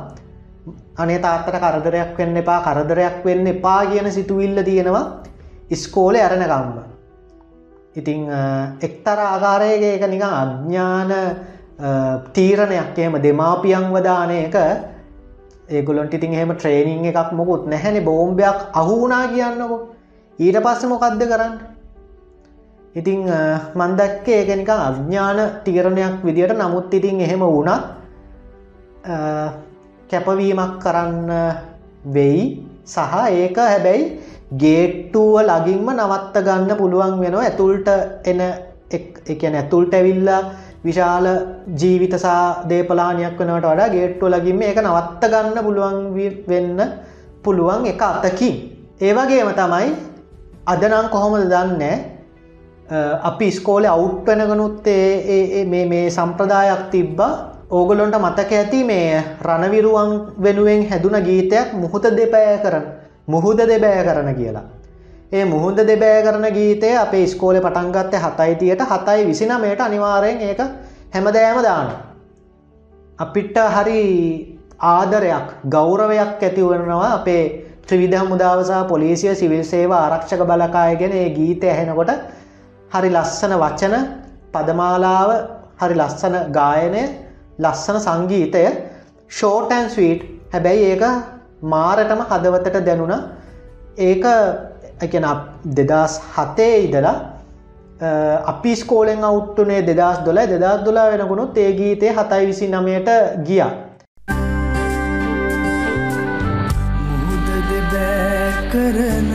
අනේ 0.98 1.20
තාත්තට 1.20 1.58
කරදරයක් 1.64 2.18
වෙන්න 2.18 2.38
එපා 2.38 2.60
කරදරයක් 2.66 3.18
වෙන්න 3.26 3.48
එපා 3.48 3.82
කියන 3.86 4.12
සිතුවිල්ල 4.12 4.64
තියෙනවා. 4.64 5.06
ඉස්කෝලේ 5.70 6.24
ඇරණකම්ම 6.24 6.78
ඉතිං 7.96 8.28
එක්තර 8.82 9.20
ආකාරයක 9.22 9.84
එක 9.96 10.04
නිකං 10.10 10.30
අඥ්ඥාන 10.34 11.12
තීරණයක් 12.34 12.98
එහෙම 12.98 13.16
දෙමාපියන් 13.24 13.90
වදානයක 13.94 14.56
ඒගොලොන්ට 15.70 16.14
ඉතින් 16.14 16.34
එහෙම 16.34 16.56
ට්‍රේනිං 16.56 17.06
එකක් 17.06 17.32
මොකුත් 17.34 17.68
නැහැනි. 17.68 18.02
බෝම්භයක් 18.02 18.60
අහුුණා 18.74 19.28
කියන්නකො. 19.28 19.78
ඊට 20.40 20.58
පස්ස 20.64 20.86
මොකක්ද 20.86 21.22
කරන්න? 21.22 21.54
ඉතිං 22.96 23.28
මන්දක්ක 23.76 24.28
ඒකනික 24.30 24.70
අඥ්ඥාන 24.70 25.40
තීරණයක් 25.64 26.24
විදියට. 26.24 26.56
නමුත් 26.56 26.94
ඉතින් 26.94 27.22
එහෙම 27.22 27.40
වුණත් 27.42 27.84
කැපවීමක් 30.10 30.80
කරන්න 30.80 31.30
වෙයි. 32.14 32.64
සහ 32.86 33.14
ඒක 33.32 33.58
හැබැයි 33.58 34.04
ගේට්ටුව 34.54 35.42
ලගින්ම 35.44 35.90
නවත්ත 35.92 36.36
ගන්න 36.46 36.78
පුළුවන් 36.78 37.20
වෙනවා. 37.20 37.44
ඇතුල්ට 37.44 37.88
එන 38.24 38.42
එක 38.92 39.44
ඇතුල්ට 39.44 39.94
ඇවිල්ලා 39.94 40.42
විශාල 40.84 41.26
ජීවිතසා 41.80 42.64
දේපලානයක් 42.70 43.40
වනට 43.40 43.66
වඩා 43.66 43.90
ගේට්ටුව 43.90 44.30
ලගින්ම 44.30 44.62
එක 44.62 44.80
නවත්ත 44.82 45.32
ගන්න 45.34 45.64
පුළුවන් 45.66 45.98
වෙන්න 46.48 46.80
පුළුවන් 47.44 47.86
එක 47.86 48.02
අතකින්. 48.02 48.56
ඒවගේම 49.02 49.52
තමයි 49.60 49.90
අදනං 50.66 51.10
කොහොමද 51.12 51.50
දන්න? 51.52 51.84
අපි 53.24 53.52
ස්කෝල 53.52 53.86
අවුට්පෙනගනුත් 53.86 54.88
මේ 55.68 56.10
සම්ප්‍රදායක් 56.10 56.90
තිබ්බ. 56.92 57.20
ඕගොලොන්ට 57.70 58.16
මතක 58.16 58.52
ඇති 58.54 58.84
මේ 58.84 59.24
රණවිරුවන් 59.44 60.12
වෙනුවෙන් 60.44 60.88
හැදුන 60.90 61.20
ගීතයක් 61.28 61.74
මුහුත 61.74 62.06
දෙපෑ 62.18 62.58
කරන 62.64 62.86
මුහුද 63.28 63.60
දෙබෑ 63.66 64.04
කරන 64.04 64.36
කියලා. 64.36 64.66
ඒ 65.32 65.46
මුහුද 65.46 65.80
දෙබෑ 65.84 66.24
කරන 66.24 66.48
ගීතය 66.54 66.92
අපේ 66.98 67.28
ස්කෝල 67.28 67.60
පටන්ගත්ත 67.60 68.14
හතයිතියට 68.18 68.84
හතයි 68.84 69.26
විසිනමයට 69.26 69.82
අනිවාරයෙන් 69.82 70.42
ඒක 70.42 70.62
හැමදෑම 71.14 71.64
දාන. 71.64 71.90
අපිට 73.20 73.58
හරි 73.76 74.02
ආදරයක් 74.80 75.48
ගෞරවයක් 75.68 76.42
ඇතිවරනවා 76.42 77.14
අපේ 77.14 77.44
ත්‍රවිධ 77.88 78.24
මුදාවසා 78.26 78.84
පොලිසිය 78.86 79.36
සිවිල් 79.36 79.64
සේව 79.66 79.92
ආරක්ෂක 79.94 80.42
බලකායගෙන 80.44 81.14
ඒ 81.14 81.30
ගීත 81.32 81.64
ඇහෙනකොට 81.66 82.12
හරි 82.92 83.10
ලස්සන 83.10 83.54
වචන 83.56 83.96
පදමාලාව 84.54 85.32
හරි 85.80 85.96
ලස්සන 85.96 86.36
ගායනය 86.52 87.02
ලස්සන 87.60 87.98
සංගීතය 88.00 88.64
ෂෝටන් 89.30 89.90
ස්වීට් 89.90 90.22
හැබැයි 90.54 90.86
ඒක 90.92 91.04
මාරටම 91.62 92.22
හදවතට 92.22 92.86
දැනුන 92.86 93.14
ඒක 94.00 94.26
එකන 95.02 95.26
දෙදස් 95.66 96.22
හතේ 96.36 96.78
ඉදලා 96.86 97.16
අපි 98.46 98.76
ස්කෝලෙන් 98.76 99.24
අවුත්තුනේ 99.24 99.82
දෙදස් 99.82 100.20
දොල 100.26 100.38
දෙදස් 100.38 100.86
දොලා 100.86 101.10
වෙනකුණු 101.12 101.50
ඒ 101.56 101.72
ගීතය 101.74 102.08
හතයි 102.12 102.48
විසි 102.48 102.68
නමයට 102.68 103.10
ගිය. 103.44 103.64
කරන 108.72 109.32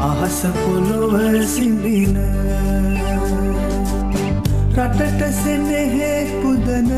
අහස 0.00 0.40
පොළොව 0.54 1.14
සිඹින 1.46 2.16
රටට 4.76 5.22
සෙනෙහෙ 5.34 6.12
පුදන 6.42 6.90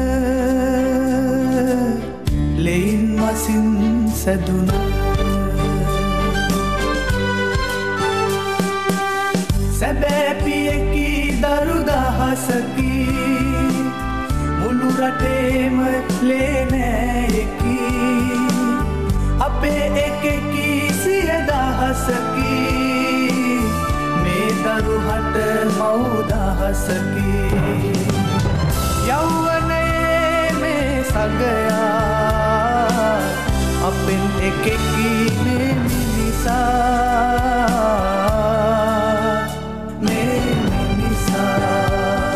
ලෙයින් 2.65 3.03
මසින් 3.21 3.67
සැදුනා. 4.15 4.85
සැබෑපියකි 9.79 11.09
දරුදහසකි 11.43 12.93
මුළු 14.61 14.89
රටේම 15.01 15.77
ලේනෑයකි 16.29 17.79
අපේ 19.49 19.85
එකකි 20.05 20.69
සියදහසකි 21.03 22.57
මේ 24.23 24.49
දරුහට 24.65 25.37
මවදහසකි 25.77 27.35
යෞවනයේ 29.09 30.53
මේ 30.63 31.05
සගයා 31.13 32.44
අපෙන් 33.87 34.23
එකකි 34.49 34.77
මේ 35.45 35.69
මිනිසා 35.81 36.61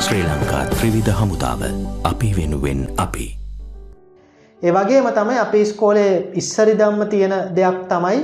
ශ්‍රී 0.01 0.25
ලංකා 0.25 0.65
ත්‍රිවිධ 0.75 1.13
හමුදාව 1.21 1.63
අපි 2.11 2.29
වෙනුවෙන් 2.37 2.81
අපි. 3.05 3.27
ඒවගේම 4.63 5.09
තමයි 5.21 5.39
අපි 5.47 5.65
ස්කෝලේ 5.73 6.13
ඉස්සරි 6.35 6.75
දම්ම 6.83 7.09
තියෙන 7.15 7.35
දෙයක් 7.57 7.81
තමයි 7.95 8.21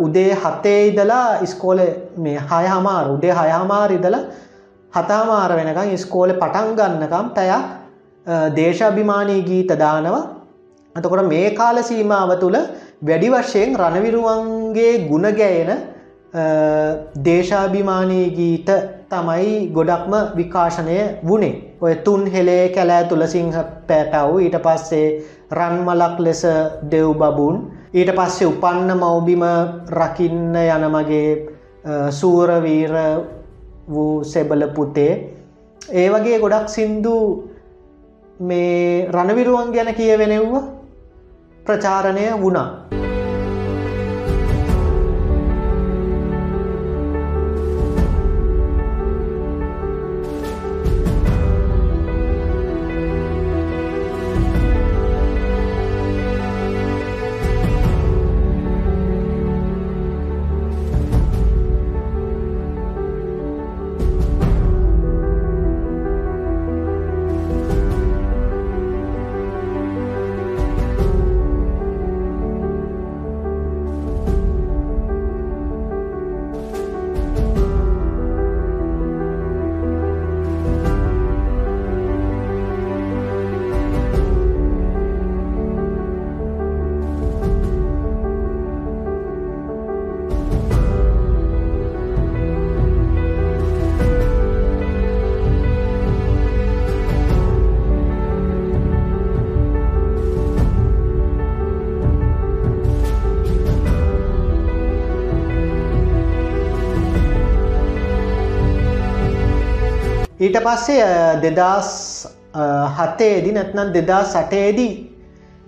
උදේ 0.00 0.32
හතේ 0.42 0.80
ඉදලා 0.88 1.28
ඉස්කෝල 1.48 1.80
මේ 2.24 2.38
හය 2.50 2.64
හමාර 2.74 3.04
උදේ 3.18 3.38
හයහමාර 3.42 3.90
ඉදල 4.00 4.16
හතාමාර 4.92 5.50
වෙනකම් 5.60 5.94
ඉස්කෝල 6.00 6.36
පටන් 6.42 6.76
ගන්නකම් 6.78 7.32
පැයක් 7.38 7.64
දේශාභිමානී 8.56 9.42
ගීත 9.48 9.80
දානවා 9.86 10.39
අතකොට 10.96 11.28
මේ 11.28 11.48
කාල 11.52 11.82
සීමාව 11.82 12.32
තුළ 12.42 12.58
වැඩි 13.02 13.30
වශයෙන් 13.30 13.74
රණවිරුවන්ගේ 13.74 14.92
ගුණගැයෙන 15.08 15.72
දේශාභිමානී 17.24 18.26
ගීත 18.38 18.70
තමයි 19.08 19.52
ගොඩක්ම 19.76 20.14
විකාශනය 20.36 20.98
වනේ 21.24 21.54
ඔය 21.80 21.94
තුන් 22.06 22.26
හෙළේ 22.26 22.64
කැලෑ 22.68 23.04
තුළසිංහ 23.04 23.56
පැටව් 23.88 24.38
ඊට 24.38 24.56
පස්සේ 24.66 25.06
රන්මලක් 25.52 26.16
ලෙස 26.20 26.42
දෙව් 26.90 27.08
බබුන් 27.14 27.56
ඊට 27.92 28.10
පස්සේ 28.12 28.46
උපන්න 28.46 28.90
මවබිම 28.94 29.44
රකින්න 29.92 30.54
යන 30.56 30.84
මගේ 30.94 31.30
සූරවීර 32.10 32.94
වූ 33.88 34.24
සෙබල 34.24 34.62
පුතේ. 34.68 35.36
ඒ 35.92 36.08
වගේ 36.08 36.38
ගොඩක් 36.38 36.68
සින්දු 36.68 37.14
මේ 38.40 39.08
රණවිරුවන් 39.08 39.72
ගැන 39.72 39.94
කියවෙනෙව්ව. 39.94 40.79
ප්‍රචාරණය 41.66 42.26
වුණා. 42.40 42.68
ඊට 110.40 110.56
පස්සේ 110.66 111.40
දෙදස් 111.44 111.88
හතේදි 112.98 113.50
නැත්නම් 113.56 113.88
දෙදා 113.96 114.22
සටේදී 114.34 114.92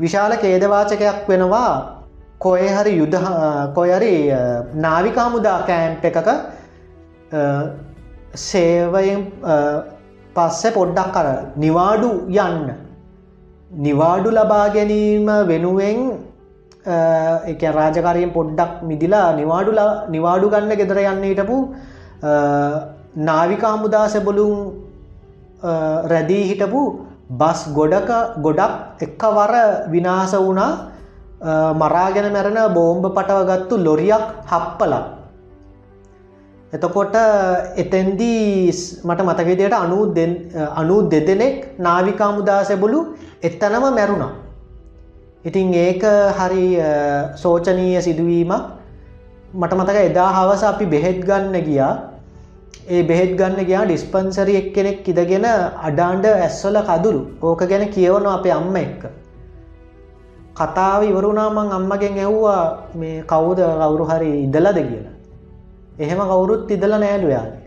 විශාල 0.01 0.33
කේදවාචකයක් 0.43 1.29
වෙනවා. 1.31 1.73
කොය 2.45 2.64
හරි 2.77 2.93
යුද 3.01 3.14
කොයරි 3.77 4.14
නාවිකාමුදා 4.85 5.59
කෑම්ප 5.68 6.05
එකක 6.11 6.29
සේවයෙන් 8.47 9.20
පස්සේ 10.37 10.75
පොඩ්ඩක් 10.79 11.12
කර 11.16 11.29
නිවාඩු 11.64 12.11
යන්න. 12.47 12.66
නිවාඩු 13.87 14.31
ලබා 14.39 14.66
ගැනීම 14.75 15.29
වෙනුවෙන් 15.51 16.01
එක 17.53 17.62
රාජකාරයෙන් 17.79 18.33
පොඩ්ඩක් 18.39 18.83
මිදිලා 18.89 19.29
නිවාඩු 19.41 19.73
නිවාඩු 20.16 20.53
ගන්න 20.55 20.81
ගෙදර 20.81 20.99
යන්න 21.05 21.25
හිටපු 21.31 21.59
නාවිකාමුදා 23.17 24.09
සැබලුම් 24.09 24.55
රැදී 26.05 26.45
හිටපු 26.51 26.83
බස් 27.31 27.61
ගොඩක 27.75 28.11
ගොඩක් 28.39 29.03
එක්ක 29.03 29.23
වර 29.39 29.55
විනාස 29.91 30.35
වුණා 30.37 30.71
මරාගෙන 31.75 32.33
මැරෙන 32.33 32.61
බෝම්භ 32.75 33.11
පටවගත්තු 33.17 33.85
ලොරියක් 33.85 34.25
හප්පලක් 34.47 35.23
එතකොට 36.73 37.17
එතැන්දී 37.77 38.73
මට 39.05 39.21
මතකවිදියට 39.23 39.75
අනු 39.75 39.99
අනු 40.75 40.95
දෙදෙනෙක් 41.11 41.57
නාවිකාමුදාසැබුලු 41.79 43.01
එත්තනම 43.43 43.85
මැරුණා. 43.89 44.31
ඉතින් 45.45 45.75
ඒක 45.75 46.03
හරි 46.39 46.65
සෝචනීය 47.35 48.01
සිදුවීමක්. 48.01 48.63
මට 49.55 49.73
මතක 49.75 49.99
එදා 50.09 50.31
හවස 50.33 50.63
අපි 50.65 50.87
බෙහෙත් 50.87 51.21
ගන්න 51.21 51.61
ගියා. 51.61 52.12
ඒ 52.89 53.03
බෙහෙත් 53.03 53.33
ගන්න 53.37 53.64
ගයා 53.64 53.85
ඩිස්පන්සරි 53.85 54.57
එක් 54.57 54.68
කෙනෙක් 54.75 55.09
ඉදගෙන 55.09 55.47
අඩාන්ඩ 55.83 56.27
ඇස්වල 56.27 56.79
කදුරු 56.83 57.20
ඕක 57.43 57.64
ගැන 57.64 57.85
කියවන 57.89 58.27
අපේ 58.29 58.53
අම්ම 58.53 58.77
එක්ක. 58.77 59.03
කතාව 60.55 61.01
ඉවරුණාමං 61.05 61.73
අම්මගෙන් 61.73 62.18
ඇව්වා 62.18 62.62
මේ 62.95 63.25
කවුද 63.25 63.59
කවුරු 63.81 64.05
හරි 64.05 64.31
ඉදලද 64.45 64.79
කියලා. 64.83 65.16
එහෙම 65.99 66.20
කවුරුත් 66.27 66.70
ඉදල 66.70 66.95
නෑලුයාගේ. 66.97 67.62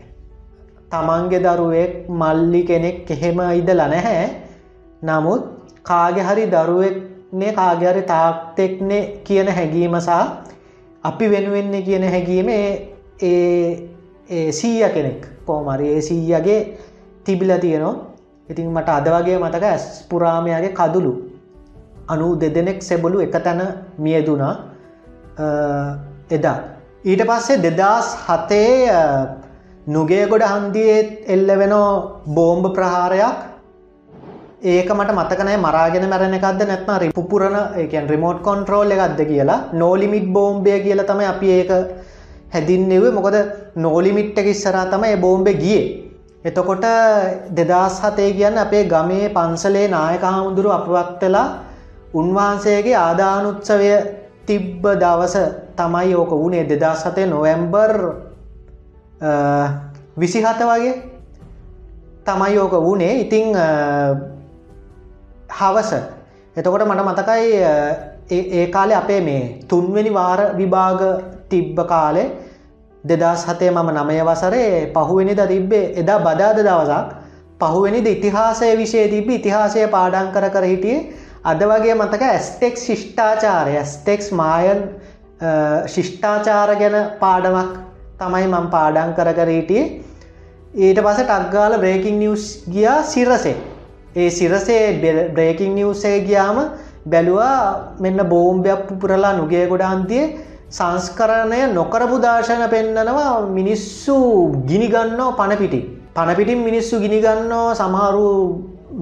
තමන්ගේ 0.88 1.40
දරුවෙක් 1.40 1.92
මල්ලි 2.10 2.62
කෙනෙක් 2.64 3.10
එහෙම 3.10 3.38
ඉදල 3.52 3.80
නැහැ 3.86 4.26
නමුත් 5.02 5.42
කාගෙ 5.82 6.22
හරි 6.22 6.44
දරුවෙක්නේ 6.48 7.52
කාගහරි 7.52 8.02
තාක්තෙක්නේ 8.04 9.02
කියන 9.24 9.48
හැඟීමසා 9.50 10.24
අපි 11.04 11.26
වෙනුවෙන්නේ 11.26 11.82
කියන 11.82 12.04
හැඟීම 12.04 12.48
ඒ 12.50 13.88
සීය 14.28 14.88
කෙනෙක්. 14.94 15.20
කෝමරි 15.46 15.88
ඒ 15.94 16.00
සීයගේ 16.00 16.60
තිබිල 17.24 17.52
තියනවා. 17.64 17.94
ඉතින් 18.48 18.70
මට 18.70 18.88
අද 18.88 19.08
වගේ 19.14 19.38
මතක 19.38 19.64
ඇස් 19.64 19.84
පුරාමයාගේ 20.10 20.76
කදුලු 20.80 21.12
අනු 22.08 22.26
දෙදෙනෙක් 22.42 22.78
සෙබලු 22.88 23.20
එක 23.26 23.36
තැන 23.44 23.60
මියදුනා 23.98 24.54
එදා. 26.36 26.58
ඊට 27.04 27.22
පස්සේ 27.30 27.62
දෙදස් 27.64 28.08
හතේ 28.26 28.70
නුගේගොඩ 29.94 30.44
හන්දියේත් 30.52 31.08
එල්ල 31.34 31.48
වෙනෝ 31.60 31.90
බෝම්භ 32.36 32.72
ප්‍රහාරයක්. 32.76 33.36
ඒක 34.72 34.88
මට 34.96 35.16
මතකනෑ 35.18 35.58
මරාගෙන 35.66 36.08
මැරණ 36.12 36.36
එකක්ද 36.38 36.62
නැත්ම 36.70 36.92
රිපුරණ 37.02 37.56
එකන් 37.82 38.06
රිමෝට් 38.12 38.40
කොන්ට්‍රෝල් 38.48 38.90
එකක්ද 38.96 39.20
කියලා. 39.30 39.64
නෝලිමිට් 39.82 40.28
බෝම්බය 40.36 40.78
කියල 40.84 41.02
තම 41.10 41.20
අපි 41.32 41.50
ඒක 41.58 41.70
හැදින්නෙව 42.52 43.04
මොකද 43.12 43.36
නෝලිමිට්ට 43.76 44.38
ඉස්සරා 44.46 44.86
තම 44.86 45.04
ඒ 45.04 45.16
බෝම්බෙ 45.16 45.52
ගිය. 45.54 45.80
එතකොට 46.44 46.84
දෙදස් 47.50 47.96
හතේ 48.00 48.32
කියන්න 48.32 48.58
අපේ 48.58 48.84
ගමේ 48.84 49.28
පන්සලේ 49.28 49.88
නායක 49.88 50.22
හාමුදුරු 50.22 50.70
අපවත්තලා 50.70 51.48
උන්වහන්සේගේ 52.14 52.96
ආදානුත්සවය 52.96 53.90
තිබ්බ 54.46 54.82
දවස 54.94 55.36
තමයි 55.76 56.14
ඕක 56.14 56.30
වුණේ. 56.32 56.64
දෙදා 56.64 56.94
සතේ 56.94 57.26
නොවැම්බර් 57.26 57.92
විසිහත 60.16 60.60
වගේ 60.62 60.94
තමයි 62.24 62.58
ඕක 62.58 62.74
වුණේ. 62.80 63.20
ඉතිං 63.20 63.46
හවස. 65.50 65.92
එතකොට 66.56 66.86
මට 66.86 67.02
මතකයි 67.02 67.46
ඒ 68.30 68.66
කාලේ 68.68 68.96
අපේ 68.96 69.20
මේ 69.20 69.42
තුන්වෙනි 69.68 70.10
වාර 70.10 70.40
විභාග 70.56 71.02
තිබ්බ 71.48 71.78
කාලේ 71.86 72.26
දෙදස් 73.04 73.44
හතේ 73.44 73.70
මම 73.70 73.90
නමය 73.94 74.18
වසරේ 74.22 74.70
පහුවෙනිද 74.92 75.40
තිබ්බේ 75.46 75.84
එදා 75.96 76.18
බදාද 76.20 76.58
දවසක් 76.60 77.08
පහුවෙනිද 77.62 78.06
ඉතිහාසය 78.06 78.72
විෂය 78.76 79.06
තිබ 79.08 79.30
ඉතිහාසය 79.30 79.86
පාඩන් 79.88 80.32
කර 80.32 80.48
කර 80.50 80.64
හිටියේ 80.64 81.04
අද 81.44 81.60
වගේ 81.64 81.94
මතක 81.94 82.22
ඇස්ටෙක් 82.28 82.74
ශිෂ්ඨාචාරය 82.78 83.76
ඇස්ටෙක්ස් 83.76 84.32
මායන් 84.32 84.80
ශිෂ්ඨාචාර 85.88 86.74
ගැන 86.76 86.96
පාඩමක් 87.20 87.78
තමයි 88.18 88.48
මං 88.48 88.68
පාඩන් 88.70 89.14
කර 89.14 89.30
කරීටිය 89.34 89.84
ඊට 90.78 91.00
පස 91.00 91.22
ටක්ගාල 91.22 91.78
බ්‍රේකින් 91.78 92.18
නිියස් 92.18 92.44
ගියා 92.68 92.98
සිරසේ 93.04 93.56
ඒ 94.16 94.28
සිරසේ 94.30 94.82
බ්‍රේකින් 95.30 95.74
නිියසේ 95.74 96.18
ගියාම 96.22 96.58
බැලුවා 97.06 97.94
මෙන්න 97.98 98.24
බෝම්භයක් 98.26 98.92
පුරලා 99.00 99.32
නුගේ 99.34 99.64
ගොඩාන්තිය 99.68 100.24
සංස්කරණය 100.68 101.72
නොකරපු 101.72 102.16
දර්ශන 102.18 102.62
පෙන්නනවා 102.68 103.46
මිනිස්සු 103.48 104.16
ගිනිගන්නෝ 104.66 105.32
පණපිටි. 105.32 105.80
පණපිටින් 106.14 106.58
මිනිස්සු 106.58 106.98
ගිනිගන්නෝ 106.98 107.74
සමහරු 107.74 108.30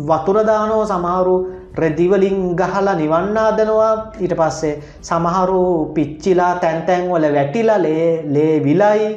වතුරදානෝ 0.03 0.83
සමහරු 0.85 1.37
රෙදිවලින් 1.75 2.55
ගහලා 2.55 2.95
නිවන්නාදනවා 2.95 3.93
ඊට 4.21 4.35
පස්සේ 4.37 4.75
සමහරු 5.03 5.63
පිච්චිලා 5.95 6.55
තැන්තැන්වල 6.57 7.27
වැටිලා 7.33 7.79
ලේ 7.79 8.53
විලයි. 8.61 9.09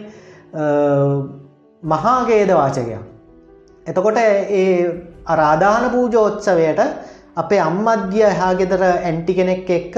මහාගේද 1.83 2.51
වාචකයක්. 2.51 3.03
එතකොට 3.85 4.17
ඒ 4.17 4.71
අරාධාන 5.25 5.89
පූජෝත්සවයට 5.91 6.79
අපේ 7.35 7.59
අම්මත්ගිය 7.59 8.23
එහා 8.23 8.53
ගෙදර 8.55 8.83
ඇන්ටි 8.83 9.33
කෙනෙක් 9.33 9.69
එක්ක. 9.69 9.95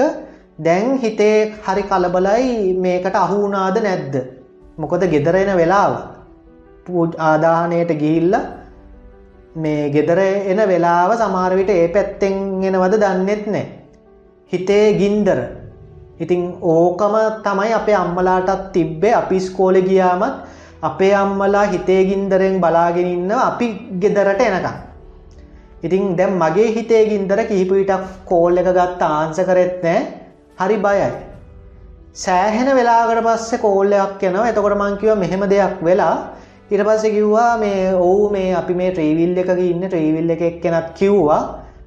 දැන් 0.64 0.98
හිතේ 0.98 1.36
හරි 1.64 1.82
කලබලයි 1.90 2.74
මේකට 2.76 3.16
අහුනාද 3.16 3.76
නැද්ද. 3.82 4.14
මොකොද 4.78 5.02
ගෙදරෙන 5.12 5.50
වෙලාව 5.56 5.92
ආදාහනයට 7.28 7.92
ගිහිල්ල 8.02 8.34
මේ 9.56 9.90
ගෙදර 9.94 10.20
එන 10.52 10.60
වෙලාව 10.72 11.10
සමාරවිට 11.22 11.70
ඒ 11.70 11.88
පැත්තෙන් 11.88 12.36
එනවද 12.64 12.98
දන්නෙත් 13.04 13.46
නෑ. 13.46 13.66
හිතේ 14.52 14.86
ගින්දර. 15.00 15.40
ඉතිං 16.20 16.42
ඕකම 16.74 17.14
තමයි 17.46 17.72
අපේ 17.72 17.98
අම්මලාටත් 18.02 18.70
තිබ්බේ 18.72 19.14
අපි 19.14 19.40
ස්කෝල 19.40 19.76
ගියාමත් 19.80 20.36
අපේ 20.82 21.14
අම්මලා 21.14 21.66
හිතේ 21.72 22.02
ගින්දරෙන් 22.04 22.60
බලාගෙනන්න 22.60 23.32
අපි 23.40 23.66
ගෙදරට 24.02 24.40
එනකම්. 24.42 24.76
ඉතින් 25.82 26.16
දැම් 26.16 26.32
මගේ 26.38 26.70
හිතේ 26.76 27.04
ගින්දර 27.10 27.40
කිහිපීටක් 27.50 28.08
කෝල් 28.24 28.56
එක 28.56 28.74
ගත්ත 28.78 29.02
ආන්ස 29.10 29.46
කරෙත් 29.48 29.76
නෑ 29.84 30.19
හරි 30.60 30.76
බයයි. 30.78 31.08
සෑහෙන 32.14 32.68
වෙලාකට 32.76 33.22
පස්සේ 33.26 33.58
කෝල්ලයක් 33.58 34.22
යනවා 34.22 34.48
එතකොට 34.48 34.76
මංකිව 34.76 35.16
මෙහෙම 35.18 35.42
දෙයක් 35.48 35.78
වෙලා 35.82 36.16
ඉට 36.70 36.82
පස්ස 36.82 37.04
කිව්වා 37.08 37.52
මේ 37.58 37.94
ඔවු 37.98 38.28
මේ 38.30 38.50
අපි 38.54 38.74
මේ 38.74 38.90
ට්‍රීවිල් 38.90 39.38
එකක 39.42 39.62
ඉන්න 39.64 39.84
ට්‍රීවිල් 39.84 40.30
එක 40.30 40.42
එක්කෙනත් 40.42 40.90
කිව්වා 40.98 41.40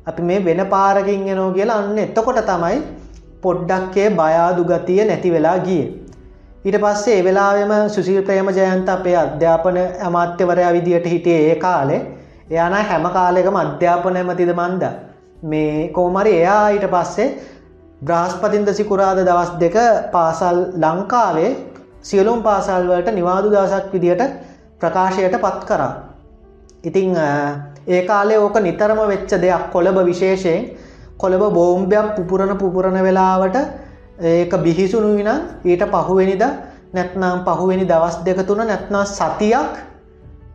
අපි 0.07 0.21
මේ 0.23 0.39
වෙන 0.39 0.61
පාරකින් 0.67 1.21
ගෙනෝ 1.27 1.49
කියලා 1.51 1.77
අන්න 1.81 1.99
එතකොට 1.99 2.41
තමයි 2.43 2.79
පොඩ්ඩක්කේ 3.43 4.09
බයාදු 4.13 4.65
ගතිය 4.65 5.05
නැති 5.05 5.35
වෙලා 5.35 5.57
ගිය. 5.59 5.83
ඊට 6.65 6.77
පස්සේ 6.83 7.19
ඒ 7.19 7.23
වෙලාවෙම 7.23 7.73
සුසිල් 7.89 8.21
ප්‍රේම 8.23 8.51
ජයන්ත 8.51 8.89
අපේ 8.89 9.15
අධ්‍යාපන 9.17 9.79
අමාත්‍යවරයා 10.01 10.73
විදියට 10.73 11.07
හිටියේ 11.13 11.47
ඒ 11.47 11.55
කාලේ 11.57 12.01
එයාන 12.49 12.75
හැම 12.83 13.05
කාලෙකම 13.11 13.57
අධ්‍යාපන 13.57 14.17
ඇමතිද 14.17 14.51
මන්ද 14.53 14.83
මේ 15.45 15.89
කෝමරි 15.89 16.39
එයා 16.41 16.61
ඊට 16.69 16.87
පස්සේ 16.91 17.27
බ්‍රහස්පතින්ද 18.03 18.69
සිකුරාද 18.71 19.19
දවස් 19.19 19.51
දෙක 19.57 19.75
පාසල් 20.11 20.57
ලංකාවේ 20.77 21.51
සියලුම් 22.01 22.39
පාසල්වලට 22.41 23.09
නිවාදු 23.11 23.47
දවසක් 23.49 23.93
විදියට 23.93 24.23
ප්‍රකාශයට 24.79 25.35
පත් 25.37 25.59
කරා. 25.65 25.91
ඉතිං 26.83 27.15
ඒ 27.87 28.01
කාලේ 28.03 28.39
ඕක 28.39 28.55
නිතරම 28.59 28.99
වෙච්ච 29.05 29.31
දෙයක් 29.37 29.63
කොළඹ 29.71 29.99
විශේෂයෙන් 30.01 30.69
කොළඹ 31.17 31.45
බෝම්භයක් 31.51 32.09
පුපුරණ 32.15 32.57
පුපුරණ 32.57 32.99
වෙලාවට 33.01 33.57
ඒක 34.23 34.53
බිහිසුණු 34.57 35.15
වින 35.15 35.29
ඊට 35.65 35.83
පහුවෙනිද 35.85 36.43
නැත්නම් 36.93 37.39
පහුවෙනි 37.45 37.85
දවස් 37.85 38.17
දෙක 38.21 38.39
තුන 38.45 38.61
නැත්නා 38.63 39.05
සතියක් 39.07 39.71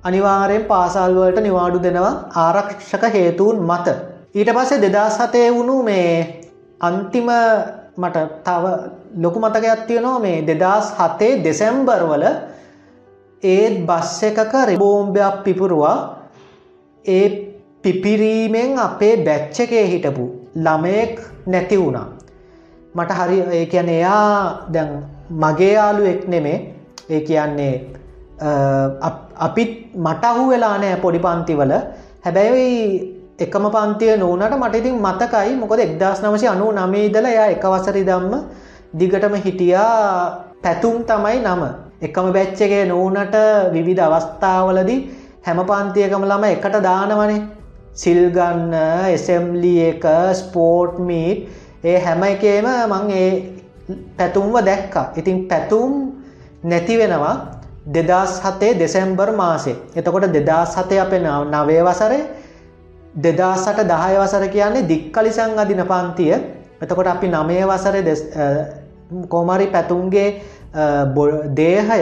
අනිවාරයෙන් 0.04 0.64
පාසල්වලට 0.64 1.40
නිවාඩු 1.40 1.78
දෙනවා 1.78 2.12
ආරක්ෂක 2.36 3.04
හේතුවන් 3.10 3.58
මත. 3.62 3.86
ඊට 4.34 4.50
පස්සේ 4.50 4.82
දෙදස් 4.86 5.18
හතේ 5.18 5.48
වුණු 5.50 5.82
මේ 5.82 6.37
අන්තිම 6.80 7.28
මට 8.02 8.16
තව 8.46 8.64
ලොකු 9.22 9.38
මතකයක් 9.40 9.80
තියෙනවා 9.88 10.18
මේ 10.24 10.38
දෙදස් 10.48 10.86
හතේ 10.98 11.32
දෙසැම්බර්වල 11.44 12.24
ඒත් 13.42 13.74
බස් 13.88 14.22
එකක 14.28 14.54
රෙබෝම්භයක් 14.70 15.36
පිපුරුවා. 15.44 15.98
ඒ 17.04 17.26
පිපිරීමෙන් 17.82 18.78
අපේ 18.86 19.14
බැච්ච 19.26 19.60
එකේ 19.64 19.84
හිටපු 19.92 20.24
ළමයෙක් 20.64 21.14
නැති 21.46 21.76
වුණා. 21.82 22.08
මට 22.94 23.10
හරි 23.18 23.38
ඒ 23.58 23.66
කියන 23.66 23.88
එයා 23.88 24.66
දැන් 24.74 24.90
මගේ 25.42 25.72
යාලු 25.74 26.02
එක් 26.12 26.22
නෙමේ. 26.28 26.58
ඒ 27.10 27.20
කියන්නේ 27.28 27.74
අපිත් 29.46 29.72
මට 30.06 30.24
අහු 30.24 30.50
වෙලා 30.50 30.76
නෑ 30.78 30.96
පොඩි 31.04 31.18
පන්තිවල. 31.26 31.72
හැබැයි 32.24 33.17
එකම 33.38 33.64
පන්තිය 33.70 34.16
නෝනට 34.16 34.52
මට 34.52 34.74
ඉතින් 34.76 34.96
මතකයි. 34.98 35.50
මොකද 35.56 35.80
එක්දස් 35.80 36.22
නවශය 36.22 36.46
අනු 36.48 36.72
නමේදල 36.72 37.26
එයා 37.26 37.46
එකවසරි 37.54 38.02
දම්ම 38.02 38.32
දිගටම 38.92 39.34
හිටියා 39.36 40.48
පැතුම් 40.62 40.96
තමයි 41.04 41.38
නම. 41.40 41.62
එකම 42.02 42.32
බැච්චගේ 42.36 42.82
නෝනට 42.86 43.36
විවිධ 43.72 44.02
අවස්ථාවලදී 44.02 44.98
හැම 45.46 45.60
පන්තියකම 45.64 46.24
ළම 46.24 46.44
එකට 46.46 46.78
දානවනේ. 46.82 47.38
සිල්ගන්න 47.94 48.74
එසම්ලි 49.08 49.74
එක 49.90 50.04
ස්පෝර්ට් 50.34 50.98
මීට් 51.00 51.46
ඒ 51.84 51.98
හැම 51.98 52.22
එකේම 52.24 52.66
මං 52.90 53.06
ඒ 53.12 53.30
පැතුම්ව 54.18 54.58
දැක්කා. 54.62 55.06
ඉතින් 55.16 55.46
පැතුම් 55.46 55.94
නැති 56.64 56.98
වෙනවා 56.98 57.36
දෙදස් 57.88 58.42
හතේ 58.42 58.74
දෙසැම්බර් 58.74 59.30
මාසේ. 59.32 59.76
එතකොට 59.94 60.26
දෙදස් 60.28 60.74
හතේ 60.74 61.00
අප 61.00 61.12
නවේ 61.14 61.82
වසරේ 61.84 62.22
දෙදාසට 63.16 63.80
දහය 63.84 64.14
වසර 64.16 64.46
කියන්නේ 64.48 64.82
දික්කලිසං 64.84 65.58
අදින 65.58 65.84
පන්තිය. 65.84 66.34
එතකොට 66.82 67.06
අපි 67.06 67.28
නමය 67.28 67.64
වසර 67.64 67.96
කෝමරි 69.28 69.66
පැතුන්ගේ 69.66 70.28
දේහය 71.54 72.00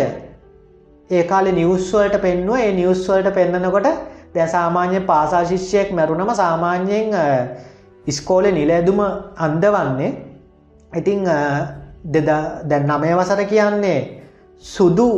ඒකාල 1.11 1.47
නිවස්වලට 1.53 2.21
පෙන්ව 2.21 2.51
ඒ 2.57 2.73
නිවස්වලට 2.73 3.31
පෙන්න්නනකොට 3.33 3.89
දැ 4.35 4.49
සාමාන්‍ය 4.49 5.01
පාසා 5.03 5.45
ශිෂ්‍යයෙක් 5.45 5.93
මැරුණම 5.93 6.35
සාමාන්‍යයෙන් 6.35 7.15
ඉස්කෝල 8.07 8.45
නිලඇදුම 8.51 9.01
අන්දවන්නේ 9.39 10.11
ඉතිං 10.93 11.25
දැන් 12.65 12.85
නමය 12.85 13.15
වසර 13.15 13.45
කියන්නේ 13.45 13.99
සුදු 14.65 15.09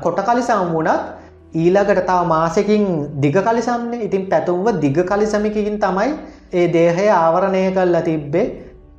කොට 0.00 0.20
කලිසම් 0.20 0.72
වුණත් 0.72 1.23
ඊළඟට 1.54 2.06
තාව 2.06 2.26
මාසකින් 2.26 2.84
දිග 3.16 3.36
කලිසම්න්නේ 3.38 4.04
ඉතින් 4.04 4.26
පැතුම්ව 4.26 4.68
දිග 4.80 4.98
කලිසමිකින් 5.04 5.78
තමයි 5.78 6.10
ඒ 6.52 6.66
දේහය 6.68 7.08
ආවරණය 7.12 7.64
කල්ලා 7.72 8.02
තිබ්බේ. 8.02 8.46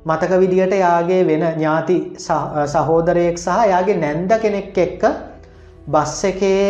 මතක 0.04 0.32
විදියට 0.38 0.74
යාගේ 0.76 1.22
වෙන 1.24 1.44
ඥාති 1.52 1.96
සහෝදරයෙක් 2.74 3.38
සහ 3.38 3.62
යාගේ 3.72 3.96
නැන්ද 3.96 4.32
කෙනෙක් 4.42 4.78
එක්ක 4.78 5.02
බස් 5.88 6.14
එකේ 6.24 6.68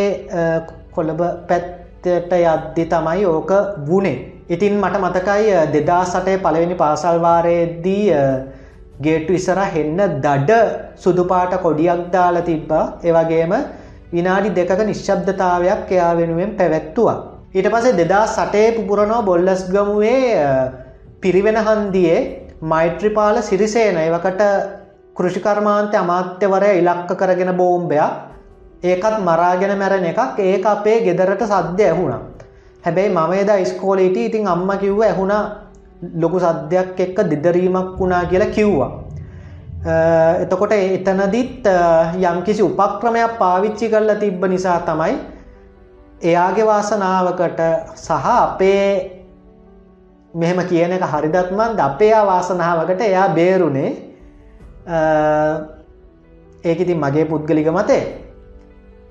කොළඹ 0.95 1.23
පැත්තට 1.49 2.07
යද්දි 2.39 2.85
තමයි 2.87 3.27
ඕක 3.27 3.53
වුණේ 3.89 4.17
ඉතින් 4.49 4.75
මට 4.79 4.99
මතකයි 4.99 5.55
දෙදා 5.73 6.05
සටේ 6.07 6.39
පළවෙනි 6.39 6.75
පාසල්වාරයේදී 6.77 8.05
ගේට්ටු 9.03 9.33
ඉසර 9.35 9.59
හෙන්න 9.75 9.99
දඩ 10.19 10.53
සුදුපාට 10.97 11.57
කොඩියක් 11.63 12.03
දාලා 12.13 12.43
තිබ්බා. 12.43 12.85
ඒවගේම 13.03 13.55
විනාඩි 14.13 14.55
දෙක 14.55 14.71
නිශ්ශබ්දතාවයක් 14.89 15.91
එයා 15.91 16.13
වෙනුවෙන් 16.17 16.53
පැවැත්තුවා. 16.59 17.17
ඊට 17.55 17.69
පසේ 17.73 17.97
දෙදා 17.97 18.27
සටේ 18.29 18.73
පුපුරනෝ 18.73 19.23
බොල්ලස් 19.23 19.63
ගමුවේ 19.71 20.37
පිරිවෙන 21.21 21.59
හන්දියේ 21.59 22.21
මෛත්‍රිපාල 22.63 23.43
සිරිසේන 23.43 23.97
ඒවකට 23.97 24.43
කෘෂිකර්මාන්තය 25.17 25.97
අමාත්‍යවරය 25.97 26.71
ඉලක්ක 26.81 27.11
කරගෙන 27.17 27.53
බෝම්භයක් 27.57 28.13
ඒකත් 28.85 29.19
මරාගෙන 29.21 29.79
මැරණ 29.79 30.09
එකක් 30.13 30.41
ඒ 30.41 30.57
අපේ 30.65 31.01
ගෙදරට 31.01 31.43
සද්‍ය 31.45 31.83
ඇහුණා. 31.83 32.23
හැබැයි 32.85 33.11
මම 33.11 33.33
එදා 33.35 33.65
ස්කෝලීට 33.65 34.17
ඉතින් 34.19 34.47
අම්ම 34.47 34.69
කිව්ව 34.79 35.01
ඇහුණ 35.03 35.35
ලොකු 36.15 36.39
සද්‍යයක් 36.39 37.01
එක්ක 37.01 37.19
දිදරීමක් 37.31 37.99
වුණා 37.99 38.25
කියලා 38.27 38.55
කිව්වා. 38.57 39.06
එතකොට 39.87 40.73
එතනදිත් 40.73 41.67
යම්කිසි 42.21 42.63
උපක්‍රමයක් 42.63 43.39
පාවිච්චි 43.39 43.89
කරලා 43.89 44.17
තිබ්බ 44.17 44.45
නිසා 44.47 44.81
තමයි 44.81 45.15
එයාගේ 46.23 46.67
වාසනාවකට 46.67 47.61
සහ 47.97 48.27
අපේ 48.27 48.87
මෙහෙම 50.35 50.61
කියන 50.67 50.93
එක 50.93 51.05
හරිදත්මන්ද 51.05 51.79
අපේ 51.81 52.19
වාසනාවකට 52.27 53.01
එයා 53.03 53.29
බේරුණේ 53.31 53.91
ඒක 56.65 56.81
ඉතින් 56.81 56.99
මගේ 56.99 57.25
පුද්ගලික 57.25 57.71
මතේ. 57.71 58.03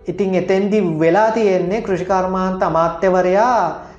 ඉතින් 0.07 0.35
එතැන්දි 0.35 0.83
වෙලා 0.99 1.31
තියෙන්නේ 1.31 1.81
කෘෂිකර්මාන්ත 1.81 2.63
අමාත්‍යවරයා 2.63 3.94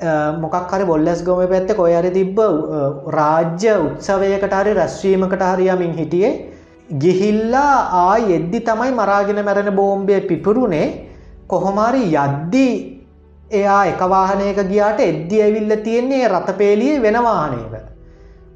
මොකක් 0.00 0.70
හරි 0.72 0.84
බොල්ලස් 0.84 1.22
ගොම 1.22 1.46
පැත්ත 1.46 1.74
කොයරි 1.76 2.10
තිබ්බ 2.10 2.38
රාජ්‍ය 3.08 3.72
උත්සවයකට 3.86 4.54
හරි 4.60 4.72
රැස්වීමකට 4.74 5.42
හරියමින් 5.42 5.92
හිටියේ. 5.92 6.32
ගිහිල්ලා 7.02 7.74
ආ 8.04 8.16
එද්දි 8.36 8.60
තමයි 8.60 8.92
මරාගෙන 8.92 9.44
මැරෙන 9.44 9.74
බෝම්බය 9.74 10.20
පිපුරුණේ 10.28 10.86
කොහොමාරි 11.48 12.02
යද්දි 12.14 12.66
එයා 13.50 13.82
එකවාහනයක 13.92 14.58
ගියාට 14.70 15.00
එද්දි 15.00 15.42
ඇවිල්ල 15.42 15.76
තියෙන්නේ 15.84 16.28
රතපේලිය 16.28 17.02
වෙනවාහනයක 17.02 17.74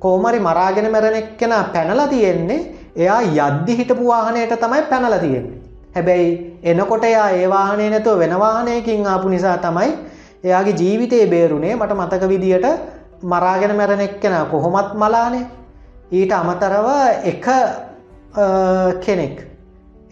කෝමරි 0.01 0.41
මරාගෙන 0.41 0.91
මැරණෙක් 0.91 1.37
කෙන 1.37 1.53
පැනලා 1.75 2.09
තියෙන්නේ. 2.09 2.61
එයා 2.97 3.21
යද්දි 3.23 3.77
හිටපු 3.79 4.07
වාහනයට 4.07 4.57
තමයි 4.65 4.83
පැනල 4.91 5.19
තියෙන්නේ. 5.21 5.61
හැබැයි 5.95 6.59
එනකොට 6.63 7.05
එයා 7.05 7.29
ඒවාහනය 7.39 7.91
නැතුව 7.91 8.19
වෙනවාහනයකින් 8.19 9.07
ආපු 9.07 9.29
නිසා 9.29 9.57
තමයි 9.59 9.91
එයාගේ 10.45 10.77
ජීවිතයේ 10.77 11.27
බේරුණේ 11.27 11.77
මට 11.77 11.95
මතක 11.95 12.29
විදියට 12.29 12.67
මරාගෙන 13.25 13.77
මැරණෙක් 13.77 14.21
කෙන 14.21 14.37
කොහොමත් 14.51 14.95
මලානේ. 14.95 15.47
ඊට 16.13 16.33
අමතරව 16.33 16.89
එක 17.25 17.47
කෙනෙක්. 19.01 19.37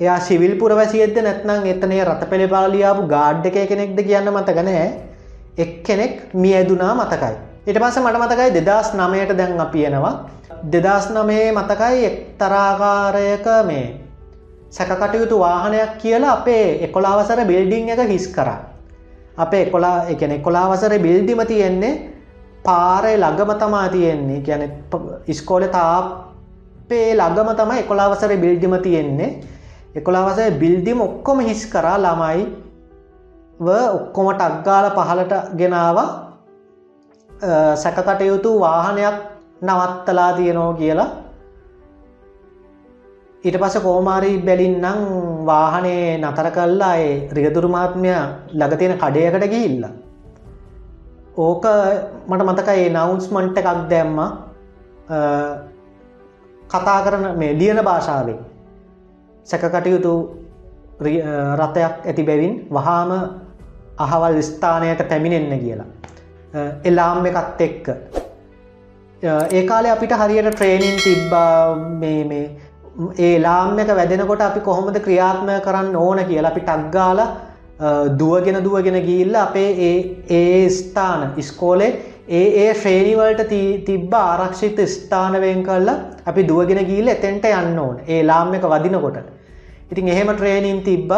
එයා 0.00 0.18
සිවිල් 0.20 0.54
පුරවැසියද 0.58 1.16
නැත්නම් 1.18 1.66
එතනේ 1.66 2.04
රත 2.04 2.30
පෙළි 2.30 2.48
පාලියාපු 2.48 3.02
ගාඩ් 3.06 3.46
එක 3.46 3.58
කෙනෙක්ද 3.68 3.98
කියන්න 4.00 4.30
මතකනෑ 4.30 4.86
එක් 5.58 5.82
කෙනෙක් 5.84 6.14
මියදුනා 6.34 6.94
මතකයි. 6.94 7.34
ඉට 7.66 7.78
පස 7.78 7.98
මට 7.98 8.22
මතකයි 8.22 8.50
දෙදස් 8.58 8.94
නමයට 8.94 9.36
දැන් 9.36 9.60
අපියනවා 9.60 10.14
දෙදස් 10.64 11.10
නමේ 11.10 11.46
මතකයි 11.52 12.04
එක්තරාකාරයක 12.06 13.46
මේ 13.66 13.86
සැකකටයුතු 14.70 15.38
වාහනයක් 15.38 15.96
කියලා 15.98 16.32
අපේ 16.32 16.84
එකොලාවසර 16.84 17.44
බිල්ඩිං 17.44 17.88
එක 17.90 18.08
හිස් 18.08 18.28
කරා. 18.28 18.71
අපේ 19.36 19.70
කොලා 19.70 20.06
එකන 20.08 20.42
කොලාවසර 20.42 20.98
බිල්දිම 20.98 21.46
තියෙන්නේ 21.46 22.12
පාරය 22.64 23.16
ළඟම 23.16 23.50
තමා 23.58 23.88
තියෙන්නේ. 23.88 24.40
ගැන 24.40 24.62
ඉස්කෝල 25.26 25.64
තාපේ 25.68 27.14
ළඟම 27.14 27.54
තම 27.56 27.70
එකොලාවසර 27.78 28.36
බිල්ඩිම 28.36 28.74
තියෙන්නේ. 28.82 29.40
එකොලාවස 29.94 30.38
බිල්දිම 30.58 31.00
ඔක්කොම 31.00 31.40
හිස් 31.40 31.66
කරා 31.66 31.98
ළමයි 31.98 32.46
ඔක්කොම 33.60 34.28
ටක්ගාල 34.34 34.90
පහලට 34.90 35.34
ගෙනාව. 35.56 35.98
සැකකටයුතු 37.74 38.60
වාහනයක් 38.60 39.16
නවත්තලා 39.62 40.32
තියනෝ 40.32 40.74
කියලා. 40.74 41.21
ඊට 43.45 43.59
පස 43.59 43.76
කෝමාරී 43.82 44.36
බැලින්නම් 44.47 45.01
වාහනේ 45.47 46.18
නතර 46.18 46.49
කල්ලා 46.57 46.95
ඒ 46.97 47.12
රිගදුරමාත්මය 47.36 48.12
ලගතියෙන 48.53 48.95
කඩයකට 48.99 49.47
ගිහිල්ල. 49.53 49.84
ඕක 51.36 51.64
මට 52.28 52.43
මතක 52.45 52.68
ඒ 52.74 52.88
නවන්ස්මන්ට් 52.90 53.59
එකක් 53.59 53.68
දැම්ම 53.90 54.18
කතා 56.70 56.99
කරන 57.05 57.26
මේ 57.38 57.59
ලියන 57.59 57.84
භාෂාවෙන් 57.84 58.40
සැකකටයුතු 59.47 60.14
රථයක් 61.61 61.95
ඇති 62.07 62.22
බැවින් 62.22 62.55
වහාම 62.70 63.11
අහවල් 63.99 64.43
ස්ථානයට 64.43 65.09
පැමිණෙන්න 65.09 65.61
කියලා. 65.61 65.90
එලාම් 66.84 67.26
එකත් 67.26 67.61
එක්ක. 67.61 67.86
ඒ 69.22 69.62
කාලේ 69.66 69.93
අපිට 69.93 70.12
හරියට 70.14 70.51
ට්‍රේනින් 70.51 70.97
තිබ්බා 71.05 71.74
මේ 72.03 72.43
ඒ 73.18 73.38
ලාම් 73.38 73.78
එක 73.78 73.88
වැදෙනකොට 73.90 74.40
අපි 74.40 74.61
කොහොමද 74.61 74.97
ක්‍රියාත්මය 74.99 75.61
කරන්න 75.61 75.97
ඕන 75.97 76.18
කියලා 76.24 76.51
අපි 76.51 76.61
ටක්ගාල 76.62 77.20
දුවගෙන 78.18 78.62
දුවගෙන 78.62 78.99
ගිල්ල 79.03 79.34
අපේ 79.36 79.70
ඒ 79.80 79.95
ඒ 80.30 80.68
ස්ථාන 80.70 81.32
ඉස්කෝලේ 81.36 81.93
ඒ 82.30 82.45
ඒ 82.62 82.74
ශ්‍රේණිවලට 82.74 83.49
තිබ්බ 83.86 84.12
ආරක්ෂිත 84.14 84.78
ස්ථානවෙන් 84.86 85.62
කරලා 85.62 85.97
අපි 86.26 86.49
දුවගෙන 86.49 86.84
ගීල 86.86 87.09
එතෙන්ට 87.09 87.45
යන්න 87.45 87.78
ඕන. 87.78 87.97
ඒ 88.07 88.22
ලාම් 88.22 88.55
එක 88.55 88.62
වදිනකොට. 88.64 89.18
ඉතින් 89.90 90.09
එහෙම 90.09 90.28
ට්‍රේනින් 90.28 90.82
තිබ්බ. 90.82 91.11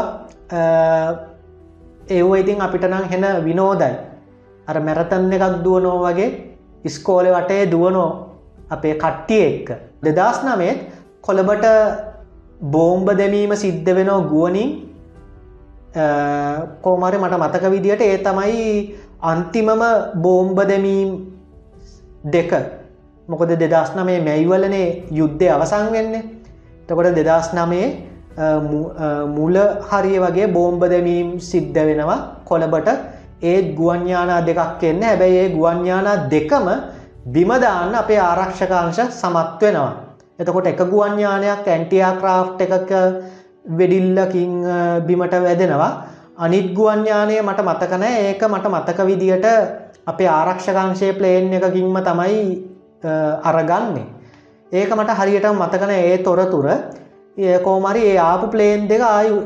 ඒව 2.09 2.35
ඉතින් 2.37 2.61
අපිට 2.61 2.89
නම් 2.89 3.05
හෙන 3.11 3.27
විනෝදයි. 3.45 3.95
අර 4.68 4.81
මැරතන් 4.81 5.33
එකක් 5.33 5.64
දුවනෝ 5.64 5.99
වගේ 6.01 6.31
ඉස්කෝලෙ 6.85 7.31
වටේ 7.33 7.70
දුවනෝ 7.70 8.09
අපේ 8.70 8.95
කට්ටිය 8.95 9.43
එක්ක. 9.45 9.68
දෙදස් 10.05 10.45
නමේත් 10.45 10.93
කොළඹට 11.27 11.66
බෝම්බ 12.72 13.09
දැමීම 13.20 13.53
සිද්ධ 13.57 13.91
වෙනෝ 13.97 14.20
ගුවනින් 14.33 14.70
කෝමරි 16.83 17.18
මට 17.18 17.39
මතක 17.39 17.64
විදියට 17.70 18.03
ඒ 18.03 18.18
තමයි 18.18 18.95
අන්තිමම 19.22 19.83
බෝම්බ 20.16 20.59
දෙමීම් 20.68 21.11
දෙක. 22.25 22.53
මොකද 23.29 23.51
දෙදස් 23.61 23.91
නමේ 23.97 24.20
මැයිවලනේ 24.20 24.89
යුද්ධය 25.11 25.49
අවසං 25.49 25.93
වෙන්නේ. 25.93 26.22
තකොට 26.89 27.14
දෙදස් 27.14 27.49
නමේ 27.55 27.87
මුල 29.37 29.57
හරිය 29.89 30.18
වගේ 30.18 30.49
බෝම්බ 30.49 30.83
දෙමීම් 30.85 31.41
සිද්ධ 31.41 31.81
වෙනවා 31.89 32.18
කොළබට 32.45 32.89
ඒත් 33.43 33.66
ගුවන්ඥානා 33.77 34.41
දෙකක් 34.47 34.83
එන්න. 34.83 35.03
හැබැයි 35.03 35.39
ඒ 35.39 35.49
ගුවන්ඥානා 35.57 36.16
දෙකම 36.31 36.66
බිමදාන්න 37.27 37.95
අපේ 37.95 38.18
ආරක්ෂකාංශ 38.20 39.01
සමත් 39.11 39.62
වෙනවා. 39.62 40.03
එතකොට 40.39 40.66
එක 40.66 40.82
ගුවන්ඥානයක් 40.93 41.68
ඇන්ටියා 41.68 42.12
ක්‍රාෆ් 42.20 42.61
එකක 42.61 42.91
වෙඩිල්ලකින් 43.78 44.53
බිමට 45.07 45.35
වැදෙනවා. 45.45 45.93
අනිත් 46.37 46.74
ගුවන්ඥානය 46.74 47.41
මට 47.43 47.61
මතකනෑ 47.62 48.20
ඒක 48.28 48.43
මට 48.49 48.66
මතක 48.68 49.07
විදියට 49.07 49.47
අපේ 50.07 50.28
ආරක්ෂකාංශය 50.28 51.12
ප්ලේන් 51.12 51.53
එකකින්ම 51.53 51.97
තමයි 52.09 52.41
අරගන්නේ. 53.43 54.07
ඒක 54.72 54.91
මට 54.91 55.18
හරියට 55.18 55.47
මතකන 55.53 55.91
ඒ 55.91 56.18
තොරතුර. 56.18 56.66
කෝමරි 57.62 58.03
ඒ 58.11 58.18
ආපු 58.18 58.47
ප්ලේන් 58.49 58.89
දෙක 58.89 59.03
ආයු 59.03 59.37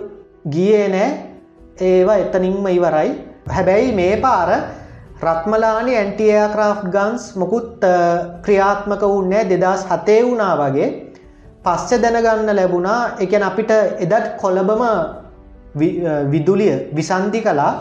ගියේ 0.49 0.89
නෑ 0.89 1.09
ඒවා 1.81 2.17
එතනින්ම 2.17 2.67
ඉවරයි. 2.69 3.11
හැබැයි 3.49 3.93
මේ 3.93 4.17
පාර 4.17 4.49
රත්මලානි 5.27 5.93
ඇන්ටියයාක්‍රාෆ් 6.01 6.83
ගන්ස් 6.95 7.23
මොකුත් 7.41 7.85
ක්‍රියාත්මක 8.45 9.03
වුන්නෑ 9.13 9.49
දෙදස් 9.53 9.83
හතේ 9.91 10.21
වුණා 10.27 10.55
වගේ. 10.61 10.89
පස්සෙ 11.65 11.97
දැනගන්න 12.03 12.51
ලැබුණා. 12.59 13.01
එකන 13.25 13.43
අපිට 13.43 13.71
එදත් 14.05 14.27
කොළබම 14.43 14.83
විදුලිය 16.33 16.75
විසන්ධි 16.95 17.41
කලා 17.43 17.73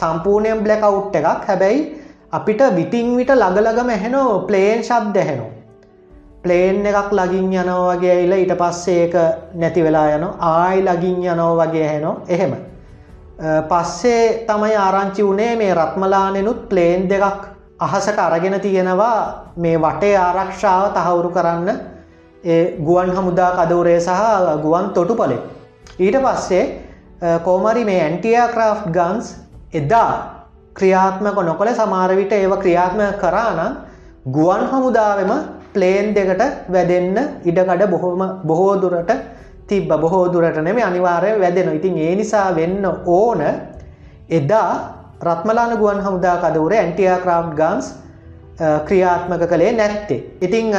සම්පූර්ණයෙන් 0.00 0.64
බ්ලැකවුට් 0.64 1.14
එකක්. 1.14 1.46
හැබැයි 1.48 1.80
අපිට 2.32 2.60
විටිං 2.78 3.16
විට 3.18 3.30
ළඟලගම 3.32 3.88
ඇහෙනෝ 3.88 4.28
ප්ලේන් 4.48 4.82
ශබ් 4.82 5.14
දැහෙනු 5.14 5.46
ප්ලේන් 6.42 6.86
එකක් 6.86 7.12
ලගින් 7.12 7.52
යනෝ 7.54 7.84
වගේ 7.90 8.12
ඇයිල 8.16 8.34
ඊට 8.38 8.56
පස්සේ 8.62 8.98
ඒක 9.04 9.14
නැති 9.54 9.86
වෙලා 9.86 10.08
යන 10.16 10.26
ආයි 10.50 10.82
ලගින් 10.82 11.22
යනෝ 11.32 11.52
වගේ 11.60 11.86
හැනෝ 11.88 12.16
එහෙම. 12.28 12.52
පස්සේ 13.40 14.44
තමයි 14.46 14.74
ආරංචි 14.78 15.22
වුණේ 15.22 15.56
මේ 15.56 15.74
රත්මලානෙනුත් 15.74 16.68
ප්ලේන් 16.68 17.08
දෙකක් 17.08 17.46
අහසට 17.80 18.18
අරගෙන 18.18 18.60
තියෙනවා 18.60 19.16
මේ 19.56 19.78
වටේ 19.78 20.16
ආරක්ෂාව 20.18 20.84
තහවුරු 20.92 21.30
කරන්න 21.30 21.68
ඒ 22.44 22.76
ගුවන් 22.78 23.10
හමුදා 23.10 23.50
කදවරේ 23.52 24.00
සහ 24.00 24.60
ගුවන් 24.62 24.90
තොටු 24.90 25.14
පලේ. 25.14 25.40
ඊට 25.98 26.16
පස්සේ 26.18 26.64
කෝමරි 27.40 27.84
මේ 27.84 28.02
ඇන්ටියා 28.02 28.48
ක්‍රාෆ් 28.48 28.84
ගන්ස් 28.88 29.26
එදා 29.74 30.12
ක්‍රියාත්මක 30.74 31.38
නොකළ 31.42 31.72
සමාරවිට 31.74 32.32
ඒව 32.34 32.52
ක්‍රියාත්ම 32.58 33.00
කරානම් 33.18 33.76
ගුවන් 34.28 34.62
හමුදාවම 34.66 35.32
ප්ලේන් 35.74 36.14
දෙකට 36.14 36.42
වැදෙන්න 36.68 37.16
ඉඩකඩ 37.44 37.82
බොහොම 37.88 38.22
බොහෝදුරට 38.44 39.10
තිබ්බ 39.70 39.90
බොහෝ 39.96 40.24
දුරට 40.32 40.58
නෙම 40.62 40.78
අනිවාරය 40.82 41.32
වැදෙන 41.40 41.74
ඉතින් 41.76 41.98
ඒ 41.98 42.14
නිසා 42.16 42.48
වෙන්න 42.56 42.84
ඕන 43.06 43.40
එදා 44.30 44.70
රත්මලාන 45.22 45.72
ගුවන් 45.78 46.00
හමුදා 46.00 46.36
කදවර 46.38 46.74
ඇන්ටියා 46.74 47.18
ක්‍රාෆ් 47.18 47.50
ගන්ස් 47.58 47.86
ක්‍රියාත්මක 48.86 49.42
කළේ 49.48 49.72
නැත්තේ. 49.72 50.20
ඉතිං 50.40 50.74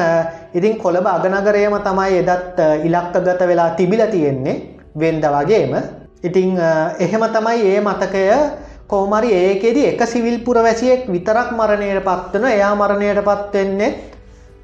ඉතින් 0.53 0.77
කොළඹ 0.77 1.07
අගනගරයම 1.07 1.75
තමයි 1.79 2.19
එදත් 2.21 2.59
ඉලක්ක 2.85 3.15
ගත 3.19 3.47
වෙලා 3.47 3.69
තිබිල 3.71 4.03
තියෙන්නේ 4.07 4.55
වෙන්ද 4.95 5.23
වගේම. 5.25 5.73
ඉතිං 6.23 6.57
එහෙම 6.99 7.23
තමයි 7.29 7.61
ඒ 7.67 7.79
මතකය 7.81 8.25
කෝමරි 8.87 9.31
ඒකෙදි 9.33 9.85
එක 9.87 10.01
සිවිල් 10.05 10.39
පුරවැසියෙක් 10.39 11.07
විතරක් 11.07 11.51
මරණයට 11.51 12.03
පත්වන 12.03 12.45
එයා 12.47 12.73
මරණයට 12.75 13.23
පත්වෙන්නේ 13.23 13.95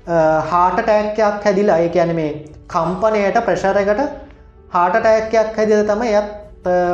හාට 0.07 0.77
ටෑක්කයක් 0.79 1.43
හැදිලා 1.43 1.79
ඒ 1.79 1.89
ඇන 1.97 2.15
මේ 2.15 2.31
කම්පනයට 2.67 3.39
ප්‍රශරකට 3.43 4.01
හාටටඇක්කයක් 4.71 5.57
හැදිල 5.57 5.83
තම 5.83 6.03
යත් 6.11 6.29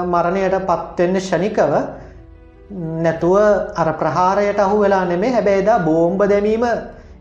මරණයට 0.05 0.55
පත්වෙන්න 0.63 1.19
ෂනිකව 1.19 1.71
නැතුව 3.03 3.37
අර 3.75 3.89
ප්‍රහාරයට 3.95 4.59
අහු 4.59 4.79
වෙලා 4.79 5.05
නෙමේ 5.05 5.31
හැබැයිදා 5.31 5.77
බෝම්බ 5.81 6.23
දැමීම 6.25 6.65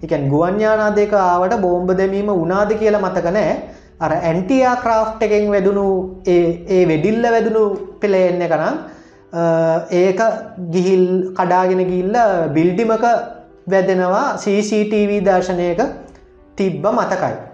එකන් 0.03 0.25
ගුවන්ඥානා 0.29 0.91
දෙක 0.93 1.13
ආවට 1.19 1.61
බෝම්බ 1.61 1.93
දැමීම 1.93 2.33
උනාද 2.35 2.73
කියලා 2.75 3.03
මතකනෑ 3.03 3.53
අර 4.01 4.13
ඇන්ටියා 4.13 4.75
ක්‍රාෆ් 4.77 5.21
එකෙන් 5.21 5.47
වැදුණු 5.51 5.87
ඒ 6.29 6.83
වෙඩිල්ල 6.87 7.23
වැදුණු 7.27 7.63
පෙළෙන්න 8.01 8.43
කනම් 8.47 8.77
ඒක 9.95 10.21
ගිහිල් 10.71 11.05
කඩාගෙන 11.33 11.85
ගිල්ල 11.87 12.19
බිල්ඩිමක 12.51 13.07
වැදෙනවා 13.71 14.37
CCTV 14.37 15.23
දර්ශනයක 15.25 15.81
තිබ්බ 16.57 16.87
මතකයි. 16.87 17.52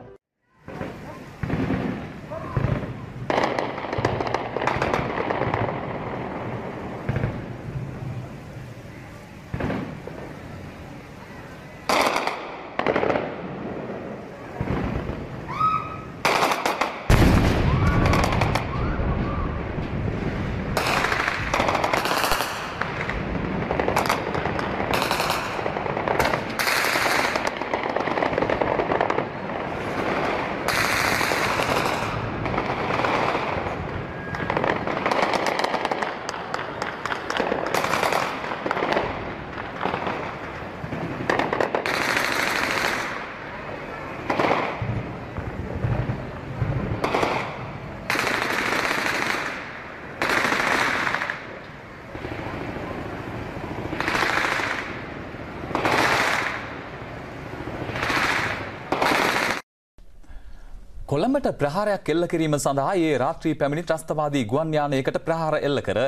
කොළඹට 61.48 61.58
ප්‍රහාරයක් 61.58 62.08
එල්ල 62.08 62.26
කිරීම 62.26 62.54
සඳහා 62.54 62.94
ඒ 62.96 63.18
රාත්‍රී 63.18 63.54
පැමිණි 63.54 63.82
ත්‍රස්තවාදී 63.82 64.44
ගුවන් 64.44 64.72
යානයකට 64.72 65.18
ප්‍රහාර 65.20 65.54
එල්ල 65.58 65.80
කර 65.80 65.98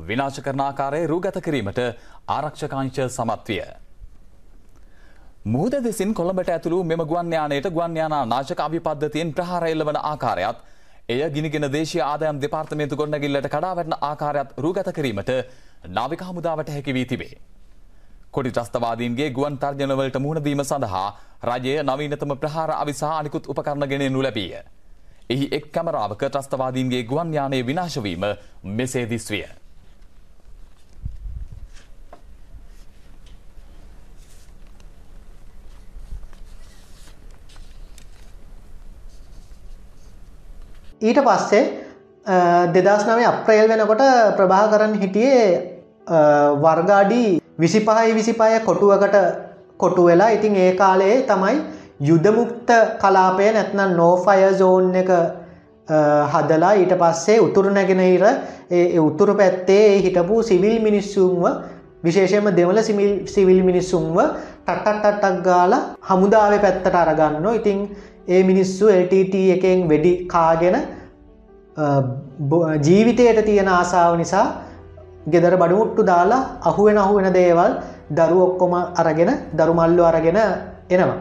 විනාශ 0.00 0.40
කරන 0.40 0.60
ආකාරය 0.60 1.06
රූගත 1.06 1.38
කිරීමට 1.38 1.80
ආරක්ෂකාංශ 2.28 3.00
සමත් 3.06 3.48
විය. 3.48 3.62
මුහුද 5.46 5.76
දෙසින් 5.80 6.14
කොළඹට 6.14 6.50
ඇතුළු 6.50 6.82
මෙම 6.84 7.04
ගුවන් 7.04 7.32
යානයට 7.32 7.70
ගුවන් 7.70 7.96
යානා 7.96 8.24
නාශක 8.26 8.60
අභිපද්ධතියෙන් 8.60 9.32
ප්‍රහාර 9.32 9.64
එල්ලවන 9.64 10.00
ආකාරයත් 10.02 10.58
එය 11.08 11.20
ගිනිගෙන 11.30 11.68
දේශීය 11.70 12.02
ආදායම් 12.02 12.40
දෙපාර්තමේන්තු 12.40 12.96
ගොඩනැගිල්ලට 12.96 13.48
කඩා 13.48 13.74
වැටෙන 13.74 13.98
ආකාරයත් 14.02 14.56
රූගත 14.58 14.92
කිරීමට 14.92 15.34
නාවික 15.90 16.22
හමුදාවට 16.22 16.70
හැකි 16.70 16.94
වී 16.94 17.06
තිබේ. 17.06 17.34
කොඩි 18.34 18.50
ත්‍රස්තවාදීන්ගේ 18.50 19.30
ගුවන් 19.30 19.56
තර්ජනවලට 19.58 20.16
මුහුණදීම 20.18 20.62
සඳහා 20.64 21.08
රජය 21.44 21.74
නවීනතම 21.82 22.32
ප්‍රහාර 22.36 22.70
අවිසා 22.74 23.12
අනිකුත් 23.18 23.46
උපකරණ 23.46 23.88
ගෙනෙනු 23.88 24.22
ලැබීය. 24.22 24.62
එහි 25.30 25.46
එක් 25.52 25.66
කැමරාවක 25.72 26.24
ත්‍රස්තවාදීන්ගේ 26.28 27.02
ගුවන් 27.04 27.34
යානය 27.34 27.60
විනාශවීම 27.66 28.24
මෙසේ 28.72 29.06
දිස්විය. 29.06 29.46
ඊට 41.02 41.20
පස්සේ 41.20 41.64
දෙදස් 42.74 43.06
නවේ 43.06 43.26
අප්‍රේල් 43.26 43.68
වෙනකොට 43.68 44.04
ප්‍රභා 44.36 44.68
කරන්න 44.68 45.00
හිටියේ 45.00 45.48
වර්ගාඩී 46.60 47.43
විසිපහයි 47.58 48.14
විසිපය 48.14 48.60
කොටුවකට 48.64 49.16
කොටු 49.78 50.04
වෙලා 50.04 50.30
ඉතින් 50.30 50.56
ඒ 50.56 50.72
කාලයේ 50.74 51.22
තමයි 51.22 51.56
යුදමුක්ත 52.00 52.70
කලාපය 53.00 53.46
නැත්නම් 53.52 53.96
නෝෆය 53.96 54.40
ζෝන් 54.58 54.94
එක 54.94 55.10
හදලා 56.28 56.72
ඊට 56.74 56.94
පස්සේ 56.96 57.38
උතුරු 57.40 57.70
නැගෙනහිර 57.70 58.24
ඒ 58.70 58.98
උතුරු 59.00 59.34
පැත්තේ 59.34 60.00
හිටපු 60.00 60.42
සිවිල් 60.42 60.76
මිනිස්සුන්ව 60.82 61.44
විශේෂයම 62.04 62.50
දෙවල 62.56 62.82
සිවිල් 63.26 63.62
මිනිස්සුන්ව 63.62 64.18
ටට්ටට්ටක් 64.66 65.44
ගාලා 65.44 65.82
හමුදාව 66.02 66.58
පැත්තට 66.58 66.94
අරගන්න. 66.94 67.46
ඉතිං 67.54 67.78
ඒ 68.28 68.42
මිනිස්සු 68.42 68.90
LTT 68.92 69.34
එකෙන් 69.56 69.88
වෙඩි 69.88 70.12
කාගෙන 70.26 70.76
ජීවිතයට 72.82 73.44
තියෙන 73.44 73.68
ආසාාව 73.70 74.16
නිසා 74.16 74.46
ගෙදර 75.26 75.54
බඩුමුට්ටු 75.56 76.02
දාලා 76.04 76.42
අහුවෙන 76.62 76.98
අහුවෙන 76.98 77.32
දේවල් 77.32 77.72
දරු 78.10 78.38
ඔක්කොම 78.42 78.74
අරගෙන 78.94 79.30
දරුමල්ලු 79.52 80.02
අරගෙන 80.04 80.38
එනවා. 80.90 81.18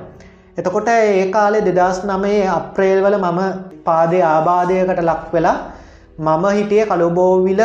එතකොට 0.58 0.88
ඒ 0.88 1.32
කාලේ 1.32 1.66
දෙදස් 1.70 2.04
නමේ 2.04 2.48
අප්‍රේල්වල 2.50 3.16
මම 3.20 3.40
පාදය 3.84 4.20
ආබාධයකට 4.24 5.00
ලක් 5.02 5.32
වෙලා 5.34 5.58
මම 6.20 6.44
හිටිය 6.50 6.86
කළුබෝවිල 6.86 7.62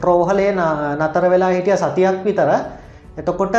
රෝහලේ 0.00 0.52
නතර 1.00 1.24
වෙලා 1.28 1.50
හිටිය 1.50 1.76
සතියක් 1.76 2.24
විතර 2.24 2.50
එතකොට 3.14 3.56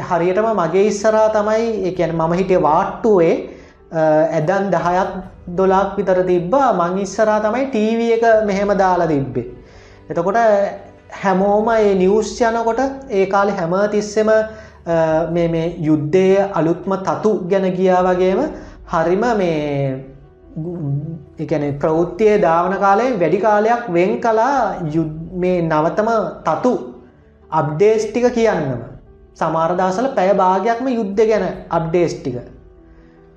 හරියටම 0.00 0.48
මගේ 0.52 0.86
ඉස්සරා 0.86 1.28
තමයි 1.30 1.68
එකැන 1.90 2.12
මම 2.12 2.32
හිටිය 2.32 2.60
වාට්ටුවේ 2.60 3.34
ඇදන් 3.92 4.64
දහයක් 4.70 5.10
දොලාක් 5.50 5.96
විතර 5.96 6.18
තිබ්බා 6.24 6.72
මං 6.72 6.98
ඉස්සරා 6.98 7.38
තමයි 7.40 7.66
ටීව 7.66 8.00
එක 8.16 8.24
මෙහෙම 8.46 8.72
දාලා 8.76 9.06
තිබ්බේ. 9.06 9.46
එතකොට 10.10 10.38
හැමෝම 11.10 11.68
ඒ 11.68 11.94
නිවස් 11.94 12.40
යනකොට 12.40 12.80
ඒ 13.10 13.26
කාලෙ 13.26 13.52
හැම 13.52 13.74
තිස්සෙම 13.90 14.30
මේ 15.32 15.76
යුද්ධය 15.80 16.26
අලුත්ම 16.52 16.96
තතු 17.02 17.32
ගැන 17.48 17.70
ගියා 17.72 18.02
වගේම 18.04 18.40
හරිම 18.86 19.24
මේ 19.36 20.14
එකන 21.38 21.64
ප්‍රවෘත්තිය 21.78 22.40
ධාවන 22.40 22.74
කාලයෙන් 22.78 23.20
වැඩි 23.20 23.40
කාලයක් 23.40 23.86
වෙන් 23.90 24.20
කලා 24.20 24.74
මේ 25.34 25.62
නවතම 25.62 26.10
තතු 26.42 26.72
අබ්ඩේස් 27.50 28.06
ටික 28.06 28.26
කියන්නම. 28.30 28.82
සමාරදාසල 29.34 30.06
පැය 30.14 30.34
භාගයක්ම 30.34 30.86
යුද්ධ 30.90 31.22
ගැන 31.22 31.44
අබ්ඩේස් 31.70 32.14
ටික. 32.14 32.36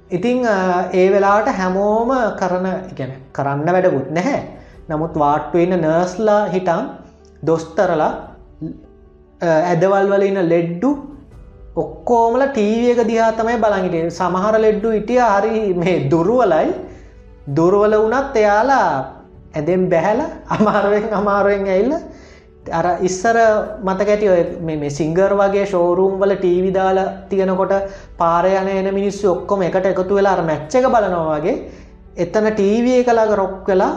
ඉතිං 0.10 0.46
ඒ 0.94 1.08
වෙලාට 1.12 1.50
හැමෝම 1.50 2.12
කරන 2.36 2.68
ගැන 2.96 3.12
කරන්න 3.34 3.68
වැඩකුත් 3.68 4.12
නැහැ. 4.12 4.40
නමුත් 4.90 5.14
වාට්ටුවන්න 5.16 5.82
නර්ස්ලා 5.82 6.42
හිටම් 6.48 6.82
දොස්තරලා 7.44 8.12
ඇදවල් 9.42 10.08
වල 10.14 10.24
ඉන්න 10.30 10.42
ලෙඩ්ඩු 10.54 10.90
ඔක්කෝමල 11.76 12.44
ටීවක 12.54 13.02
දිහා 13.10 13.32
තමයි 13.40 13.58
බලඟිට 13.64 14.16
සමහර 14.20 14.56
ලෙඩ්ඩු 14.66 14.92
ඉටිය 15.00 15.22
හරි 15.34 15.74
මේ 15.74 16.10
දුරුවලයි. 16.10 16.70
දුරුවල 17.58 17.94
වනත් 18.04 18.36
එයාලා 18.36 18.88
ඇදෙම් 19.56 19.84
බැහැල 19.90 20.22
අමාරුවෙන් 20.56 21.14
අමාරුවෙන් 21.20 21.68
ඇල්ල 21.68 21.94
අර 22.80 22.88
ඉස්සර 23.02 23.38
මතකැති 23.88 24.28
මේ 24.66 24.90
සිංගර් 24.90 25.32
වගේ 25.42 25.66
ෂෝරූම් 25.66 26.20
වල 26.22 26.34
ටීවි 26.36 26.72
දාලා 26.74 27.14
තියෙනකොට 27.30 27.74
පාරයන 28.18 28.68
එන 28.68 28.90
මිනිස්සු 28.94 29.32
ඔක්කොම 29.36 29.62
එකට 29.62 29.86
එකතු 29.86 30.20
වෙලා 30.20 30.42
මැච්ච 30.42 30.76
එක 30.76 30.88
බලනවා 30.96 31.40
වගේ. 31.40 31.56
එතන 32.18 32.48
ටීවිය 32.52 33.04
කලාග 33.04 33.32
රොක් 33.42 33.68
වෙලා 33.68 33.94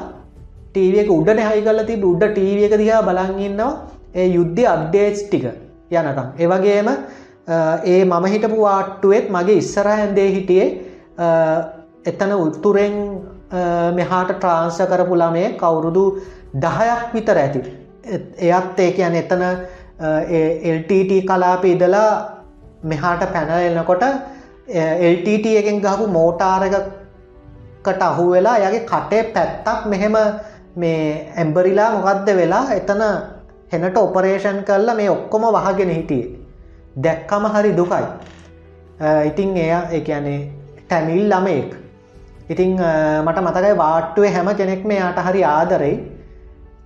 ටීවක 0.74 1.10
උඩන 1.10 1.40
හයි 1.40 1.62
කල 1.62 1.80
තිබ 1.86 2.04
උඩ 2.04 2.22
ටීව 2.28 2.58
එක 2.66 2.76
දිහා 2.82 3.00
බලංගන්නවා 3.08 3.72
ඒ 4.14 4.28
යුද්ධ 4.36 4.62
අක්්ඩේට්ස් 4.74 5.22
ටික 5.24 5.44
යනකම්. 5.90 6.28
ඒවගේම 6.38 6.88
ඒ 7.86 8.04
මම 8.04 8.24
හිටපු 8.34 8.58
වාට්ටුවෙත් 8.60 9.26
මගේ 9.30 9.60
ඉස්සර 9.62 9.86
ඇන්දේ 9.88 10.28
හිටියේ 10.36 10.68
එතන 12.06 12.32
උත්තුරෙන් 12.36 12.96
මෙහාට 13.94 14.30
ට්‍රාන්ස 14.34 14.78
කරපු 14.92 15.14
ළමේ 15.22 15.48
කවුරුදු 15.62 16.04
දහයක් 16.56 17.14
විතර 17.14 17.36
ඇති. 17.36 17.60
එයත් 18.38 18.80
ඒ 18.80 18.90
කියන 18.92 19.14
එතන 19.22 19.42
LTT 20.76 21.12
කලාප 21.26 21.64
ඉදලා 21.64 22.10
මෙහාට 22.84 23.22
පැනලෙනකොට 23.34 24.04
LTT 25.14 25.46
එකෙන් 25.60 25.82
ගහපු 25.82 26.06
මෝටාරකට 26.08 28.02
අහු 28.02 28.30
වෙලා 28.30 28.56
යගේ 28.60 28.86
කටේ 28.86 29.22
පැත්තක් 29.34 29.86
මෙහෙම 29.86 30.16
මේ 30.76 31.32
ඇම්බරිලා 31.36 31.90
මොකක්ද 31.96 32.28
වෙලා 32.36 32.64
එතන 32.78 33.02
හෙනට 33.72 33.96
ඔපරේෂන් 33.96 34.62
කරලා 34.68 34.94
මේ 34.94 35.10
ඔක්කොම 35.10 35.42
වහගෙන 35.56 35.90
හිටියේ. 35.90 36.36
දැක්කම 36.96 37.44
හරි 37.54 37.72
දුකයි. 37.76 38.06
ඉතිං 39.30 39.56
එය 39.56 39.72
එකනේ 39.98 40.38
ටැමිල් 40.88 41.28
ළමයෙක්. 41.32 41.74
ඉතිං 42.52 42.72
මට 43.24 43.38
මතකයි 43.46 43.76
වාට්ටුවේ 43.82 44.32
හැම 44.36 44.48
කෙනෙක් 44.56 44.84
මේ 44.84 44.98
යාට 44.98 45.20
හරි 45.26 45.44
ආදරෙයි. 45.44 45.96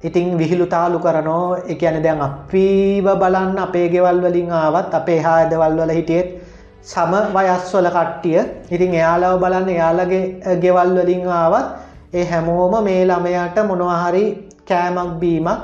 ඉතිං 0.02 0.36
විහිළු 0.38 0.66
තාලු 0.66 0.98
කරනෝ 0.98 1.56
එකන 1.72 2.02
දැන් 2.02 2.20
අපීව 2.20 3.06
බලන්න 3.22 3.58
අපේ 3.58 3.88
ගෙවල් 3.88 4.20
වලින් 4.24 4.50
ආවත් 4.52 4.94
අපේ 4.94 5.20
හා 5.26 5.36
ඇදවල් 5.42 5.78
වල 5.80 5.92
හිටියත් 5.98 6.28
සම 6.82 7.12
වයස්වල 7.36 7.88
කට්ටිය. 7.96 8.40
ඉතිං 8.70 8.94
එයාලාව 8.94 9.40
බලන්න 9.40 9.68
එයාලගේ 9.68 10.58
ගෙවල් 10.64 10.90
වලින් 10.98 11.26
ආවත් 11.28 11.83
ඒ 12.14 12.24
හැමෝම 12.30 12.74
මේ 12.86 13.04
ළමයට 13.10 13.56
මොනවහරි 13.68 14.24
කෑමක් 14.68 15.14
බීමක් 15.22 15.60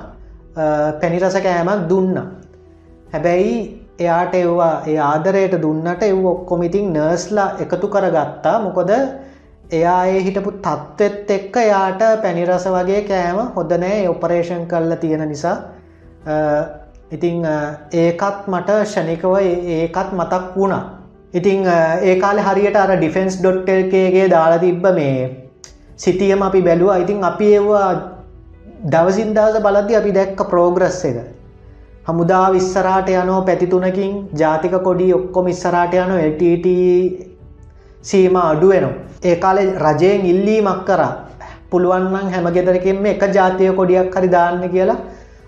පැනිරස 1.00 1.36
කෑමක් 1.46 1.88
දුන්න. 1.90 2.16
හැබැයි 3.12 3.54
එයාට 3.98 4.34
එව්වා 4.34 4.74
ඒ 4.86 4.98
ආදරයට 5.08 5.54
දුන්නට 5.62 6.02
එව් 6.02 6.26
ඔක්කොමිතින් 6.26 6.92
නර්ස්ලා 6.94 7.48
එකතු 7.64 7.88
කරගත්තා. 7.88 8.56
මොකොද 8.66 8.90
එයා 9.70 10.06
ඒ 10.06 10.20
හිටපු 10.26 10.50
තත්ත්වෙත් 10.66 11.30
එක්ක 11.30 11.56
යාට 11.66 12.02
පැනිරස 12.22 12.64
වගේ 12.76 13.02
කෑම 13.10 13.38
හොදනෑ 13.56 14.08
ඔපරේෂන් 14.08 14.64
කල්ල 14.72 14.94
තියෙන 15.02 15.28
නිසා. 15.28 15.56
ඉතිං 17.12 17.46
ඒකත් 17.92 18.48
මට 18.52 18.70
ෂණිකව 18.84 19.34
ඒකත් 19.76 20.10
මතක් 20.12 20.56
වුණා. 20.56 20.82
ඉතිං 21.34 21.66
ඒ 22.02 22.16
කාල 22.20 22.42
හරියට 22.48 22.76
අර 22.76 22.96
ඩිෆෙන්ස් 22.96 23.38
ඩොට්ටල්කේගේ 23.38 24.26
දාලා 24.34 24.58
තිබ්බ 24.58 24.86
මේ 24.98 25.39
සිටියම 26.02 26.42
අපි 26.42 26.60
බැලුව. 26.62 26.90
ඉතින් 27.02 27.24
අපි 27.24 27.46
ඒවා 27.56 27.90
දවසින්දාස 28.84 29.54
බලද්දි 29.60 29.94
අපි 30.00 30.10
දැක්ක 30.12 30.40
ප්‍රෝග්‍රස් 30.50 31.04
එක. 31.04 31.18
හමුදා 32.06 32.46
විස්සරාට 32.52 33.08
යනෝ 33.10 33.40
පැතිතුනකින් 33.42 34.12
ජාතික 34.34 34.74
කොඩි 34.86 35.12
ඔක්කොම 35.12 35.48
ඉස්සරාට 35.48 35.94
යන 35.94 36.12
LTT 36.22 36.66
සීම 38.02 38.36
අඩුවෙනවා 38.36 39.10
ඒ 39.22 39.36
කාලෙ 39.36 39.62
රජයෙන් 39.76 40.24
ඉල්ලීමක් 40.24 40.84
කර. 40.86 41.02
පුළුවන්නම් 41.70 42.30
හැම 42.32 42.46
ගෙදරකින්ම 42.54 43.04
එක 43.06 43.22
ජාතිය 43.30 43.70
කොඩියක් 43.72 44.14
හරි 44.14 44.28
දාන්න 44.28 44.62
කියලා 44.70 44.96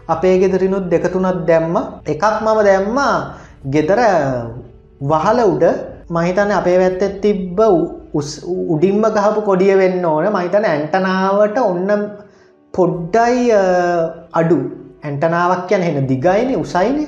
අපේ 0.08 0.38
ගෙදරිනුත් 0.38 0.84
දෙකතුනත් 0.90 1.46
දැම්ම. 1.46 1.74
එකක් 2.06 2.24
මම 2.42 2.58
දැම්ම. 2.64 2.98
ගෙදර 3.64 4.00
වහල 5.02 5.38
උඩ 5.46 5.64
මහිතන 6.10 6.50
අපේ 6.50 6.78
වැත්තත් 6.78 7.20
තිබ්බ 7.22 7.58
උඩින්ම 8.14 9.02
ගහපු 9.16 9.40
කොඩිය 9.42 9.74
වෙන්න 9.76 10.04
ඕන. 10.04 10.26
මහිතන 10.28 10.64
ඇන්ටනාවට 10.64 11.58
ඔන්න 11.58 11.90
පොඩ්ඩයි 12.74 13.50
අඩු. 14.32 14.58
ඇන්ටනාවක් 15.02 15.72
යන 15.72 15.82
හෙන 15.82 16.06
දිගයින 16.06 16.52
උසයින. 16.56 16.98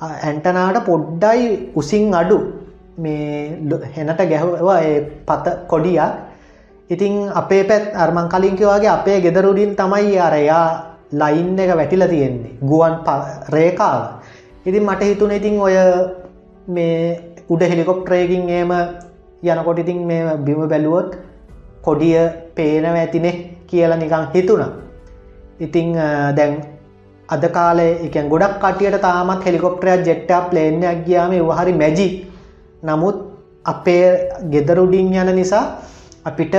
ඇන්ටනාට 0.00 0.84
පොඩ්ඩයි 0.84 1.72
උසින් 1.74 2.14
අඩු. 2.14 2.38
මේ 2.98 3.58
හෙනට 3.96 4.20
ගැහවා 4.32 4.80
පත 5.28 5.46
කොඩියක්. 5.68 6.12
ඉතිං 6.90 7.14
අපේ 7.34 7.64
පැත් 7.64 7.94
අර්මං 7.94 8.28
කලින්කිවගේ 8.28 8.88
අපේ 8.88 9.20
ගෙදරුඩින් 9.20 9.76
තමයි 9.76 10.18
අරයා 10.18 10.66
ලයින් 11.12 11.58
එක 11.58 11.76
වැටිල 11.76 12.04
තියෙන්නේ. 12.08 12.58
ගුවන් 12.62 12.94
රේකාව 13.48 14.02
ඉතින් 14.66 14.84
මට 14.84 15.02
හිතුන 15.02 15.30
ඉතින් 15.30 15.60
ඔය 15.60 15.76
මේ 16.68 16.96
උඩ 17.48 17.62
හෙලිකොප්ට්‍රේකින් 17.62 18.48
ඒම 18.50 18.72
යනකොට 19.42 19.78
ඉතින් 19.78 20.06
මේ 20.06 20.36
බිම 20.38 20.68
බැලුවොත් 20.68 21.16
කොඩිය 21.82 22.18
පේනව 22.54 22.96
ඇතිනෙ 22.96 23.32
කියලා 23.66 23.96
නිකං 23.96 24.28
හිතුනා 24.34 24.70
ඉතිං 25.60 25.94
දැන් 26.36 26.52
අද 27.28 27.44
කාලේ 27.52 27.98
එකන් 28.06 28.28
ගොඩක් 28.28 28.58
කටියට 28.62 29.00
තාමත් 29.00 29.44
හෙලිකොප්ටරයක් 29.44 30.06
ජෙට්ටා 30.06 30.40
ප්ලේනයක් 30.50 31.04
ගියාම 31.06 31.32
වහරි 31.48 31.72
මැජි. 31.72 32.08
නමුත් 32.82 33.16
අපේ 33.64 34.30
ගෙදරුඩින් 34.52 35.12
යන 35.14 35.34
නිසා 35.36 35.64
අපිට 36.24 36.54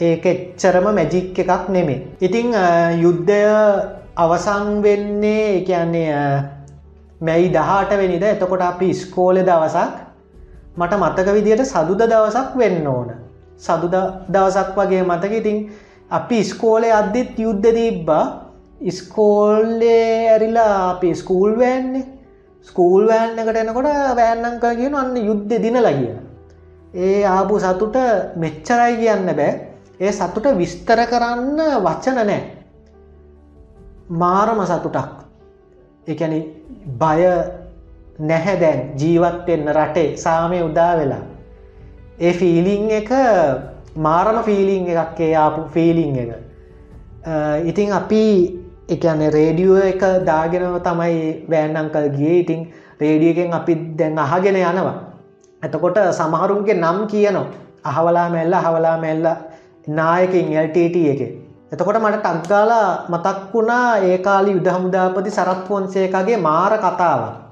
ඒක 0.00 0.26
එච්චරම 0.26 0.86
මැජික් 0.94 1.38
එකක් 1.38 1.68
නෙමේ. 1.68 2.16
ඉතිං 2.20 2.54
යුද්ධය 3.02 3.42
අවසං 4.16 4.82
වෙන්නේ 4.82 5.58
එකන්නේ 5.58 6.14
මැයි 7.20 7.52
දහට 7.52 7.90
වෙනිද. 7.92 8.22
එතකොට 8.24 8.62
අපි 8.62 8.94
ස්කෝලෙ 8.94 9.42
දවසක් 9.42 10.03
මට 10.76 10.92
මතක 10.96 11.28
විදියට 11.32 11.64
සදුද 11.64 12.00
දවසක් 12.04 12.56
වෙන්න 12.56 12.86
ඕන. 12.86 13.10
සදුද 13.58 13.94
දවසක් 14.28 14.76
වගේ 14.76 15.02
මතක 15.02 15.32
ඉතින් 15.34 15.58
අපි 16.10 16.38
ස්කෝලේ 16.44 16.92
අද්දිත් 16.92 17.38
යුද්ධ 17.38 17.70
තිබ්බා 17.72 18.24
ඉස්කෝල්ලේ 18.82 20.30
ඇරිලා 20.30 20.90
අපි 20.90 21.14
ස්කූල් 21.14 21.58
වෑන්නේ 21.58 22.04
ස්කූල් 22.66 23.06
වෑන් 23.08 23.38
එකට 23.38 23.56
එනකොට 23.56 23.88
වෑන්නංක 24.16 24.64
කියන 24.72 24.94
අන්න 24.94 25.16
යුද්ධ 25.18 25.54
දිනල 25.58 25.88
කියන. 25.90 26.18
ඒ 26.94 27.24
ආපු 27.26 27.60
සතුට 27.60 27.96
මෙච්චරයි 28.36 28.96
කියන්න 28.96 29.30
බෑ 29.32 29.52
ඒ 30.00 30.12
සතුට 30.12 30.46
විස්තර 30.56 31.00
කරන්න 31.06 31.60
වච්චන 31.80 32.20
නෑ. 32.22 32.40
මාරම 34.12 34.60
සතුටක් 34.64 35.12
එකැනි 36.06 36.40
බය 37.00 37.20
නැහැ 38.18 38.60
දැන් 38.60 38.80
ජීවත්වෙන්න 38.96 39.68
රටේ. 39.68 40.16
සාමය 40.16 40.62
උදා 40.62 40.96
වෙලා. 40.96 41.22
ඒ 42.20 42.32
ෆීලිං 42.32 42.90
එක 42.90 43.10
මාරම 43.96 44.42
ෆීලිං 44.42 44.86
එකක් 44.86 45.20
ඒ 45.20 45.34
ආපු 45.36 45.68
ෆීලිං 45.68 46.16
එක. 46.16 46.30
ඉතිං 47.64 47.92
අපි 47.92 48.22
එකන 48.88 49.20
රේඩියෝ 49.30 49.82
එක 49.82 50.02
දාගෙනව 50.26 50.78
තමයි 50.80 51.46
වෑන්නංකල් 51.50 52.08
ගිය. 52.10 52.40
ඉතින් 52.40 52.72
රේඩියකෙන් 53.00 53.52
අපි 53.52 53.74
දැන් 53.96 54.18
අහගෙන 54.18 54.56
යනවා. 54.56 54.94
එතකොට 55.62 55.98
සමහරුන්ගේ 56.12 56.74
නම් 56.74 57.06
කියනවා. 57.06 57.46
අහවලා 57.84 58.28
මැල්ල 58.30 58.54
හවලා 58.56 58.96
මැල්ල. 58.98 59.26
නායකින් 59.88 60.54
LTT 60.56 60.96
එක. 61.12 61.20
එතකොට 61.72 61.98
මට 61.98 62.22
ටක්ගාලා 62.22 63.08
මතක් 63.08 63.52
වුණා 63.52 63.98
ඒකාලි 64.00 64.52
යුද 64.52 64.68
හමුදාපති 64.68 65.30
සරත් 65.30 65.66
ෆොන්සේකගේ 65.68 66.36
මාර 66.38 66.78
කතාව 66.78 67.43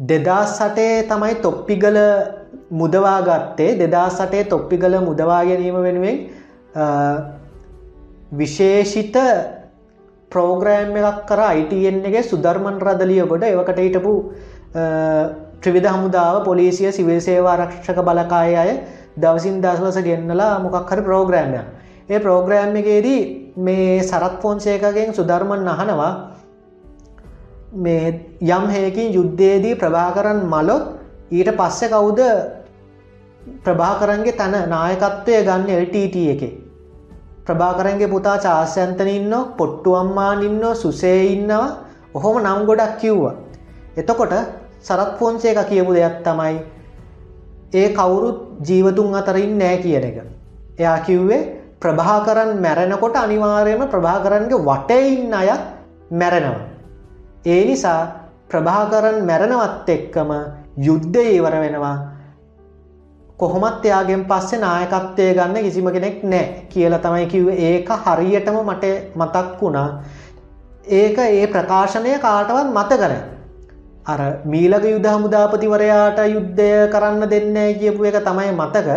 දෙදස් 0.00 0.56
සටේ 0.56 1.02
තමයි 1.04 1.34
තොප්පිගල 1.36 1.96
මුදවා 2.72 3.20
ගත්තේ 3.20 3.78
දෙදා 3.78 4.08
සටේ 4.10 4.44
තොප්පිගල 4.44 5.00
මුදවා 5.00 5.44
ගැනීම 5.44 5.76
වෙනුවෙන් 5.76 6.18
විශේෂිත 8.32 9.16
ප්‍රෝග්‍රෑම් 10.30 10.96
එකක් 10.96 11.26
කර 11.26 11.40
අයිටන් 11.42 12.06
එක 12.06 12.24
සුදර්මන් 12.24 12.80
රදලිය 12.80 13.26
ගොඩ 13.26 13.44
එවකට 13.44 13.78
හිටපු 13.78 14.14
ත්‍රවිධ 15.60 15.88
හමුදාව 15.88 16.44
පොලිසිය 16.44 16.92
සිවිල් 16.92 17.20
සේවාරක්ෂක 17.20 18.00
බලකාය 18.00 18.56
අය 18.56 18.70
දවසින් 19.16 19.60
දස්වස 19.60 20.00
ගෙන්න්නලා 20.00 20.58
මොකක් 20.60 20.88
හරි 20.88 21.02
ප්‍රෝග්‍රෑම්ය 21.02 21.60
ඒ 22.08 22.18
ප්‍රෝග්‍රෑම් 22.18 22.76
එකේදී 22.76 23.20
මේ 23.58 24.00
සරත් 24.00 24.40
ෆෝන්සේකගෙන් 24.40 25.12
සුදර්මන් 25.12 25.68
අහනවා 25.68 26.29
මේ 27.72 28.36
යම් 28.42 28.64
හයකින් 28.68 29.12
යුද්ධයේදී 29.12 29.74
ප්‍රභාකරන් 29.74 30.40
මලොත් 30.44 30.82
ඊට 31.30 31.50
පස්සෙ 31.56 31.88
කවුද 31.88 32.20
ප්‍රභාකරන්ගේ 33.64 34.32
තන 34.32 34.54
නායකත්වය 34.68 35.44
ගන්න 35.44 35.70
LTT 35.76 36.16
එක? 36.30 36.42
ප්‍රභාකරන්ගේ 37.46 38.08
පුතා 38.08 38.38
චාස්‍යන්තන 38.38 39.08
ඉන්න 39.08 39.34
පොට්ටු 39.56 39.94
අම්මාන් 39.94 40.42
ඉන්න 40.42 40.64
සුසේ 40.74 41.26
ඉන්නවා. 41.26 41.78
ඔහොම 42.14 42.42
නම් 42.42 42.66
ගොඩක් 42.66 42.98
කිව්වා. 42.98 43.34
එතකොට 43.96 44.34
සරත් 44.80 45.18
ෆෝන්සේ 45.18 45.52
එක 45.52 45.68
කියපු 45.68 45.94
දෙයක් 45.94 46.24
තමයි 46.24 46.58
ඒ 47.72 47.88
කවුරුත් 47.90 48.38
ජීවතුන් 48.60 49.14
අතරින් 49.14 49.58
නෑ 49.58 49.78
කියන 49.78 50.04
එක. 50.04 50.18
එයා 50.78 50.98
කිව්වේ 51.00 51.40
ප්‍රභාකරන් 51.80 52.50
මැරෙනකොට 52.58 53.16
අනිවාර්යම 53.16 53.86
ප්‍රභාකරන්ගේ 53.86 54.58
වටඉන්න 54.60 55.34
අයත් 55.34 55.62
මැරෙනවා. 56.12 56.69
ඒ 57.44 57.64
නිසා 57.64 58.00
ප්‍රභාකරන් 58.50 59.24
මැරණවත් 59.24 59.88
එක්කම 59.88 60.30
යුද්ධ 60.78 61.18
ඉවර 61.28 61.54
වෙනවා. 61.56 61.96
කොහොමත් 63.38 63.84
එයාගෙන් 63.84 64.24
පස්සේ 64.24 64.60
නායකත්වය 64.60 65.28
ගන්න 65.34 65.56
කිසිම 65.58 65.88
කෙනෙක් 65.88 66.18
නෑ 66.24 66.66
කියල 66.68 66.96
තමයි 66.98 67.26
කිව්ව. 67.26 67.48
ඒක 67.48 67.88
හරියටම 67.88 68.58
මට 68.62 68.84
මතක් 69.16 69.62
වුණා. 69.62 69.88
ඒක 70.90 71.18
ඒ 71.18 71.46
ප්‍රකාශනය 71.46 72.18
කාටවත් 72.18 72.68
මත 72.68 73.00
කර 73.00 73.14
අර 74.06 74.20
මීලක 74.46 74.84
යුද 74.86 75.06
හමුදාපතිවරයාට 75.06 76.20
යුද්ධය 76.28 76.70
කරන්න 76.92 77.24
දෙන්න 77.26 77.58
කියපු 77.80 78.04
එක 78.04 78.20
තමයි 78.22 78.52
මතක. 78.52 78.88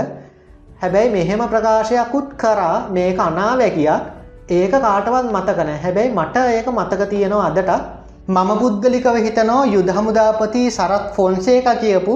හැබැයි 0.81 1.11
මෙහෙම 1.11 1.47
ප්‍රකාශයකුත් 1.47 2.35
කරා 2.35 2.89
මේක 2.89 3.19
අනාවැකියක්. 3.21 4.03
ඒක 4.51 4.71
කාටවත් 4.73 5.25
මතකන 5.31 5.75
හැබැයි 5.79 6.11
මට 6.11 6.35
ඒක 6.51 6.67
මතක 6.69 7.09
තියෙනවා 7.09 7.47
අදට 7.47 8.02
මම 8.27 8.51
පුද්ගලිකව 8.59 9.15
හිතනෝ 9.17 9.63
යුද 9.65 9.89
හමුදාපති 9.89 10.71
සරත් 10.71 11.07
ෆොන්සේ 11.15 11.57
එක 11.57 11.67
කියපු 11.79 12.13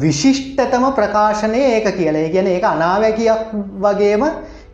විශිෂ්ටතම 0.00 0.84
ප්‍රකාශනය 0.94 1.58
ඒක 1.58 1.86
කියලා. 1.96 2.28
ගැන 2.28 2.46
ඒක 2.48 2.64
අනාවැකියක් 2.64 3.52
වගේම 3.80 4.24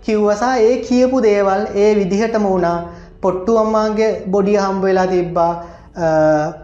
කිව්වසා 0.00 0.56
ඒ 0.58 0.76
කියපු 0.78 1.22
දේවල් 1.22 1.66
ඒ 1.74 1.94
විදිහටම 1.94 2.44
වුණා. 2.44 2.78
පොට්ටු 3.20 3.58
අම්මාගේ 3.58 4.10
බොඩිය 4.26 4.56
හම්බ 4.56 4.82
වෙලා 4.82 5.06
තිබ්බා. 5.06 5.52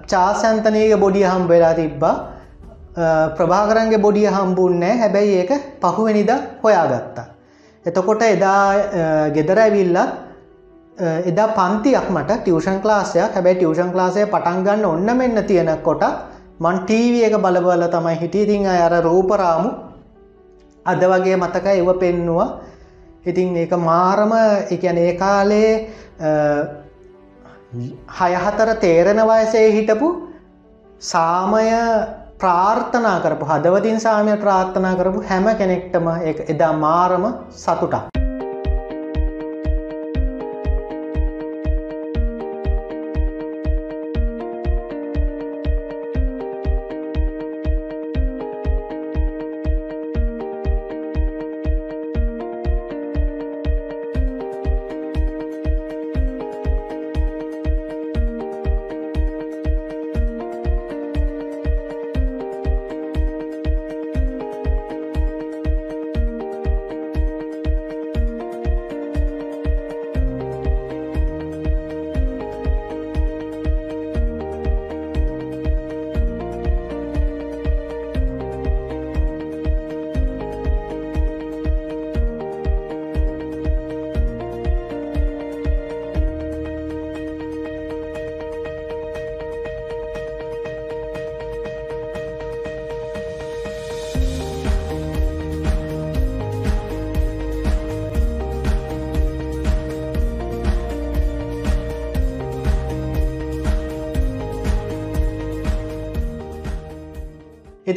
චාසන්තනයක 0.07 0.97
බොඩිය 0.99 1.25
හම්බ 1.25 1.49
වෙලා 1.49 1.75
තිබ්බා. 1.75 2.15
ප්‍රභාකරන්ගේ 3.37 3.99
බොඩිය 3.99 4.27
හම්බුන්නෑ 4.29 4.97
හැබැයි 4.97 5.37
ඒක 5.41 5.53
පහුවනිද 5.83 6.33
හොයාගත්තා. 6.63 7.27
එතකොට 7.87 8.23
එදා 8.23 8.65
ගෙදර 9.37 9.59
ඇවිල්ලත් 9.59 10.28
එදා 10.99 11.49
පන්තියක් 11.51 12.11
මට 12.11 12.41
ටියවෂන් 12.41 12.81
ක්ලාසයක් 12.83 13.35
හැබැයි 13.35 13.57
ටියවෂන් 13.57 13.93
ක්ලාසය 13.93 14.27
පටන්ගන්න 14.27 14.85
ඔන්න 14.85 15.17
මෙන්න 15.17 15.45
තියෙන 15.45 15.71
කොට 15.83 16.03
මන් 16.61 16.79
ටීව 16.81 17.15
එක 17.23 17.37
බලබල 17.39 17.85
තමයි 17.89 18.17
හිටිය. 18.17 18.43
ඉතිං 18.45 18.67
අර 18.67 19.03
රූපරාමු 19.03 19.71
අද 20.87 21.03
වගේ 21.05 21.37
මතක 21.37 21.67
එව 21.75 21.91
පෙන්නවා. 22.01 22.49
ඉතින් 23.25 23.57
ඒක 23.57 23.73
මාරම 23.81 24.33
එකන 24.71 24.99
ඒ 24.99 25.13
කාලේ 25.15 25.73
හයහතර 28.19 28.75
තේරෙන 28.77 29.23
වයසේ 29.25 29.67
හිටපු 29.71 30.09
සාමය 31.03 31.67
ප්‍රාර්ථනා 32.39 33.19
කරපු 33.21 33.45
හදවතින් 33.47 34.01
සාමය 34.01 34.37
ප්‍රාර්ථනා 34.37 34.95
කරපු 34.97 35.23
හැම 35.23 35.47
කෙනෙක්ටම 35.57 36.09
එදා 36.49 36.73
මාරම 36.75 37.35
සතුටක්. 37.53 38.18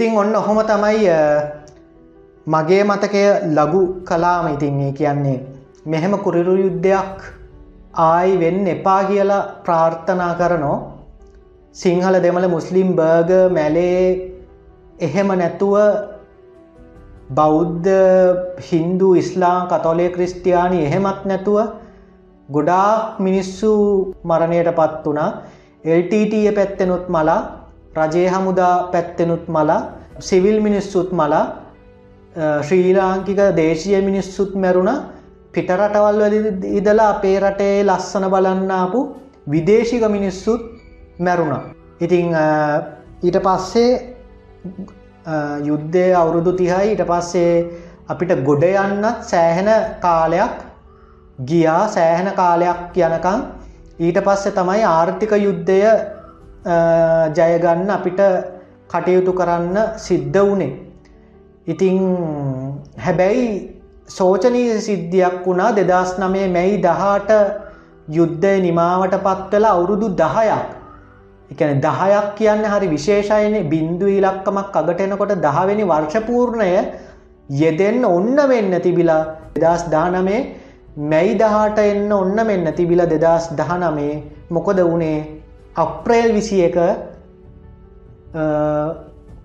ඉතින් 0.01 0.17
ඔන්න 0.17 0.35
ඔහොම 0.35 0.59
තමයි 0.65 1.09
මගේ 2.47 2.83
මතකය 2.83 3.23
ලගු 3.53 3.81
කලාම 4.03 4.45
ඉතින් 4.53 4.79
ඒ 4.81 4.91
කියන්නේ. 4.91 5.39
මෙහෙම 5.85 6.13
කුරිරු 6.25 6.55
යුද්ධයක් 6.57 7.19
ආයි 8.05 8.39
වෙන්න 8.41 8.65
එපා 8.67 9.01
කියලා 9.03 9.43
ප්‍රාර්ථනා 9.65 10.31
කරනෝ. 10.39 10.77
සිංහල 11.75 12.17
දෙමළ 12.25 12.47
මුස්ලිම් 12.47 12.89
බර්ග 12.95 13.29
මැලේ 13.53 14.33
එහෙම 14.99 15.29
නැතුව 15.41 15.77
බෞද්ධ 17.37 17.93
හින්දු 18.69 19.13
ඉස්ලාම් 19.15 19.69
කතොලේ 19.69 20.09
ක්‍රිස්ටයානි 20.09 20.83
එහෙමත් 20.87 21.21
නැතුව 21.25 21.59
ගොඩාක් 22.49 23.21
මිනිස්සු 23.21 23.71
මරණයට 24.23 24.75
පත් 24.75 25.03
වනා 25.07 25.31
එල්ටටිය 25.85 26.47
පැත්තෙනුත් 26.51 27.05
මලා 27.07 27.60
රජය 27.95 28.27
හමුදා 28.33 28.75
පැත්තෙනුත් 28.91 29.47
මලා 29.47 29.81
සිවිල් 30.19 30.59
මිනිස්සුත් 30.61 31.09
මලා 31.11 31.45
ශ්‍රී 32.67 32.93
ලාංකික 32.93 33.39
දේශය 33.55 34.01
මිනිස්සුත් 34.01 34.55
මැරුණ. 34.55 34.91
පිටරටවල් 35.53 36.21
ඉදලා 36.79 37.09
අපේ 37.15 37.37
රටේ 37.39 37.83
ලස්සන 37.83 38.25
බලන්නාපු 38.33 38.99
විදේශික 39.53 40.03
මිනිස්සුත් 40.09 40.61
මැරුණ. 41.19 41.53
ඉතිං 41.99 42.27
ඊට 43.23 43.37
පස්සේ 43.45 44.15
යුද්ධය 45.69 46.05
අවුරුදු 46.13 46.53
තිහයි. 46.53 46.91
ඊට 46.91 47.03
පස්සේ 47.09 47.53
අපිට 48.07 48.31
ගොඩ 48.47 48.63
යන්නත් 48.63 49.27
සෑහෙන 49.31 49.69
කාලයක් 50.05 50.55
ගියා. 51.49 51.83
සෑහෙන 51.87 52.31
කාලයක් 52.39 52.97
යනකං 52.97 53.39
ඊට 53.99 54.17
පස්සේ 54.25 54.55
තමයි 54.57 54.83
ආර්ථික 54.95 55.31
යුද්ධය 55.47 55.81
ජයගන්න 56.63 57.89
අපිට 57.89 58.21
කටයුතු 58.89 59.33
කරන්න 59.33 59.77
සිද්ධ 59.97 60.39
වනේ. 60.41 60.71
ඉතිං 61.67 61.97
හැබැයි 62.97 63.47
සෝචනී 64.07 64.79
සිද්ධියක් 64.79 65.45
වුණා 65.45 65.71
දෙදස් 65.71 66.13
නමේ 66.19 66.47
මැයි 66.49 66.81
දහට 66.83 67.31
යුද්ධය 68.09 68.53
නිමාවට 68.61 69.15
පත්වලා 69.17 69.73
අවුරුදු 69.75 70.09
දහයක්. 70.15 70.65
එකන 71.51 71.81
දහයක් 71.81 72.27
කියන්න 72.35 72.65
හරි 72.65 72.87
විශේෂයන. 72.87 73.55
බින්දු 73.69 74.07
ඉලක්කමක් 74.09 74.75
අගටෙනකොට 74.75 75.35
දහවෙනි 75.39 75.83
වර්ෂපූර්ණය 75.83 76.71
යෙදෙන්න 77.49 78.03
ඔන්න 78.05 78.37
වෙන්න 78.49 78.81
තිබිලා 78.81 79.23
දෙදස් 79.55 79.89
දානමේ 79.89 80.41
මැයි 80.97 81.37
දහට 81.37 81.79
එන්න 81.81 82.11
ඔන්න 82.13 82.35
මෙන්න 82.45 82.73
තිබිල 82.73 83.01
දෙදස් 83.07 83.49
දහනමේ 83.55 84.23
මොකොද 84.49 84.79
වනේ 84.83 85.40
අප්‍රේල් 85.75 86.33
විසි 86.33 86.61
එක 86.61 86.75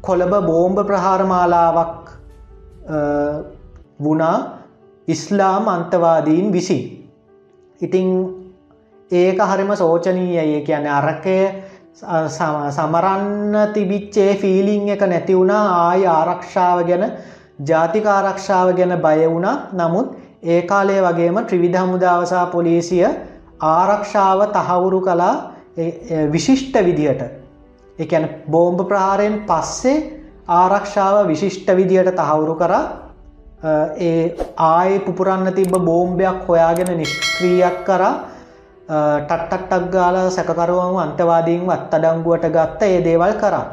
කොළඹ 0.02 0.34
බෝම්භ 0.46 0.82
ප්‍රහාරමාලාවක් 0.82 2.10
වුණා 4.00 4.58
ඉස්ලාම් 5.08 5.68
අන්තවාදීන් 5.68 6.52
විසි. 6.52 6.78
ඉතිං 7.80 8.06
ඒක 9.10 9.38
හරිම 9.40 9.76
සෝචනීයය. 9.76 10.62
කියන 10.62 10.86
අරකය 10.88 11.38
සමරන්න 11.94 13.72
තිබිච්චේ 13.72 14.36
ෆීලිං 14.36 14.88
එක 14.88 15.00
නැති 15.02 15.34
වුණා. 15.34 15.64
ආය 15.84 16.06
ආරක්ෂාව 16.06 16.86
ගැන 16.86 17.12
ජාතික 17.60 18.06
ආරක්ෂාව 18.06 18.74
ගැන 18.76 19.00
බය 19.00 19.26
වුණා. 19.26 19.70
නමුත් 19.72 20.16
ඒ 20.44 20.62
කාලය 20.62 21.00
වගේම 21.00 21.38
ත්‍රිවිධ 21.46 21.78
හමුදාවසා 21.78 22.46
පොලිසිය 22.46 23.06
ආරක්ෂාව 23.60 24.50
තහවුරු 24.52 25.00
කලා 25.00 25.55
විශිෂ්ට 25.76 26.76
විදිහට 26.80 27.22
එකැන 27.98 28.28
බෝම්භ 28.48 28.84
ප්‍රහාරයෙන් 28.84 29.42
පස්සේ 29.42 29.96
ආරක්ෂාව 30.50 31.26
විශිෂ්ට 31.26 31.68
විදිහට 31.72 32.14
තහවුරු 32.14 32.54
කර 32.54 32.72
ඒ 33.98 34.36
ආය 34.58 34.98
පුපුරන්න 35.00 35.52
තිබ 35.52 35.74
බෝම්භයක් 35.82 36.46
හොයාගෙන 36.46 36.92
නිෂ්ක්‍රියක් 36.94 37.78
කර 37.84 38.02
ටට්ටක් 39.22 39.90
ගාල 39.90 40.16
සැකරුවන් 40.30 40.96
අන්තවාදීන් 40.98 41.66
වත් 41.66 41.94
අඩංගුවට 41.94 42.46
ගත්ත 42.48 42.82
ඒ 42.84 43.00
දේවල් 43.02 43.34
කරා. 43.34 43.64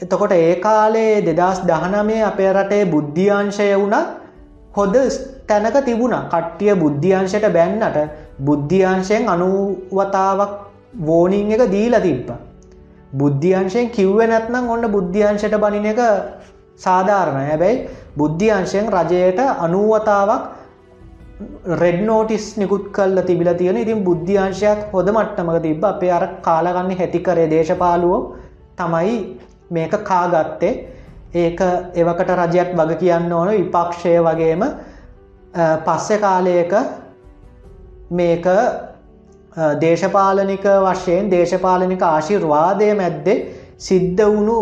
එතකොට 0.00 0.32
ඒ 0.32 0.56
කාලේ 0.56 1.22
දෙදස් 1.22 1.62
දහනමේ 1.62 2.22
අපේ 2.22 2.52
රටේ 2.52 2.84
බුද්ධියංශය 2.86 3.68
වුණත් 3.74 4.08
හොද 4.74 4.94
තැනක 5.46 5.76
තිබුණ. 5.82 6.16
කට්ටිය 6.28 6.74
බුද්ධියංශයට 6.74 7.46
බැන්නට. 7.48 7.96
බුද්ධියංශයෙන් 8.40 9.28
අනුවතාවක් 9.28 10.71
වෝනිං 10.92 11.52
එක 11.52 11.70
දීල 11.70 11.94
තිබ්බ. 12.00 12.30
බුද්ධියංශයෙන් 13.12 13.90
කිව්ව 13.90 14.18
නැත්නම් 14.24 14.70
ඔන්න 14.70 14.84
බුද්ධියංශයට 14.90 15.56
බනින 15.60 15.86
එක 15.86 16.00
සාධාරණ 16.80 17.46
හැබැයි 17.50 17.88
බුද්ධියංශයෙන් 18.16 18.86
රජයට 18.90 19.40
අනුවතාවක් 19.58 20.42
රෙඩ් 21.80 22.00
නෝටිස් 22.04 22.56
නිකුත් 22.56 22.84
කල්ල 22.92 23.18
තිබිල 23.22 23.54
තියෙන. 23.54 23.76
ඉතින් 23.76 24.04
බුද්ධියංශයක් 24.04 24.80
හොද 24.92 25.08
මට්ටමක 25.08 25.62
තිබ 25.62 25.84
අපේ 25.84 26.12
අර 26.12 26.24
කාලගන්න 26.42 26.96
හැතිකරේ 27.00 27.50
දේශපාලුවෝ 27.50 28.20
තමයි 28.76 29.14
මේක 29.70 29.92
කාගත්තේ. 30.04 30.72
ඒක 31.34 31.60
එවකට 31.94 32.30
රජයක් 32.40 32.70
වග 32.78 32.98
කියන්න 32.98 33.32
ඕන. 33.32 33.48
විපක්ෂය 33.50 34.14
වගේම 34.20 34.62
පස්සෙ 35.84 36.18
කාලයක 36.18 36.72
මේක 38.10 38.46
දේශපාලනික 39.56 40.64
වශයෙන් 40.82 41.30
දේශපාලනික 41.30 42.02
ආශිර්වාදය 42.02 42.94
මැද්දේ 42.94 43.38
සිද්ධ 43.78 44.24
වුණු 44.24 44.58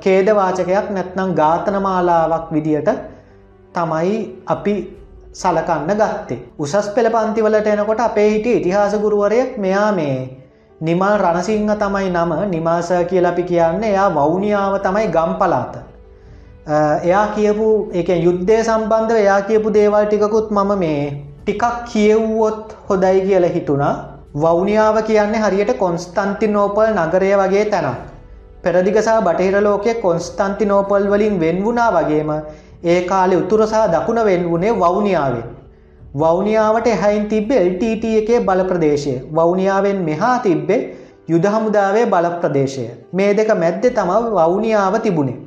කේදවාචකයක් 0.00 0.90
නැත්නම් 0.90 1.34
ඝාතන 1.34 1.82
මාලාවක් 1.82 2.50
විදියට 2.50 2.88
තමයි 3.74 4.14
අපි 4.46 4.74
සලකන්න 5.32 5.96
ගත්තේ. 5.96 6.38
උසස් 6.58 6.88
පෙළ 6.90 7.10
පන්තිවලට 7.10 7.66
එනකොට 7.66 8.00
අපේ 8.00 8.30
හිටිය 8.30 8.56
ඉතිහාසගුරුවරයෙක් 8.56 9.58
මෙයා 9.58 9.92
මේ 9.92 10.16
නිමල් 10.80 11.14
රණසිංහ 11.16 11.70
තමයි 11.74 12.10
නම 12.10 12.32
නිමාස 12.48 12.90
කියල 13.08 13.26
අපි 13.26 13.42
කියන්න 13.42 13.84
එයා 13.84 14.08
වෞනියාව 14.10 14.80
තමයි 14.80 15.06
ගම්පලාත. 15.08 15.76
එයා 17.02 17.26
කියපු 17.34 17.90
එක 17.92 18.08
යුද්ධය 18.18 18.58
සම්බන්ධ 18.62 19.12
එයා 19.14 19.40
කියපු 19.42 19.70
දේවල් 19.70 20.06
ටිකකුත් 20.06 20.50
මම 20.50 20.78
මේ 20.78 21.27
ටිකක් 21.48 21.76
කියව්වොත් 21.90 22.72
හොදයි 22.88 23.20
කියල 23.26 23.44
හිතුණා 23.52 23.92
වෞනියාව 24.36 24.96
කියන්නේ 25.02 25.38
හරියට 25.40 25.70
කොන්ස්තන්ති 25.82 26.46
නෝපල් 26.48 26.88
නගරය 26.94 27.30
වගේ 27.40 27.62
තැනක්. 27.64 28.00
පෙරදිගසා 28.62 29.20
බටහිර 29.26 29.56
ලෝකය 29.66 29.94
කොන්ස්තන්ති 30.02 30.66
නෝපල් 30.66 31.06
වලින් 31.12 31.38
වෙන්වුණා 31.40 31.86
වගේම 31.94 32.32
ඒ 32.84 32.98
කාලෙ 33.02 33.36
උතුරසා 33.36 33.86
දකුණ 33.94 34.20
වෙන් 34.26 34.44
වුණේ 34.50 34.74
වෞනියාවෙන්. 34.74 35.46
වෞනියාවට 36.14 36.86
එහයින් 36.86 37.24
තිබ්බේ 37.32 37.62
LTT 37.64 38.04
එකේ 38.20 38.40
බල 38.40 38.62
ප්‍රදේශය 38.70 39.14
වෞනියාවෙන් 39.32 40.04
මෙහා 40.10 40.36
තිබ්බේ 40.40 40.80
යුද 41.28 41.50
හමුදාවේ 41.54 42.04
බල 42.06 42.30
ප්‍රදේශය 42.44 42.86
මේ 43.12 43.30
දෙක 43.40 43.54
මැද්දෙ 43.62 43.94
තම 43.96 44.12
වෞනියාව 44.36 45.00
තිබුණේ. 45.00 45.40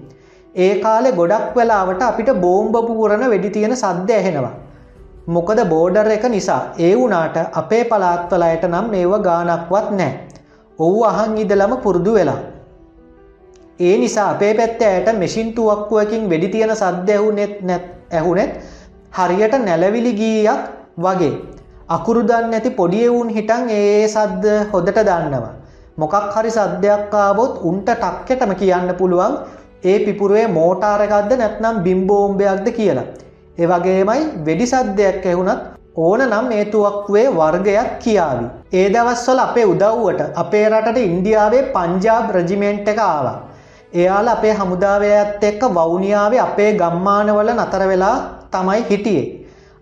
ඒ 0.56 0.74
කාලෙ 0.82 1.14
ගොඩක් 1.22 1.56
වෙලාවට 1.56 2.04
අපිට 2.10 2.36
බෝම්බපු 2.44 3.00
පුරණ 3.00 3.30
වෙඩි 3.30 3.56
තියෙන 3.58 3.78
සද්‍ය 3.78 4.20
ඇහෙනවා. 4.20 4.54
මොකද 5.28 5.60
බෝඩර් 5.70 6.10
එක 6.10 6.24
නිසා 6.26 6.74
ඒ 6.80 6.96
වුනාට 6.96 7.38
අපේ 7.54 7.84
පලාත්වලයට 7.84 8.64
නම් 8.66 8.94
ඒව 8.94 9.14
ගානක්වත් 9.22 9.92
නෑ. 9.92 10.12
ඔවු 10.80 11.04
අහන් 11.04 11.38
ඉදලම 11.38 11.78
පුරුදු 11.78 12.14
වෙලා. 12.14 12.40
ඒ 13.80 13.98
නිසා 13.98 14.30
අපේ 14.30 14.54
පැත්ත 14.54 14.82
ඇයට 14.82 15.14
මෙසින් 15.20 15.54
තුවක්කුවකින් 15.54 16.30
වෙඩි 16.30 16.48
තියෙන 16.48 16.76
සද්‍ය 16.76 17.12
ඇහුනෙත් 17.12 17.62
නැත් 17.62 17.86
ඇහුනෙත් 18.12 18.52
හරියට 19.12 19.54
නැලවිලි 19.60 20.14
ගීයක් 20.14 20.62
වගේ. 20.98 21.34
අකුරුදන්න 21.90 22.54
ඇති 22.54 22.70
පොඩියවුන් 22.72 23.30
හිටන් 23.30 23.70
ඒ 23.70 24.08
සද්ද 24.08 24.46
හොදට 24.74 24.98
දන්නවා. 25.00 25.54
මොකක් 25.98 26.16
හරි 26.36 26.52
සද්‍යයක්කාබොත් 26.52 27.62
උන්ට 27.64 27.90
ටක්කෙටම 27.96 28.54
කියන්න 28.56 28.96
පුළුවන් 28.98 29.34
ඒ 29.84 30.00
පිපුරුවේ 30.00 30.48
මෝටාරකක්ද 30.50 31.32
නැත්නම් 31.38 31.84
බිම්බෝම්භයක්ද 31.84 32.68
කියලා. 32.72 33.12
ඒවගේමයි 33.62 34.24
වෙඩි 34.48 34.66
සද්‍යයක් 34.72 35.26
ඇහුණත් 35.32 35.62
ඕන 35.98 36.22
නම් 36.28 36.52
ඒතුවක්වේ 36.58 37.28
වර්ගයක් 37.40 37.90
කියාවි. 38.04 38.46
ඒ 38.74 38.88
දවස්වල 38.94 39.40
අපේ 39.46 39.66
උදව්වට 39.66 40.22
අපේ 40.44 40.66
රටට 40.70 41.00
ඉන්දියාවේ 41.10 41.64
පංජාබ් 41.76 42.28
රජිමෙන්ට් 42.36 42.92
එක 42.92 43.00
ආවා. 43.06 43.38
එයාල 43.94 44.28
අපේ 44.28 44.54
හමුදාවයත් 44.60 45.44
එක්ක 45.50 45.64
වෞනියාවේ 45.78 46.42
අපේ 46.48 46.72
ගම්මානවල 46.82 47.50
නතර 47.56 47.84
වෙලා 47.92 48.18
තමයි 48.54 48.84
හිටියේ. 48.90 49.26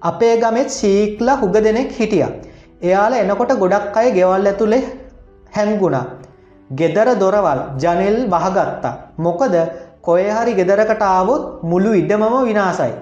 අපේ 0.01 0.33
ගමෙත් 0.43 0.69
සීක්ල 0.69 1.29
හුග 1.41 1.53
දෙනෙක් 1.65 1.91
හිටිය. 1.99 2.25
එයාල 2.81 3.13
එනකොට 3.13 3.53
ගොඩක් 3.61 3.97
අය 3.99 4.07
ගෙවල් 4.17 4.49
ඇතුළේ 4.51 4.81
හැන්ගුණා. 5.55 6.05
ගෙදර 6.79 7.09
දොරවල් 7.21 7.61
ජනෙල් 7.81 8.17
වහගත්තා. 8.33 8.93
මොකද 9.17 9.55
කොයහරි 10.01 10.57
ගෙදරකට 10.59 11.01
ආවොත් 11.03 11.63
මුළු 11.63 11.93
ඉඩමම 12.01 12.35
විනාසයි. 12.49 12.93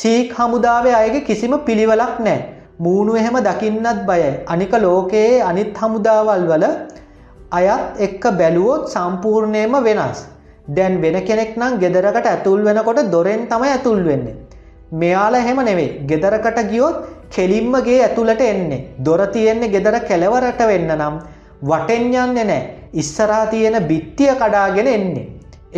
සීක් 0.00 0.32
හමුදාවේ 0.38 0.94
අයගේ 1.00 1.24
කිසිම 1.28 1.52
පිළිවලක් 1.66 2.16
නෑ. 2.26 2.38
මූුණු 2.84 3.12
එහෙම 3.20 3.36
දකින්නත් 3.46 4.00
බයයි. 4.08 4.30
අනික 4.52 4.72
ලෝකයේ 4.84 5.42
අනිත් 5.50 5.78
හමුදාවල් 5.82 6.42
වල 6.50 6.64
අයත් 7.58 8.02
එක්ක 8.06 8.24
බැලුවොත් 8.40 8.82
සම්පූර්ණයම 8.94 9.76
වෙනස්. 9.86 10.18
දැන් 10.76 11.00
වෙන 11.02 11.16
කෙනෙක් 11.28 11.52
නම් 11.60 11.78
ගෙදරකට 11.82 12.28
ඇතුල් 12.32 12.60
වෙනකොට 12.66 13.00
දොරෙන් 13.14 13.46
තම 13.52 13.64
ඇතුල් 13.68 14.02
වෙන්නේ. 14.08 14.36
මෙයාල 14.92 15.34
එහෙම 15.40 15.60
නෙවෙයි 15.68 15.88
ගෙදරකට 16.10 16.60
ගියොත් 16.72 16.98
කෙලින්මගේ 17.36 18.02
ඇතුළට 18.02 18.42
එන්නේ. 18.50 18.82
දොර 19.06 19.22
තියෙන්නේ 19.34 19.72
ගෙදර 19.76 19.96
කෙලවරට 20.10 20.60
වෙන්න 20.72 20.92
නම් 20.98 21.16
වටෙන් 21.70 22.06
යන්නේ 22.24 22.46
නෑ 22.50 22.62
ඉස්සරා 23.02 23.46
තියෙන 23.54 23.78
බිත්තිය 23.88 24.32
කඩාගෙන 24.42 24.92
එන්නේ. 24.96 25.26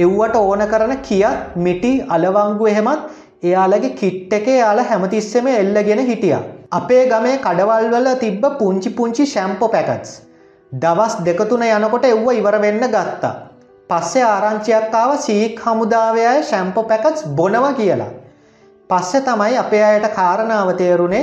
එව්වට 0.02 0.36
ඕන 0.42 0.68
කරන 0.74 0.98
කියත් 1.08 1.56
මිටි 1.64 1.94
අලවංගු 2.16 2.66
එහෙමත් 2.74 3.08
එයාලගේ 3.42 3.96
කිට් 3.98 4.32
එක 4.32 4.46
යාල 4.50 4.78
හැමතිස්සෙම 4.84 5.46
එල්ලගෙන 5.48 6.00
හිටිය. 6.06 6.38
අපේ 6.70 7.02
ගමේ 7.10 7.36
කඩවල්වල 7.44 8.08
තිබ්බ 8.22 8.44
පුංචි 8.58 8.90
පුංචි 8.90 9.26
ශැම්පෝ 9.26 9.68
පැකත්ස්. 9.74 10.10
දවස් 10.72 11.14
දෙකතුන 11.26 11.62
යනකොට 11.66 12.06
එව්ව 12.08 12.30
ඉවර 12.38 12.56
වෙන්න 12.64 12.86
ගත්තා. 12.94 13.34
පස්සේ 13.90 14.24
ආරංචියක්කාව 14.24 15.12
සීක් 15.26 15.60
හමුදාවයයි 15.66 16.42
ශැම්පෝ 16.50 16.84
පැකට්ස් 16.90 17.28
බොනව 17.38 17.68
කියලා. 17.76 18.08
පස්සෙ 18.90 19.20
තමයි 19.28 19.56
අපේ 19.62 19.84
අයට 19.90 20.08
කාරණාව 20.18 20.72
තේරුණේ 20.82 21.22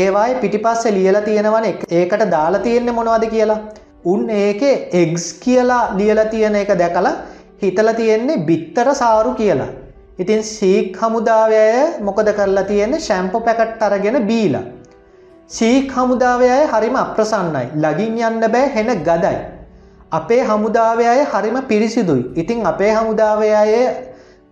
ඒවායි 0.00 0.36
පිටිපස්ස 0.42 0.84
ලියල 0.98 1.20
තියෙනවන 1.24 1.66
ඒකට 1.70 2.26
දාලා 2.36 2.64
තියෙන්නේ 2.68 2.98
මොනවද 2.98 3.26
කියලා. 3.34 3.58
උන් 4.04 4.30
ඒකේ 4.42 4.76
එක්ස් 5.02 5.26
කියලා 5.44 5.82
ලියල 5.98 6.22
තියෙන 6.30 6.60
එක 6.62 6.76
දැකලා 6.82 7.16
හිතල 7.62 7.92
තියෙන්නේ 8.02 8.44
බිත්තර 8.48 8.94
සාරු 9.02 9.34
කියලා. 9.40 9.72
ඉතින් 10.18 10.42
සීක් 10.42 10.96
හමුදාවය 10.96 12.00
මොකද 12.00 12.28
කරලා 12.36 12.64
තියෙන්නේ 12.64 13.00
ශැම්පෝ 13.00 13.40
පැකට් 13.40 13.82
අරගෙන 13.82 14.16
බීලා. 14.28 14.64
සීක් 15.50 15.92
හමුදාවය 15.92 16.48
හරිම 16.72 16.96
අප්‍රසන්නයි 17.02 17.64
ලගින් 17.84 18.16
යන්න 18.28 18.46
බෑ 18.54 18.70
හෙන 18.76 18.90
ගදයි. 19.08 19.36
අපේ 20.12 20.40
හමුදාවය 20.42 21.04
අය 21.06 21.20
හරිම 21.24 21.58
පිරිසිදුයි. 21.68 22.24
ඉතිං 22.34 22.64
අපේ 22.66 22.92
හමුදාවය 22.92 23.50
අය 23.54 23.74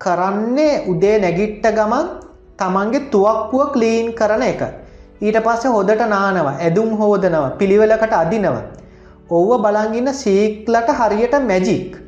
කරන්නේ 0.00 0.84
උදේ 0.92 1.16
නැගිට්ට 1.18 1.66
ගමන් 1.78 2.06
තමන්ගේ 2.58 3.06
තුවක්කුව 3.10 3.72
කලීන් 3.72 4.12
කරන 4.12 4.42
එක. 4.42 4.62
ඊට 5.22 5.42
පස්සේ 5.46 5.74
හොදට 5.76 6.06
නානව 6.06 6.46
ඇදුම් 6.50 6.96
හෝදනව 7.00 7.44
පිළිවෙලකට 7.58 8.16
අදිනව. 8.22 8.56
ඔව්ව 9.30 9.50
බලංගන්න 9.64 10.14
සීක්ලට 10.14 10.96
හරියට 11.00 11.42
මැජික්. 11.42 12.03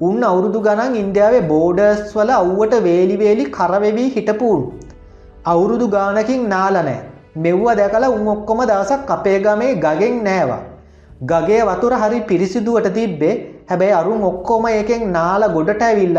උන් 0.00 0.24
අවුරුදු 0.28 0.60
ගණන් 0.64 0.96
ඉන්දියාවේ 1.02 1.44
බෝඩර්ස් 1.50 2.08
වල 2.16 2.30
අව්වට 2.38 2.74
වේලිවේලි 2.86 3.44
කරවෙවී 3.50 4.08
හිටපුූන්. 4.16 4.64
අවුරුදු 5.52 5.86
ගානකින් 5.94 6.42
නාලනෑ 6.50 6.96
මෙව්ව 7.44 7.68
දැකලා 7.78 8.10
උන් 8.16 8.26
ඔක්කොම 8.32 8.60
දවසක් 8.70 9.12
අපේ 9.14 9.38
ගමේ 9.46 9.70
ගගෙන් 9.84 10.18
නෑවා. 10.26 10.60
ගගේ 11.30 11.62
වතුර 11.68 11.92
හරි 12.02 12.18
පිරිසිදුවට 12.30 12.88
තිබ්බේ 12.98 13.32
හැබැයි 13.70 13.96
අරුම් 14.00 14.26
ඔක්කොම 14.30 14.66
එකෙන් 14.72 15.06
නාල 15.12 15.46
ගොඩට 15.54 15.84
ඇවිල්ල 15.86 16.18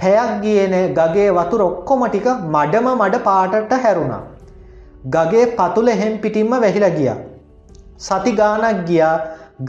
පැයක් 0.00 0.32
ගියන 0.42 0.74
ගගේ 0.98 1.28
වතුර 1.38 1.62
ඔක්කොම 1.68 2.02
ටික 2.06 2.26
මඩම 2.54 2.88
මඩ 2.94 3.20
පාටට 3.28 3.76
හැරුණා. 3.84 4.22
ගගේ 5.16 5.44
පතුල 5.60 5.92
එහෙම් 5.94 6.16
පිටිම්ම 6.24 6.56
වැහිල 6.64 6.88
ගිය. 6.98 7.12
සති 7.98 8.32
ගානක් 8.40 8.82
ගියා 8.90 9.14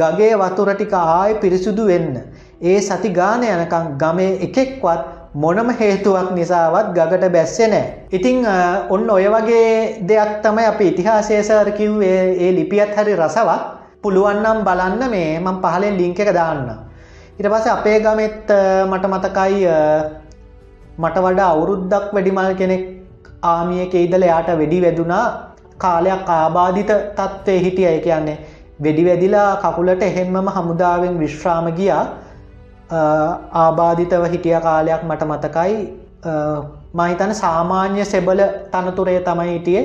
ගගේ 0.01 0.33
වතුර 0.41 0.73
ටික 0.73 0.97
ආය 1.01 1.37
පිරිසිදු 1.43 1.85
වෙන්න. 1.91 2.17
ඒ 2.63 2.79
සති 2.81 3.09
ගාන 3.09 3.43
යනකං 3.43 3.87
ගමේ 4.01 4.31
එකෙක්වත් 4.45 5.01
මොනම 5.35 5.69
හේතුවක් 5.79 6.29
නිසාවත් 6.37 6.93
ගගට 6.97 7.31
බැස්සෙ 7.33 7.67
නෑ. 7.67 7.85
ඉතිං 8.11 8.45
ඔන්න 8.89 9.09
ඔය 9.09 9.25
වගේ 9.33 9.67
දෙයක් 10.09 10.31
තමයි 10.43 10.65
අප 10.65 10.81
ඉතිහාසේසර් 10.81 11.71
කිව්වේ. 11.79 12.19
ඒ 12.39 12.51
ලිපියත් 12.57 12.95
හරි 12.97 13.15
රසවත්. 13.15 13.61
පුළුවන්නම් 14.03 14.63
බලන්න 14.67 15.03
මේ 15.09 15.39
මං 15.39 15.59
පහලෙන් 15.63 15.97
ලිංක 15.99 16.19
එක 16.19 16.33
දාන්න. 16.33 16.71
ඉට 17.39 17.47
පස 17.49 17.67
අපේ 17.75 17.99
ගමෙත් 17.99 18.51
මට 18.89 19.05
මතකයි 19.13 19.61
මට 20.97 21.17
වඩා 21.25 21.51
අවුරුද්දක් 21.53 22.09
වැඩිමල් 22.15 22.55
කෙනෙක් 22.55 22.83
ආමියක 23.43 23.93
ඉදල 23.95 24.23
යාට 24.31 24.49
වෙඩි 24.61 24.83
වැදුනා. 24.85 25.25
කාලයක් 25.77 26.29
ආබාධිත 26.29 26.91
තත්ත්වය 27.17 27.59
හිටිය. 27.65 27.87
අය 27.87 27.99
කියන්නේ 27.99 28.37
වෙඩි 28.79 29.05
වැදිලා 29.05 29.49
කකුලට 29.63 30.03
එහෙම්මම 30.03 30.47
හමුදාවෙන් 30.57 31.19
විශ්‍රාම 31.19 31.73
ගියා. 31.79 32.03
ආබාධිතව 32.93 34.25
හිටිය 34.27 34.57
කාලයක් 34.61 35.03
මට 35.03 35.23
මතකයි. 35.25 35.75
මහිතන 36.93 37.33
සාමාන්‍ය 37.35 38.05
සෙබල 38.05 38.41
තනතුරේ 38.71 39.19
තමයි 39.21 39.51
හිටියේ. 39.51 39.83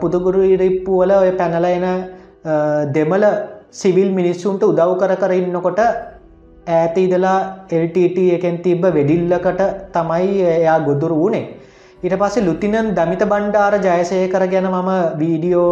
පුදුගුරු 0.00 0.42
ඉරිප්පුවල 0.54 1.12
ඔය 1.12 1.30
පැනල 1.32 1.66
එන 1.66 1.86
දෙමල 2.92 3.24
සිවිල් 3.72 4.10
මිනිස්සුන්ට 4.12 4.62
උදව් 4.62 4.92
කර 5.00 5.12
කර 5.16 5.32
ඉන්නකොට 5.32 5.80
ඈත 5.80 6.96
ඉදලා 6.98 7.38
එල්ටට 7.70 8.18
එකෙන් 8.30 8.56
තිබ්බ 8.58 8.82
වෙඩිල්ලකට 8.96 9.62
තමයි 9.92 10.32
එයා 10.54 10.78
ගොදුරු 10.80 11.16
වුණේ. 11.16 11.44
ඉට 12.02 12.14
පස්සේ 12.14 12.44
ලුතිනන් 12.44 12.94
දමිත 12.94 13.22
බණ්ඩාර 13.24 13.74
ජයසය 13.80 14.18
කර 14.28 14.46
ගැන 14.46 14.66
මම 14.66 14.90
වීඩියෝ 15.20 15.70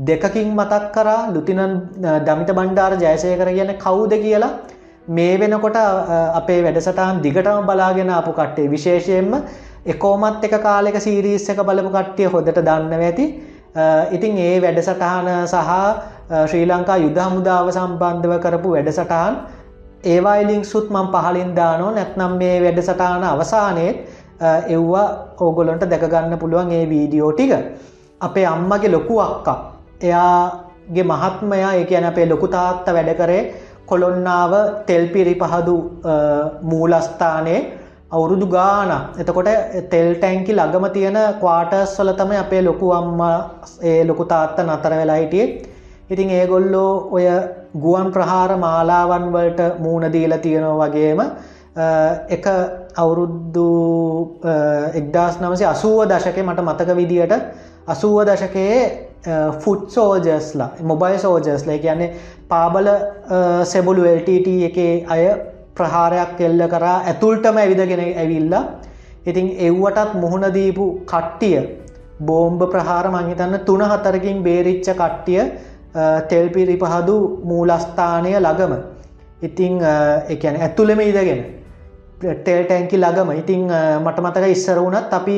දෙකකින් 0.00 0.48
මතක් 0.54 0.84
කරා. 0.92 1.20
ලුතිනන් 1.28 1.62
දමිත 2.24 2.50
බණ්ඩාර 2.50 2.92
ජයසය 2.96 3.36
කර 3.36 3.50
ගැන 3.50 3.72
කවුද 3.76 4.12
කියලා. 4.16 4.52
මේ 5.08 5.38
වෙනකොට 5.38 5.76
අපේ 6.34 6.62
වැඩසටහන් 6.62 7.22
දිගටම 7.22 7.66
බලාගෙන 7.66 8.10
අපපු 8.10 8.32
කට්ටේ 8.32 8.70
විශේෂයෙන්ම 8.70 9.34
එකෝමත් 9.86 10.44
එක 10.44 10.54
කාලෙක 10.60 10.96
සීරීස් 10.98 11.48
එක 11.48 11.60
බලපු 11.60 11.90
කට්ටිය 11.90 12.26
හොදට 12.26 12.58
දන්න 12.58 12.92
ඇති. 13.00 13.26
ඉතින් 14.10 14.38
ඒ 14.38 14.56
වැඩසටහන 14.60 15.28
සහ 15.46 15.70
ශ්‍රී 16.46 16.66
ලංකා 16.66 16.96
යුද 16.98 17.18
හමුදාව 17.18 17.70
සම්බන්ධව 17.70 18.40
කරපු 18.40 18.72
වැඩසටහන් 18.74 19.36
ඒවායිලිං 20.04 20.64
සුත් 20.64 20.90
මං 20.90 21.06
පහලින් 21.08 21.54
දානෝ. 21.54 21.90
නැත්නම් 21.92 22.34
මේ 22.38 22.56
වැඩසටාන 22.64 23.24
අවසානයත් 23.24 23.96
එව්වා 24.68 25.06
ඕගොලොන්ට 25.40 25.86
දැකගන්න 25.86 26.38
පුළුවන් 26.38 26.72
ඒ 26.72 26.84
වීඩියෝ 26.88 27.32
ටික. 27.32 27.52
අපේ 28.20 28.46
අම්මගේ 28.46 28.90
ලොකු 28.90 29.20
අක්කා. 29.20 29.58
එයාගේ 30.02 31.04
මහත්මයා 31.04 31.72
ඒ 31.74 31.84
කියන 31.84 32.04
අපේ 32.04 32.26
ලොකු 32.26 32.48
තාත්ත 32.48 32.86
වැඩ 32.88 33.14
කරේ 33.14 33.42
කොළොන්නාව 33.86 34.52
තෙල්පිරි 34.86 35.34
පහදු 35.36 35.76
මූලස්ථානයේ 36.62 37.60
අවුරුදු 38.10 38.46
ගාන 38.48 38.90
එතකොට 39.16 39.50
තෙල් 39.90 40.08
ටැන්කි 40.14 40.52
ළඟම 40.52 40.86
තියෙන 40.90 41.18
කවාටර්ස් 41.40 41.98
වල 41.98 42.12
තමයි 42.14 42.38
අපේ 42.38 42.62
ලොකු 42.62 42.92
අම්ම 42.92 43.20
ඒ 43.82 44.04
ලොකු 44.04 44.24
තාත්ත 44.26 44.58
නතර 44.60 44.92
වෙලා 44.92 45.16
හිටියේ. 45.16 45.62
ඉතින් 46.08 46.30
ඒගොල්ලෝ 46.30 46.92
ඔය 47.10 47.26
ගුවන් 47.76 48.12
ප්‍රහාර 48.12 48.56
මාලාවන් 48.58 49.26
වලට 49.32 49.78
මූුණදීලා 49.78 50.38
තියෙනවා 50.38 50.88
වගේම 50.88 51.20
එක 52.28 52.46
අවුරුද්දු 52.96 53.68
එක්දස් 54.94 55.40
නමසේ 55.40 55.66
අසුව 55.66 55.98
දශකය 56.06 56.42
මට 56.42 56.62
මතක 56.62 56.96
විදියට 56.96 57.34
අසුව 57.86 58.22
දශකයේ 58.24 59.05
ෆුට් 59.60 59.88
සෝජස්ලා 59.88 60.70
මොබයි 60.82 61.18
සෝජස්ලා 61.18 61.78
කියන්නේ 61.78 62.10
පාබල 62.48 62.88
uh, 62.88 63.62
සෙබුලු 63.64 64.02
LTT 64.08 64.48
එක 64.68 64.78
අය 65.08 65.24
ප්‍රහාරයක් 65.74 66.36
කෙල්ල 66.38 66.62
කරා 66.68 66.98
ඇතුල්ටම 67.04 67.56
ඇවිදගෙන 67.56 68.02
ඇවිල්ලා. 68.02 68.64
ඉතින් 69.26 69.46
එව්වටත් 69.60 70.12
මුහුණදීපු 70.14 70.86
කට්ටිය 71.04 71.58
බෝම්භ 72.20 72.66
ප්‍රහාර 72.66 73.06
මංහිතන්න 73.08 73.58
තුන 73.64 73.82
හතරකින් 73.82 74.38
බේරිච්ච 74.42 74.90
කට්ටිය 74.92 75.40
uh, 75.40 76.18
තෙල්පිරි 76.30 76.76
පහදු 76.76 77.16
මූලස්ථානය 77.44 78.32
ළගම 78.38 78.74
ඉතිං 79.42 79.82
එකන 80.28 80.56
ඇතුළෙම 80.60 81.02
ඉදගෙන 81.02 81.42
ටෙල් 82.38 82.62
ටැන්කි 82.64 82.96
ළගම 82.96 83.34
ඉතිං 83.34 83.66
uh, 83.70 83.98
මට 83.98 84.24
මතක 84.24 84.54
ඉස්සර 84.54 84.78
වුණත් 84.78 85.12
අපි 85.12 85.36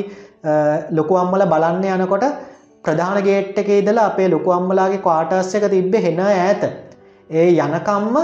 ලොකු 0.90 1.14
අම්මල 1.16 1.42
බලන්න 1.46 1.84
යනකොට 1.96 2.24
ප්‍රධාන 2.84 3.22
ගේට් 3.22 3.58
එක 3.58 3.70
ඉදලා 3.70 4.06
අපේ 4.10 4.28
ලොකු 4.28 4.50
අම්මලාගේ 4.50 5.02
කාටස් 5.02 5.54
එක 5.54 5.66
තිබ්බ 5.70 5.94
හෙන 6.04 6.20
ඇත 6.26 6.62
ඒ 7.30 7.48
යනකම්ම 7.56 8.16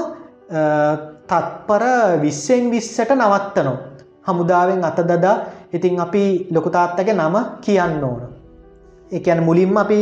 තත්පර 1.28 1.84
විස්සෙන් 2.22 2.70
විස්සට 2.70 3.12
නවත්තනෝ 3.16 3.76
හමුදාවෙන් 4.26 4.84
අත 4.84 4.98
දදා 5.02 5.36
ඉතිං 5.72 6.00
අපි 6.00 6.24
ලොකුතාත්තක 6.50 7.08
නම 7.12 7.36
කියන්න 7.60 8.04
ඕන. 8.04 8.20
එකන 9.12 9.40
මුලින්ම 9.48 9.76
අපි 9.76 9.98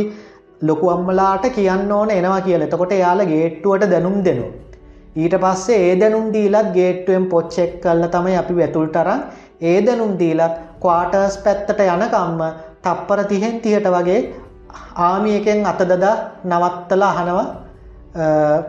ලොකු 0.61 0.89
අම්මලාට 0.89 1.45
කියන්න 1.51 1.91
ඕන 1.91 2.11
එනවා 2.11 2.41
කියල. 2.41 2.61
එතකොට 2.61 2.93
යාල 2.95 3.21
ගේට්ටුවට 3.25 3.89
දැනුම් 3.93 4.17
දෙනවා. 4.23 4.51
ඊට 5.15 5.35
පස්සේ 5.43 5.79
ඒ 5.87 5.95
දැනුම් 5.95 6.27
දීලත් 6.35 6.69
ගේට්ටුවෙන් 6.77 7.25
පොච්චෙක් 7.27 7.73
කල්ල 7.81 8.05
තමයි 8.07 8.35
අපි 8.35 8.53
වැතුල්ටරන් 8.59 9.23
ඒ 9.63 9.77
දැනුම් 9.81 10.13
දීලත් 10.21 10.55
කවාටර්ස් 10.81 11.35
පැත්තට 11.45 11.83
යනකම්ම 11.87 12.41
තප්පර 12.81 13.19
තිහෙන් 13.25 13.59
තියට 13.61 13.89
වගේ 13.89 14.21
ආමියකෙන් 14.97 15.65
අතදදා 15.65 16.15
නවත්තලා 16.45 17.11
අහනවා 17.11 17.45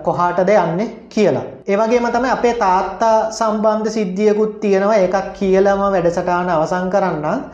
කොහාටද 0.02 0.48
යන්න? 0.48 0.80
කියලා. 1.08 1.44
ඒවගේම 1.66 2.06
තම 2.12 2.26
අපේ 2.26 2.54
තාත්තා 2.56 3.30
සම්බන්ධ 3.30 3.90
සිද්ධියකුත් 3.90 4.60
තියෙනවා. 4.60 4.96
එකක් 4.96 5.32
කියලම 5.34 5.80
වැඩසටාන 5.86 6.48
අවසං 6.50 6.90
කරන්න 6.90 7.44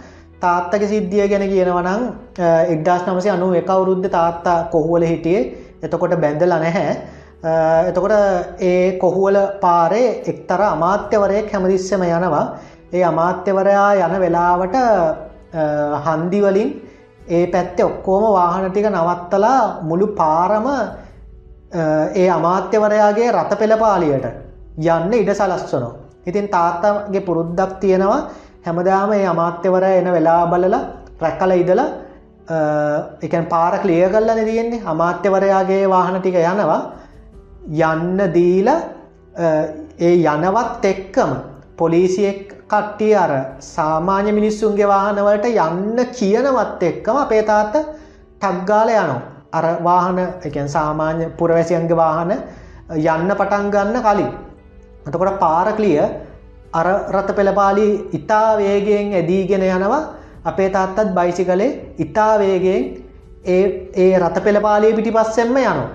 තාත්තක 0.40 0.82
සිද්ධිය 0.88 1.28
ගැන 1.28 1.46
කියනවනං 1.48 2.02
එක්දස් 2.74 3.02
නමසේ 3.06 3.32
අනු 3.32 3.54
එකවුරුද්ධ 3.54 4.08
තාත්තා 4.08 4.58
කොහුවල 4.72 5.04
හිටියේ? 5.04 5.42
එතකොට 5.82 6.14
බැඳල 6.22 6.54
නැහැ. 6.56 6.94
එතකොට 7.88 8.14
ඒ 8.60 8.98
කොහුවල 8.98 9.36
පාරේ 9.60 10.22
එක්තර 10.26 10.62
අමාත්‍යවරයෙක් 10.64 11.52
හැමදිස්සම 11.52 12.02
යනවා. 12.02 12.44
ඒ 12.92 13.04
අමාත්‍යවරයා 13.04 13.90
යන 13.96 14.14
වෙලාවට 14.20 14.76
හන්දිවලින් 16.06 16.70
ඒ 17.30 17.46
පැත්තේ 17.46 17.84
ඔක්කෝම 17.84 18.24
වාහන 18.34 18.70
ටික 18.70 18.86
නවත්තලා 18.90 19.62
මුළු 19.82 20.06
පාරම 20.20 20.66
ඒ 22.14 22.28
අමාත්‍යවරයාගේ 22.30 23.32
රත 23.32 23.58
පෙළපාලියට 23.58 24.26
යන්න 24.90 25.12
ඉඩ 25.14 25.32
සලස්වනෝ. 25.32 25.92
ඉතින් 26.26 26.48
තාත්තගේ 26.48 27.26
පුරුද්දක් 27.26 27.72
තියෙනවා 27.80 28.20
හැමදාම 28.66 29.12
ඒ 29.12 29.26
අමාත්‍යවරය 29.26 29.92
එන 29.98 30.12
වෙලා 30.12 30.46
බලල 30.46 30.76
රැක්කල 31.20 31.52
ඉදල 31.54 31.82
එකන් 33.22 33.46
පාර 33.46 33.78
කලිය 33.78 34.04
කල්ලන 34.08 34.44
තියෙන්නේ 34.44 34.82
අමාත්‍යවරයාගේ 34.84 35.84
වාහන 35.88 36.20
ටික 36.20 36.38
යනවා 36.44 36.80
යන්න 37.90 38.18
දීල 38.34 38.68
ඒ 40.00 40.14
යනවත් 40.26 40.84
එක්කම 40.84 41.32
පොලිසියෙක් 41.76 42.59
කට්ටිය 42.70 43.14
අර 43.16 43.32
සාමාන්‍ය 43.66 44.30
මිනිස්සුන්ගේ 44.32 44.88
වාහනවලට 44.88 45.46
යන්න 45.48 45.98
කියනවත් 46.12 46.82
එක්කම 46.82 47.16
අපේ 47.16 47.42
තාත්ත 47.42 47.74
ටක්ගාල 48.40 48.90
යනවා. 48.94 49.20
අර 49.52 49.64
වාහන 49.84 50.18
එකන් 50.48 50.68
සාමාන්‍ය 50.68 51.30
පුරවැසියන්ගේ 51.38 51.96
වාහන 51.96 52.32
යන්න 52.32 53.30
පටන් 53.32 53.70
ගන්න 53.74 54.02
කලින්. 54.02 54.30
අතකොට 55.06 55.38
පාරකලිය 55.38 55.98
අර 56.72 56.86
රත 57.10 57.36
පෙළපාලි 57.36 57.86
ඉතා 58.12 58.56
වේගෙන් 58.56 59.14
ඇදීගෙන 59.14 59.66
යනවා. 59.68 60.02
අපේ 60.44 60.70
තාත්තත් 60.70 61.14
බයිසි 61.14 61.44
කළේ 61.44 61.94
ඉතා 61.98 62.38
වේගෙන් 62.38 62.82
ඒ 63.46 63.90
ඒ 63.96 64.18
රත 64.18 64.44
පෙළපාලිය 64.44 64.94
පිටි 64.94 65.10
පස්සෙන්ම 65.10 65.56
යනවා. 65.56 65.88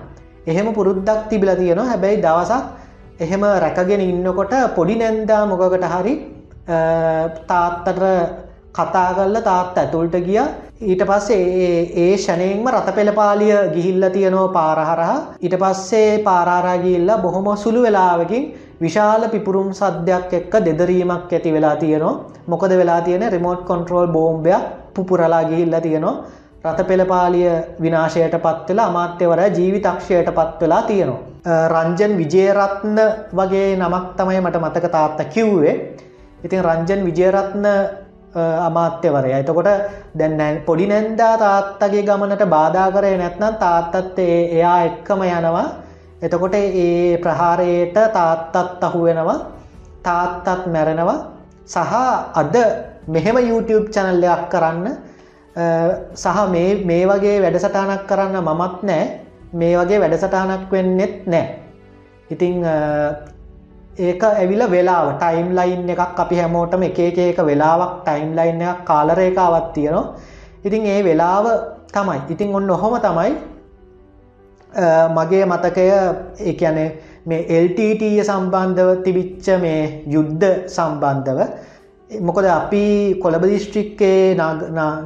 එහෙම 0.46 0.74
පුරුද්දක් 0.74 1.30
තිබිල 1.30 1.56
තියෙනවා. 1.56 1.86
හැබැයි 1.86 2.22
දවසක් 2.22 2.64
එහෙම 3.20 3.44
රැකගෙන 3.64 4.02
ඉන්නකොට 4.04 4.54
පොඩි 4.76 4.96
නැන්දා 4.96 5.46
මොකකට 5.46 5.86
හරි 5.94 6.16
තාත්තට 6.68 8.04
කතා 8.74 9.14
කල්ල 9.14 9.42
තාත් 9.42 9.78
ඇතුල්ට 9.78 10.16
ගිය. 10.28 10.40
ඊට 10.82 11.04
පස්සේ 11.10 11.90
ඒ 12.04 12.18
ෂනයෙන්ම 12.18 12.68
රත 12.68 12.96
පෙළපාලිය 12.96 13.56
ගිහිල්ල 13.76 14.06
තියනෝ 14.14 14.48
පාරහරහා 14.50 15.18
ඊට 15.42 15.56
පස්සේ 15.62 16.24
පාරාරාගිල්ල 16.24 17.12
බොහොම 17.22 17.48
සුළු 17.58 17.84
වෙලාවකින් 17.84 18.54
විශාල 18.82 19.30
පිපුරුම් 19.30 19.70
සද්‍යයක් 19.74 20.34
එක්ක 20.40 20.54
දෙදරීමක් 20.66 21.32
ඇති 21.34 21.54
වෙලා 21.54 21.76
තියනවා. 21.76 22.16
මොකද 22.48 22.72
වෙලා 22.80 23.02
තියෙන 23.02 23.32
රිමෝට් 23.32 23.62
කොන්ට්‍රෝල් 23.66 24.08
බෝම්බයක් 24.08 24.66
පුපුරලා 24.94 25.44
ගිහිල්ල 25.44 25.76
තියෙනවා. 25.82 26.16
රත 26.66 26.88
පෙළපාලිය 26.88 27.50
විනාශයට 27.82 28.36
පත්වෙලා 28.46 28.88
අමාත්‍යවර 28.88 29.42
ජීවිතක්ෂයට 29.58 30.30
පත්වෙලා 30.38 30.82
තියෙනවා. 30.82 31.22
රංජන් 31.74 32.18
විජේරත්න 32.18 32.98
වගේ 33.40 33.70
නමක් 33.78 34.06
තමයි 34.18 34.42
මට 34.42 34.62
මතක 34.64 34.92
තාත්ත 34.92 35.20
කිව්වේ. 35.34 35.76
ඉතින් 36.44 36.64
රංජන් 36.64 37.06
විජයරත්න 37.08 37.66
අමාත්‍යවරය. 38.36 39.32
එතකොට 39.34 39.70
දැන්න 40.14 40.62
පොඩි 40.66 40.88
නැන්දා 40.88 41.38
තාත්තගේ 41.38 42.04
ගමනට 42.04 42.44
බාධා 42.48 42.92
කරය 42.92 43.18
නැත්නම් 43.18 43.56
තාත්තත් 43.58 44.20
එයා 44.20 44.78
එක්කම 44.84 45.22
යනවා. 45.24 45.68
එතකොට 46.22 46.56
ඒ 46.56 47.18
ප්‍රහාරයට 47.18 47.96
තාත්තත් 48.14 48.84
අහු 48.84 49.04
වෙනවා. 49.04 49.40
තාත්තත් 50.04 50.68
මැරෙනවා. 50.68 51.18
සහ 51.66 51.94
අද 52.34 52.56
මෙහෙම 53.08 53.38
YouTube 53.42 53.90
චැනල්ලයක් 53.90 54.50
කරන්න 54.50 54.88
සහ 56.16 56.38
මේ 56.52 57.06
වගේ 57.06 57.42
වැඩසටානක් 57.42 58.06
කරන්න 58.08 58.38
මමත් 58.40 58.84
නෑ 58.84 59.06
මේ 59.54 59.74
වගේ 59.76 60.00
වැඩසටානක් 60.00 60.72
වෙන්නෙත් 60.72 61.26
නෑ 61.26 61.46
ඉතිං 62.30 62.62
ඒක 63.98 64.24
ඇවිල 64.24 64.62
වෙලාව. 64.68 65.18
ටයිම් 65.18 65.56
ලයින් 65.56 65.90
එකක් 65.90 66.20
අපි 66.20 66.36
හැමෝටම 66.36 66.84
එක 66.84 67.00
ඒක 67.00 67.38
වෙලාවක් 67.40 68.04
ටයිම් 68.04 68.36
ලයින් 68.36 68.62
එකක් 68.62 68.86
කාලරේකාවත් 68.86 69.74
තියෙනවා. 69.74 70.16
ඉතින් 70.66 70.86
ඒ 70.86 71.04
වෙලාව 71.04 71.46
තමයි. 71.90 72.20
ඉතින් 72.30 72.54
ඔන්න 72.54 72.70
ඔහොම 72.70 73.00
තමයි 73.00 73.32
මගේ 75.10 75.46
මතකය 75.46 75.86
ඒයනේ 76.42 76.90
මේ 77.26 77.42
LTT 77.60 78.04
සම්බන්ධව 78.24 78.90
තිබිච්ච 79.04 79.48
මේ 79.62 80.04
යුද්ධ 80.08 80.46
සම්බන්ධව. 80.68 81.40
මොකද 82.22 82.46
අපි 82.48 82.84
කොළඹ 83.22 83.46
දිස්ට්‍රික්කේ 83.46 84.36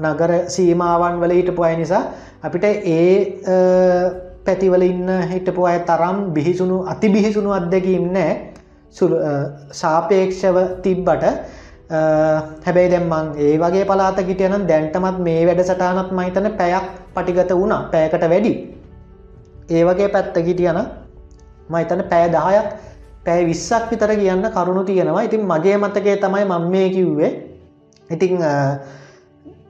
නගර 0.04 0.32
සීමාවන් 0.48 1.22
වල 1.22 1.32
හිටපු 1.32 1.64
අය 1.64 1.76
නිසා 1.78 2.04
අපිට 2.44 2.66
ඒ 2.66 3.14
පැතිවල 4.46 4.84
ඉන්න 4.84 5.10
හිටපු 5.32 5.62
අය 5.64 5.80
තරම් 5.86 6.18
බිහිසුණු 6.34 6.78
අති 6.88 7.08
බිහිසුණු 7.10 7.52
අත්දැකීම් 7.52 8.10
නෑ 8.12 8.34
සාපේක්ෂව 8.92 10.58
තිබ්බට 10.84 11.24
හැබැයි 12.66 12.90
දැම්මන් 12.92 13.30
ඒ 13.38 13.58
වගේ 13.58 13.86
පලාත 13.86 14.20
ගිටියනම් 14.28 14.68
දැන්ටමත් 14.68 15.20
මේ 15.20 15.46
වැඩ 15.46 15.64
සටානත් 15.64 16.12
මහිතන 16.12 16.50
පැයක් 16.60 16.86
පටිගත 17.16 17.52
වුණා 17.52 17.82
පෑකට 17.92 18.26
වැඩි. 18.30 18.54
ඒ 19.70 19.84
වගේ 19.86 20.10
පැත්ත 20.10 20.38
ගිටියන 20.48 20.80
මහිතන 21.70 22.04
පෑ 22.12 22.30
දහයක් 22.30 22.68
පැය 23.26 23.46
විස්සක් 23.46 23.92
විතර 23.92 24.16
කියන්න 24.16 24.46
කරුණු 24.52 24.84
තියෙනවා. 24.84 25.22
ඉතින් 25.22 25.46
මගේ 25.46 25.78
මතකේ 25.78 26.18
තමයි 26.18 26.46
මං 26.46 26.72
මේ 26.72 26.90
කිව්වේ. 26.90 27.32
ඉතිං 28.10 28.38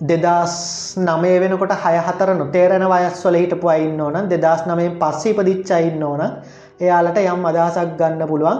දෙදස් 0.01 0.55
නමේ 0.97 1.39
වෙනකොට 1.39 1.73
හය 1.75 1.95
හතර 1.99 2.29
නොතේරෙන 2.33 2.85
වයස්වල 2.85 3.35
හිටපු 3.35 3.67
අයින්න 3.67 4.01
ඕන 4.01 4.29
දෙදස් 4.29 4.61
නමේ 4.67 4.89
පස්සේ 5.01 5.33
පදිච්චයින්න 5.33 6.03
ඕන 6.03 6.21
එයාලට 6.79 7.17
යම් 7.23 7.45
අදහසක් 7.45 7.97
ගන්න 7.99 8.27
පුළුවන්. 8.27 8.59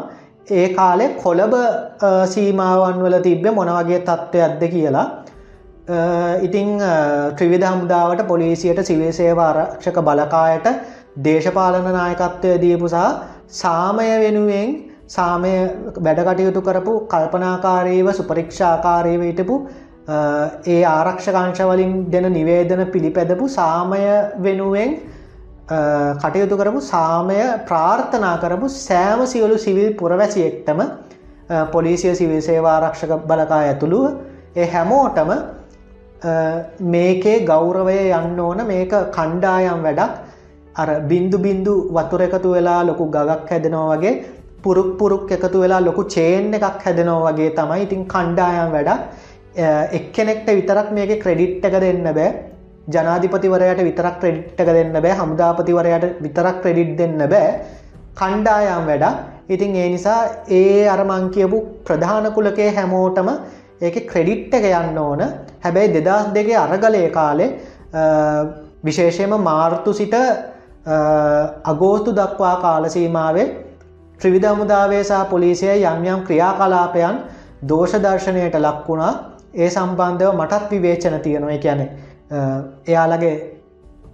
ඒ 0.51 0.67
කාලෙ 0.73 1.05
කොළඹ 1.15 1.55
සීමාවන් 2.27 3.01
වල 3.01 3.17
තිබ්බ 3.21 3.49
මොනවගේ 3.53 3.99
තත්ත්වයක්ද 4.01 4.63
කියලා. 4.69 5.07
ඉතිං 6.41 6.69
ත්‍රිවිධ 7.35 7.67
හමුදාවට 7.67 8.27
පොලිසියට 8.27 8.81
සිවේසේව 8.83 9.39
ආරක්ෂක 9.39 9.99
බලකායට 10.01 10.69
දේශපාලන 11.19 11.89
නායකත්වය 11.91 12.55
දීපුසා 12.61 13.09
සාමය 13.53 14.07
වෙනුවෙන් 14.19 14.73
සාමය 15.07 15.53
වැඩකටයුතු 15.99 16.61
කරපු 16.61 16.95
කල්පනාකාරීව 17.07 18.09
සුපරික්ෂාකාරීව 18.13 19.21
හිටපු 19.21 19.55
ඒ 20.67 20.81
ආරක්ෂකංශවලින් 20.87 21.95
දෙන 22.11 22.27
නිවේදන 22.33 22.83
පිළිපැදපු 22.87 23.47
සාමය 23.51 24.03
වෙනුවෙන් 24.39 24.93
කටයුතු 25.69 26.57
කරපු 26.57 26.81
සාමය 26.81 27.39
ප්‍රාර්ථනා 27.69 28.37
කරපු 28.43 28.67
සෑම 28.69 29.21
සියලු 29.27 29.57
සිවිල් 29.57 29.93
පුරවැසියෙක්ටම 29.93 30.81
පොලිසිය 31.73 32.15
සිවිල් 32.15 32.41
සේවාරක්ෂක 32.41 33.13
බලකා 33.27 33.61
ඇතුළුව 33.67 34.05
ඒ 34.55 34.65
හැමෝටම 34.65 35.31
මේකේ 36.95 37.45
ගෞරවය 37.45 37.99
යන්න 38.11 38.39
ඕන 38.39 38.65
මේක 38.67 38.91
කණ්ඩායම් 39.17 39.83
වැඩක්. 39.83 40.17
අර 40.75 40.89
බින්දු 41.11 41.37
බින්දු 41.37 41.73
වතුර 41.91 42.21
එකතු 42.21 42.51
වෙලා 42.55 42.81
ලොකු 42.83 43.05
ගගක් 43.15 43.49
හැදෙනවා 43.51 43.97
වගේ 43.97 44.13
පුරුක් 44.63 44.91
පුරුක් 44.97 45.31
එකතු 45.31 45.61
වෙලා 45.63 45.81
ලොකු 45.81 46.03
චේන් 46.15 46.53
එකක් 46.53 46.83
හැදෙනවා 46.85 47.31
වගේ 47.31 47.55
තමයි 47.55 47.83
ඉතින් 47.87 48.05
කණ්ඩායම් 48.13 48.71
වැඩක්. 48.75 49.01
එක්කෙනෙක්ට 49.99 50.49
විතරක් 50.57 50.89
මේක 50.91 51.19
ක්‍රෙඩිට් 51.23 51.65
එක 51.65 51.79
දෙන්න 51.85 52.07
බෑ. 52.17 52.48
ජනාධිපතිවරයට 52.89 53.81
විතරක් 53.87 54.15
ක්‍රෙඩිට්ක 54.21 54.69
දෙන්න 54.69 54.93
බෑ 54.95 55.17
හමුදාපතිවරයට 55.19 56.05
විතරක් 56.21 56.61
ක්‍රෙඩිට් 56.63 56.97
දෙන්න 56.97 57.17
බෑ. 57.29 57.49
කණ්ඩායම් 58.15 58.85
වැඩ 58.89 59.05
ඉතින් 59.49 59.75
ඒ 59.75 59.89
නිසා 59.89 60.19
ඒ 60.51 60.87
අරමං 60.87 61.29
කියපු 61.35 61.57
ප්‍රධානකුලකේ 61.87 62.69
හැමෝටම 62.75 63.29
ඒක 63.81 63.95
ක්‍රෙඩිට් 64.11 64.53
එක 64.53 64.65
යන්න 64.71 64.97
ඕන. 64.97 65.21
හැබැයි 65.63 65.93
දෙදස් 65.97 66.33
දෙගේ 66.35 66.57
අරගලය 66.57 67.03
කාලේ 67.09 67.49
විශේෂයම 68.83 69.33
මාර්තු 69.39 69.93
සිට 69.93 70.15
අගෝස්තු 71.65 72.11
දක්වා 72.13 72.55
කාලසීමාවේ 72.57 73.47
ත්‍රිවිධ 74.19 74.55
මුදාවේසා 74.57 75.23
පොලිසිය 75.25 75.75
යම් 75.83 76.05
යම් 76.05 76.21
ක්‍රියා 76.27 76.53
කලාපයන් 76.59 77.17
දෝෂදර්ශනයට 77.69 78.55
ලක්වුණා 78.57 79.13
ඒ 79.55 79.69
සම්බන්ධව 79.69 80.31
මටත් 80.33 80.71
විවේචන 80.71 81.19
තියෙනවා. 81.21 81.57
කියැනේ 81.57 81.89
එයාලගේ 82.31 83.35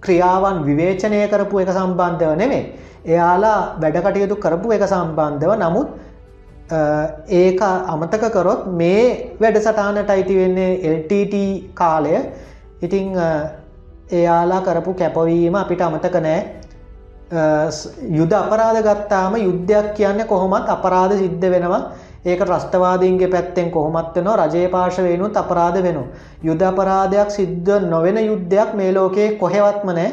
ක්‍රියාවන් 0.00 0.64
විවේචනය 0.64 1.22
කරපු 1.28 1.60
එක 1.60 1.70
සම්බන්ධව 1.70 2.32
නෙමේ 2.36 2.64
එයාලා 3.06 3.78
වැඩකටයුතු 3.80 4.36
කරපු 4.36 4.72
එක 4.72 4.84
සම්බන්ධව. 4.84 5.52
නමුත් 5.56 5.88
ඒක 7.30 7.60
අමතක 7.62 8.24
කරොත් 8.32 8.66
මේ 8.72 9.36
වැඩ 9.40 9.58
සටානට 9.60 10.10
අයිති 10.10 10.36
වෙන්නේ 10.36 10.70
LTT 10.94 11.34
කාලය. 11.74 12.14
ඉතිං 12.82 13.14
එයාලා 14.10 14.62
කරපු 14.62 14.94
කැපවීම 14.94 15.54
අපිට 15.54 15.80
අමතක 15.80 16.16
නෑ. 16.20 16.40
යුද 18.10 18.32
අපරාධ 18.32 18.82
ගත්තාම 18.82 19.36
යුද්ධයක් 19.36 19.94
කියන්න 19.94 20.26
කොහොමත් 20.26 20.68
අපරාධ 20.68 21.14
සිද්ධ 21.14 21.46
වෙනවා. 21.54 21.82
ඒක 22.26 22.40
ත්‍රස්තවාදීන්ගේ 22.40 23.28
පැත්තෙන් 23.28 23.70
කොහොමත්වනවා 23.70 24.36
රජය 24.44 24.68
පාශවයනුත් 24.68 25.36
අපරාධ 25.36 25.82
වෙනු. 25.82 26.02
යුද 26.42 26.62
අපරාධයක් 26.62 27.30
සිද්ධ 27.30 27.74
නොවෙන 27.88 28.18
යුද්ධයක් 28.20 28.74
මේ 28.74 28.92
ලෝකයේ 28.92 29.36
කොහෙවත්ම 29.36 29.90
නෑ 29.90 30.10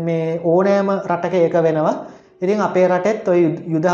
මේ 0.00 0.40
ඕනෑම 0.44 0.90
රටක 1.04 1.34
ඒක 1.34 1.56
වෙනවා. 1.62 1.94
ඉතින් 2.38 2.60
අපේ 2.60 2.88
රටෙත් 2.88 3.28
ඔය 3.28 3.42
යුද 3.66 3.86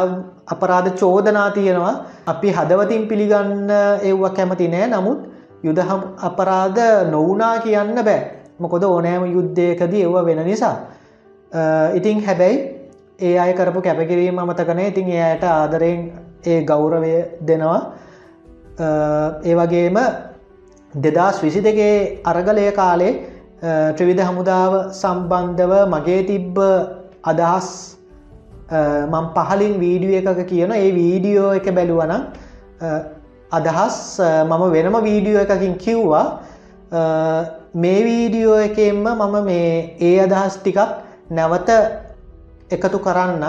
අපරාධ 0.47 0.91
චෝදනා 0.95 1.51
තියෙනවා 1.51 1.95
අපි 2.27 2.49
හදවතින් 2.51 3.09
පිළිගන්න 3.09 3.71
එව්ව 4.03 4.23
කැමති 4.37 4.69
නෑ 4.69 4.89
නමුත් 4.89 5.21
යුදහම් 5.65 6.03
අපරාධ 6.21 6.81
නොවනා 7.11 7.55
කියන්න 7.61 8.05
බෑ 8.05 8.21
මොකොද 8.59 8.83
ඕනෑම 8.85 9.25
යුද්ධයකදී 9.33 10.03
එව්ව 10.03 10.25
වෙන 10.27 10.45
නිසා. 10.45 10.77
ඉතිං 11.95 12.25
හැබැයි 12.27 12.59
ඒ 13.21 13.39
අය 13.39 13.53
කරපු 13.55 13.81
කැපකිරීම 13.81 14.39
අමතකනේ 14.39 14.89
ඉතින් 14.89 15.09
එයට 15.09 15.45
ආදරයෙන් 15.47 16.01
ඒ 16.45 16.65
ගෞරවය 16.65 17.15
දෙනවා. 17.49 17.81
ඒ 19.45 19.55
වගේම 19.55 19.99
දෙදස් 20.95 21.43
විසි 21.43 21.61
දෙගේ 21.61 22.21
අරගලය 22.25 22.67
කාලේ 22.73 23.13
ත්‍රවිධ 23.97 24.23
හමුදාව 24.29 24.73
සම්බන්ධව 24.93 25.73
මගේ 25.95 26.21
තිබ්බ 26.27 26.59
අදහස් 27.25 27.69
මං 29.13 29.27
පහලින් 29.37 29.75
වීඩිය 29.83 30.15
එකක 30.21 30.41
කියන 30.53 30.73
ඒ 30.73 30.91
වීඩියෝ 30.99 31.51
එක 31.59 31.67
බැලුවන 31.79 32.15
අදහස් 33.53 33.99
මම 34.51 34.63
වෙනම 34.77 34.97
වීඩියෝ 35.09 35.45
එකකින් 35.47 35.75
කිව්වා. 35.85 36.27
මේ 37.75 38.01
වීඩියෝ 38.05 38.59
එකෙන්ම 38.69 39.05
මම 39.11 39.37
මේ 39.45 39.97
ඒ 40.01 40.17
අදහස් 40.27 40.57
ටිකක් 40.59 40.81
නැවත 41.31 41.71
එකතු 42.71 42.99
කරන්න 43.07 43.45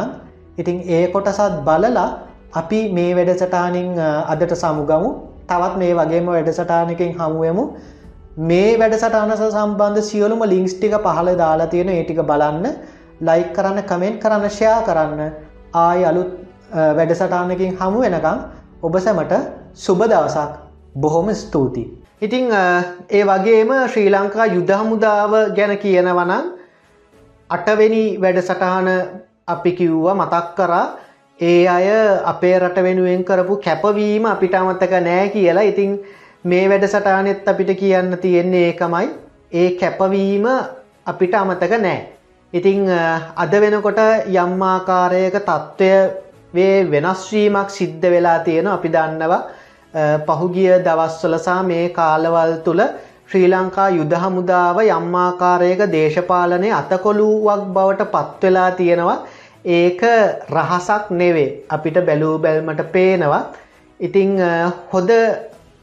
ඉතින් 0.57 0.77
ඒ 0.87 1.07
කොටසත් 1.07 1.57
බලලා 1.65 2.07
අපි 2.53 2.79
මේ 2.91 3.15
වැඩසටානින් 3.15 3.99
අදට 4.27 4.55
සමුගමු. 4.55 5.09
තවත් 5.47 5.77
මේ 5.77 5.93
වගේම 5.93 6.25
වැඩසටානකින් 6.27 7.13
හමුවමු 7.13 7.63
මේ 8.39 8.77
වැඩසටානස 8.79 9.41
සම්බන්ධ 9.47 10.01
සියලුම 10.01 10.43
ලිංක්ස් 10.45 10.75
ටික 10.75 10.95
පහල 10.99 11.29
දාලා 11.37 11.67
තියෙන 11.67 11.89
ඒටික 11.89 12.21
බලන්න. 12.23 12.65
ලයික් 13.21 13.53
කරන්න 13.53 13.83
කමෙන්ට් 13.83 14.19
කරන්න 14.19 14.49
ෂයා 14.49 14.81
කරන්න. 14.81 15.21
ආය 15.75 16.05
අලුත් 16.05 16.29
වැඩසටානකින් 16.97 17.75
හමු 17.75 17.99
වෙනකම් 18.01 18.39
ඔබ 18.81 18.95
සැමට 18.99 19.33
සුබ 19.75 19.99
දවසක්. 20.03 20.51
බොහොම 20.95 21.33
ස්තුතියි. 21.35 22.03
ඉතිං 22.21 22.51
ඒ 23.09 23.23
වගේම 23.23 23.71
ශ්‍රී 23.87 24.09
ලංකා 24.09 24.45
යුද 24.47 24.69
හමුදාව 24.71 25.31
ගැන 25.55 25.77
කියනවනම් 25.77 26.31
අටවෙනි 27.49 28.03
වැඩසටහන 28.17 28.89
අපි 29.47 29.71
කිව්වා 29.73 30.15
මතක් 30.15 30.55
කරා. 30.55 30.85
ඒ 31.39 31.67
අය 31.67 31.87
අපේ 32.25 32.59
රට 32.59 32.83
වෙනුවෙන් 32.83 33.23
කරපු 33.23 33.55
කැපවීම 33.57 34.25
අපිට 34.25 34.53
අමත්තක 34.53 34.93
නෑ 35.01 35.29
කියලා. 35.29 35.63
ඉතිං 35.63 35.99
මේ 36.45 36.69
වැඩසටානෙත් 36.69 37.47
අපිට 37.47 37.71
කියන්න 37.79 38.17
තියෙන්නේ 38.17 38.65
ඒකමයි. 38.67 39.07
ඒ 39.51 39.69
කැපවීම 39.71 40.45
අපිට 41.05 41.33
අමතක 41.35 41.73
නෑ. 41.79 41.99
ඉතිං 42.53 42.89
අද 43.35 43.53
වෙනකොට 43.61 43.99
යම්මාකාරයක 44.35 45.35
තත්ත්වය 45.39 45.91
වේ 46.53 46.77
වෙනස්වීමක් 46.91 47.69
සිද්ධ 47.69 48.05
වෙලා 48.07 48.39
තියෙන 48.39 48.67
අපි 48.67 48.89
දන්නවා. 48.89 49.41
පහුගිය 50.27 50.71
දවස්වලසා 50.85 51.61
මේ 51.63 51.89
කාලවල් 51.89 52.53
තුළ 52.65 52.81
ශ්‍රී 53.29 53.47
ලංකා 53.49 53.89
යුද 53.89 54.13
හමුදාව 54.23 54.77
යම්මාකාරයක 54.87 55.81
දේශපාලනය 55.91 56.69
අතකොළුවක් 56.73 57.63
බවට 57.75 58.11
පත්වෙලා 58.13 58.71
තියෙනවා. 58.73 59.23
ඒක 59.65 60.01
රහසක් 60.49 61.09
නෙවේ. 61.11 61.65
අපිට 61.69 62.05
බැලූ 62.05 62.37
බැල්මට 62.39 62.91
පේනවා. 62.91 63.43
ඉතිං 63.99 64.37
හොද 64.91 65.09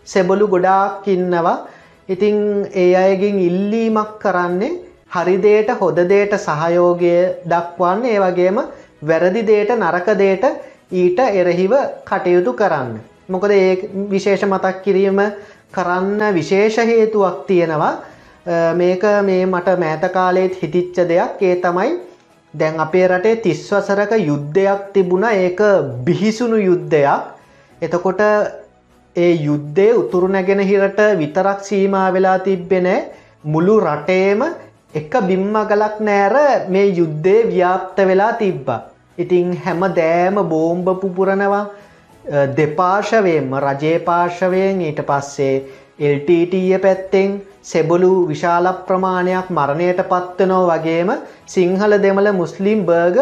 සෙබලු 0.07 0.49
ගොඩාක් 0.49 1.09
ඉන්නවා. 1.09 1.67
ඉතිං 2.09 2.67
ඒ 2.75 2.95
අයගෙන් 2.97 3.39
ඉල්ලීමක් 3.39 4.19
කරන්නේ 4.19 4.79
හරිදේට 5.11 5.71
හොදදේට 5.81 6.33
සහයෝගය 6.39 7.15
දක්වන්න. 7.47 8.05
ඒ 8.05 8.19
වගේම 8.19 8.59
වැරදිදේට 9.03 9.71
නරකදේට 9.77 10.45
ඊට 10.93 11.19
එරහිව 11.19 11.73
කටයුතු 12.05 12.53
කරන්න. 12.53 13.01
මොකද 13.29 13.51
ඒ 13.51 13.89
විශේෂ 14.11 14.45
මතක් 14.45 14.83
කිරීම 14.85 15.21
කරන්න 15.73 16.35
විශේෂ 16.35 16.77
හේතුවක් 16.77 17.47
තියෙනවා. 17.47 17.95
මේක 18.77 19.03
මේ 19.25 19.47
මට 19.47 19.79
මෑත 19.79 20.05
කාලෙත් 20.13 20.55
හිතිච්ච 20.63 20.97
දෙයක්. 21.09 21.43
ඒ 21.43 21.57
තමයි 21.57 22.10
දැන් 22.55 22.81
අපේ 22.81 23.07
රටේ 23.09 23.37
තිස්වසරක 23.37 24.13
යුද්ධයක් 24.21 24.93
තිබුණ. 24.93 25.25
ඒක 25.25 25.61
බිහිසුණු 26.05 26.57
යුද්ධයක්. 26.59 27.21
එතකොට 27.83 28.21
ඒ 29.17 29.33
යුද්ධය 29.37 29.93
උතුරු 29.95 30.29
නැගෙන 30.29 30.61
හිරට 30.61 31.01
විතරක් 31.19 31.61
සීමා 31.63 32.13
වෙලා 32.13 32.39
තිබ්බෙනෑ 32.41 33.07
මුළු 33.45 33.77
රටේම 33.81 34.43
එක 34.95 35.13
බිම්මගලක් 35.29 36.01
නෑර 36.01 36.35
මේ 36.69 36.87
යුද්ධය 36.93 37.37
ව්‍යාප්ත 37.47 37.97
වෙලා 38.07 38.33
තිබ්බා. 38.35 38.81
ඉතිං 39.19 39.57
හැම 39.57 39.81
දෑම 39.93 40.37
බෝම්භ 40.49 41.01
පුපුරනවා. 41.01 41.67
දෙපාර්ශවයෙන්ම 42.57 43.55
රජයේ 43.59 43.99
පාර්ශවයෙන්. 44.01 44.81
ඊට 44.83 45.01
පස්සේ 45.07 45.55
එල්ටීටය 46.01 46.79
පැත්තෙන් 46.79 47.31
සෙබලු 47.65 48.13
විශාල 48.27 48.67
ප්‍රමාණයක් 48.85 49.49
මරණයට 49.51 50.01
පත්වනෝ 50.05 50.65
වගේම 50.69 51.11
සිංහල 51.47 51.95
දෙමළ 51.99 52.31
මුස්ලිම් 52.35 52.85
බර්ග 52.85 53.19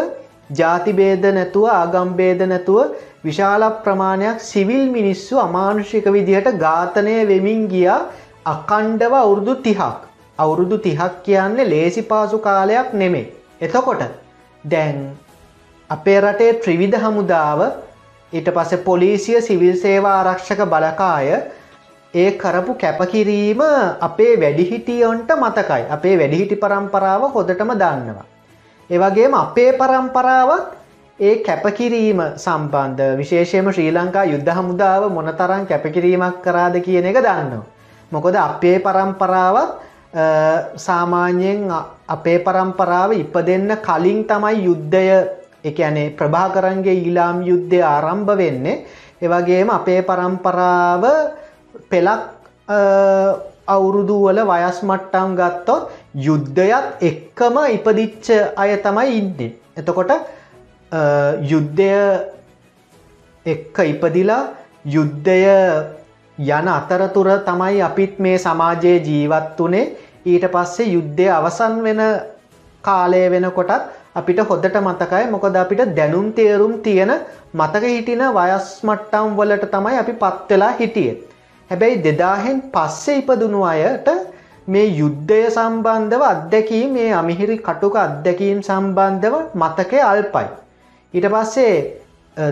ජාතිබේද 0.53 1.25
නැතුව 1.31 1.69
ආගම්බේද 1.71 2.41
නැතුව 2.45 2.93
විශාල 3.23 3.65
ප්‍රමාණයක් 3.83 4.39
සිවිල් 4.41 4.85
මිනිස්සු 4.89 5.39
අමානුෂික 5.39 6.05
විදිහට 6.09 6.51
ඝාතනය 6.57 7.15
වෙමින් 7.27 7.67
ගියා 7.67 7.99
අකණ්ඩව 8.47 9.13
අවුරුදු 9.15 9.55
තිහක්. 9.61 9.99
අවුරුදු 10.39 10.77
තිහක් 10.79 11.19
කියන්නේ 11.23 11.67
ලේසි 11.67 12.01
පාසු 12.03 12.37
කාලයක් 12.39 12.93
නෙමේ 12.93 13.27
එතකොට 13.61 14.01
දැන් 14.63 14.97
අපේ 15.89 16.19
රටේ 16.21 16.51
ත්‍රිවිධ 16.55 16.97
හමුදාව 16.97 17.61
ඊට 18.33 18.49
පස්සේ 18.49 18.83
පොලිසිය 18.83 19.41
සිවිල් 19.41 19.75
සේවා 19.77 20.15
ආරක්ෂක 20.17 20.61
බලකාය 20.65 21.29
ඒ 22.13 22.31
කරපු 22.33 22.73
කැපකිරීම 22.75 23.61
අපේ 24.01 24.33
වැඩිහිටියොන්ට 24.35 25.29
මතකයි 25.31 25.85
අපේ 25.89 26.17
වැඩිහිටි 26.17 26.55
පරම්පරාව 26.55 27.21
හොදටම 27.29 27.71
දන්නවා. 27.75 28.25
ඒවගේම 28.89 29.33
අපේ 29.35 29.71
පරම්පරාවත් 29.73 30.67
ඒ 31.19 31.35
කැපකිරීම 31.39 32.19
සම්බන්ධ 32.35 33.17
විශේෂයම 33.17 33.69
ශ්‍රී 33.71 33.91
ලංකා 33.91 34.25
යුද්ධ 34.25 34.49
හමුදාව 34.51 35.03
මොනතරං 35.09 35.67
කැපකිරීමක් 35.67 36.41
කරාද 36.41 36.81
කියන 36.81 37.05
එක 37.05 37.19
දන්නවා. 37.19 37.65
මොකොද 38.11 38.35
අපේ 38.37 38.79
පරම්පරාවත් 38.79 39.69
සාමාන්‍යයෙන් 40.77 41.69
අපේ 42.07 42.39
පරම්පරාව 42.39 43.13
ඉප 43.13 43.35
දෙන්න 43.45 43.69
කලින් 43.79 44.25
තමයි 44.25 44.65
යුද්ධය 44.65 45.05
එකනේ 45.63 46.09
ප්‍රභාකරන්ගේ 46.11 46.95
ඊලාම් 46.95 47.43
යුද්ධය 47.43 47.83
ආරම්භ 47.83 48.33
වෙන්නේ 48.35 48.81
එවගේම 49.21 49.69
අපේ 49.69 50.01
පරම්පරාව 50.01 51.05
පෙලක් 51.91 52.21
අවුරුදුවල 53.67 54.39
වයස් 54.45 54.79
මට්ටම් 54.83 55.35
ගත්තොත් 55.35 55.83
යුද්ධයත් 56.27 56.85
එක්කම 57.01 57.55
ඉපදිච්ච 57.67 58.27
අය 58.55 58.71
තමයි 58.77 59.07
ඉන්නේ. 59.19 59.51
එතකොට 59.77 60.11
යුද්ධය 61.43 61.91
එක්ක 63.45 63.77
ඉපදිලා 63.85 64.43
යුද්ධය 64.87 65.39
යන 66.37 66.67
අතරතුර 66.69 67.29
තමයි 67.45 67.81
අපිත් 67.81 68.19
මේ 68.19 68.37
සමාජයේ 68.39 68.99
ජීවත් 69.01 69.59
වනේ 69.59 69.85
ඊට 70.25 70.45
පස්සේ 70.47 70.91
යුද්ධය 70.95 71.29
අවසන් 71.29 71.81
වෙන 71.83 72.01
කාලය 72.83 73.23
වෙනකොටත් 73.29 73.89
අපිට 74.15 74.39
හොදට 74.41 74.75
මතකයි 74.81 75.25
මොකද 75.31 75.55
අපිට 75.55 75.81
දැනුම් 75.95 76.33
තේරුම් 76.33 76.73
තියෙන 76.81 77.11
මතක 77.53 77.83
හිටින 77.85 78.23
වයස් 78.33 78.67
මට්ටම් 78.83 79.35
වලට 79.37 79.71
තමයි 79.71 79.97
අපි 79.97 80.13
පත්වෙලා 80.15 80.73
හිටිය. 80.79 81.11
හැබැයි 81.71 82.03
දෙදාහෙන් 82.03 82.59
පස්සේ 82.73 83.17
ඉපදුණු 83.17 83.61
අයට 83.65 84.09
මේ 84.67 84.87
යුද්ධය 84.93 85.39
සම්බන්ධව 85.49 86.23
අත්දැකීම් 86.25 86.91
මේ 86.93 87.11
අමිහිරි 87.13 87.57
කටුක 87.59 87.95
අත්දැකීම් 87.97 88.59
සම්බන්ධව 88.63 89.35
මතකය 89.55 89.99
අල්පයි. 90.03 90.47
ඊට 91.13 91.27
පස්සේ 91.27 91.75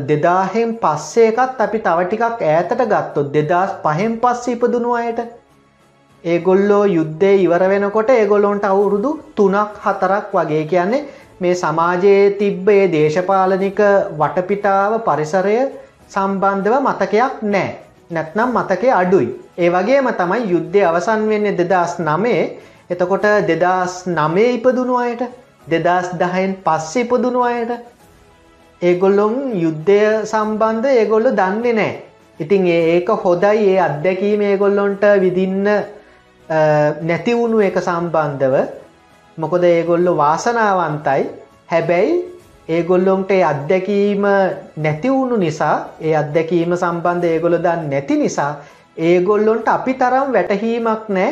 දෙදාහෙන් 0.05 0.69
පස්සේකත් 0.77 1.59
අපි 1.59 1.79
තව 1.79 2.05
ටිකක් 2.05 2.23
ඈතට 2.45 2.81
ගත්තොත් 2.85 3.27
දෙදස් 3.33 3.75
පහෙන් 3.83 4.19
පස්ස 4.19 4.47
ඉපදුණු 4.47 4.93
අයට 4.93 5.21
ඒගොල්ලෝ 6.23 6.83
යුද්ධය 6.87 7.31
ඉවර 7.37 7.63
වෙනකොට 7.65 8.09
ඒගොලොන්ට 8.11 8.65
අවුරුදු 8.65 9.11
තුනක් 9.35 9.81
හතරක් 9.83 10.33
වගේ 10.33 10.63
කියන්නේ 10.65 11.05
මේ 11.39 11.55
සමාජයේ 11.55 12.23
තිබ්බ 12.39 12.69
ඒ 12.69 12.85
දේශපාලනික 12.91 13.81
වටපිටාව 14.19 14.93
පරිසරය 15.01 15.57
සම්බන්ධව 16.09 16.75
මතකයක් 16.81 17.43
නෑ. 17.45 17.86
නැත්නම් 18.09 18.49
මතකය 18.53 18.89
අඩුයි. 18.91 19.27
ඒ 19.57 19.69
වගේම 19.69 20.07
තමයි 20.13 20.47
යුද්ධය 20.47 20.81
අවසන් 20.83 21.27
වෙන්නේ 21.29 21.57
දෙදස් 21.61 21.93
නමේ 21.99 22.41
එතකොට 22.89 23.27
දෙදස් 23.49 23.93
නමේ 24.09 24.49
ඉපදුණු 24.53 24.95
අයට 24.97 25.23
දෙදස් 25.67 26.07
දහයෙන් 26.15 26.53
පස්ස 26.65 26.95
ඉපදුණු 26.97 27.41
අයට 27.43 27.71
ඒගොල්ලොම් 28.81 29.35
යුද්ධය 29.55 30.01
සම්බන්ධ 30.23 30.87
ඒගොල්ලො 30.93 31.31
දන්නේ 31.33 31.73
නෑ. 31.73 31.93
ඉතින් 32.39 32.67
ඒක 32.67 33.09
හොදයි 33.19 33.67
ඒ 33.67 33.79
අත්දැකීම 33.79 34.41
ඒගොල්ලොන්ට 34.43 35.03
විදින්න 35.19 35.67
නැතිවුණු 37.03 37.59
එක 37.61 37.77
සම්බන්ධව 37.79 38.55
මොකොද 39.37 39.63
ඒගොල්ලො 39.65 40.11
වාසනාවන්තයි 40.15 41.23
හැබැයි 41.67 42.13
ඒගොල්ලොන්ට 42.69 43.29
ඒ 43.31 43.43
අත්දැකීම 43.43 44.25
නැතිවුණු 44.77 45.35
නිසා 45.37 45.75
ඒ 46.01 46.15
අත්දැකීම 46.15 46.73
සම්බන්ධ 46.75 47.27
ඒගොලො 47.27 47.59
දන් 47.59 47.85
නැති 47.89 48.17
නිසා 48.17 48.51
ඒගොල්ලොන්ට 48.99 49.69
අපි 49.69 49.93
තරම් 49.95 50.33
වැටහීමක් 50.33 51.05
නෑ 51.09 51.29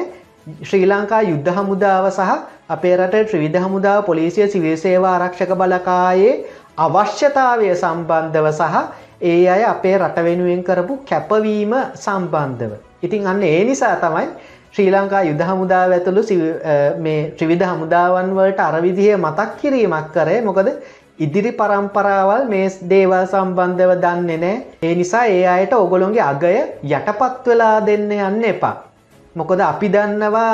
ශ්‍රී 0.64 0.88
ලංකා 0.88 1.22
යුද්ධ 1.24 1.52
හමුදාව 1.58 2.08
සහ 2.10 2.32
අපේ 2.70 2.96
රට 2.98 3.26
ත්‍රවිධ 3.30 3.60
හමුදාව 3.64 4.06
පොලිසිය 4.06 4.48
සිවිසේවා 4.48 5.14
ආරක්ෂක 5.16 5.54
බලකායේ 5.56 6.34
අවශ්‍යතාවය 6.80 7.70
සම්බන්ධව 7.76 8.50
සහ 8.54 8.76
ඒ 9.24 9.38
අය 9.50 9.64
අපේ 9.66 9.96
රට 9.98 10.24
වෙනුවෙන් 10.24 10.64
කරපු 10.64 11.00
කැපවීම 11.10 11.74
සම්බන්ධව. 11.96 12.72
ඉතින් 13.02 13.28
අන්න 13.28 13.44
ඒ 13.44 13.64
නිසා 13.66 13.96
තමයි 13.98 14.28
ශ්‍රී 14.74 14.92
ලංකා 14.92 15.24
යුද 15.24 15.42
හමුදාව 15.44 15.92
ඇතුළු 15.92 16.24
මේ 17.00 17.22
ත්‍රිවිධ 17.32 17.66
හමුදාවන් 17.66 18.36
වලට 18.38 18.62
අරවිදිහ 18.64 19.16
මතක් 19.18 19.50
කිරීමක් 19.62 20.08
කරේ 20.14 20.42
මොකද 20.42 20.70
ඉදිරි 21.20 21.52
පරම්පරාවල් 21.52 22.48
මේ 22.50 22.68
දේවල් 22.92 23.26
සම්බන්ධව 23.26 23.92
දන්නේ 24.04 24.38
නෑ 24.38 24.56
ඒ 24.82 24.96
නිසා 24.96 25.26
ඒ 25.28 25.46
අයට 25.48 25.74
ඔගොලොන්ගේ 25.76 26.24
අගය 26.24 26.56
යටපත් 26.90 27.48
වෙලා 27.48 27.86
දෙන්න 27.88 28.12
යන්න 28.12 28.44
එපා. 28.46 28.76
මොකොද 29.36 29.60
අපි 29.62 29.90
දන්නවා 29.90 30.52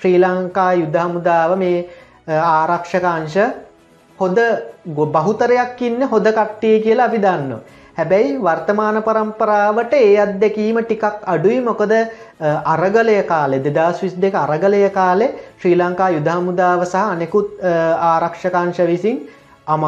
ශ්‍රී 0.00 0.18
ලංකා 0.18 0.70
යුද 0.74 0.96
හමුදාව 0.96 1.56
මේ 1.62 1.78
ආරක්ෂකාංශ 2.42 3.38
හොද 4.18 4.38
බහුතරයක් 5.16 5.82
ඉන්න 5.82 6.08
හොද 6.12 6.28
කට්ටිය 6.30 6.76
කියලා 6.84 7.08
අපි 7.08 7.24
දන්නවා. 7.26 7.64
හැබැයි 7.96 8.38
වර්තමාන 8.38 9.02
පරම්පරාවට 9.02 9.92
ඒ 9.96 10.14
අත්දැකීම 10.20 10.84
ටිකක් 10.84 11.04
අඩුයි 11.26 11.60
මොකද 11.68 11.92
අරගලය 12.74 13.20
කාලෙ 13.28 13.64
දෙදස් 13.66 14.02
විස් 14.02 14.14
දෙක 14.20 14.34
අරගලය 14.36 14.88
කාලෙ 14.90 15.34
ශ්‍රී 15.58 15.78
ලංකා 15.80 16.16
යුදහමුදාව 16.16 16.82
සහ 16.84 17.04
අනෙකුත් 17.04 17.62
ආරක්ෂකාංශ 18.08 18.88
විසින් 18.90 19.24
අම 19.72 19.84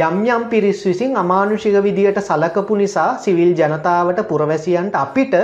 යම් 0.00 0.16
යම් 0.26 0.42
පිරිස් 0.50 0.80
විසින් 0.84 1.16
අමානුෂික 1.16 1.76
විදියට 1.80 2.20
සලකපු 2.20 2.76
නිසා 2.76 3.10
සිවිල් 3.18 3.52
ජනතාවට 3.54 4.22
පුරවැසියන්ට 4.24 4.94
අපිට 4.96 5.34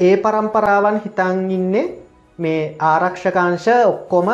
ඒ 0.00 0.14
පරම්පරාවන් 0.18 1.00
හිතන් 1.04 1.38
ඉන්නේ 1.50 1.86
මේ 2.38 2.62
ආරක්ෂකංශ 2.82 3.68
ඔක්කොම 3.84 4.28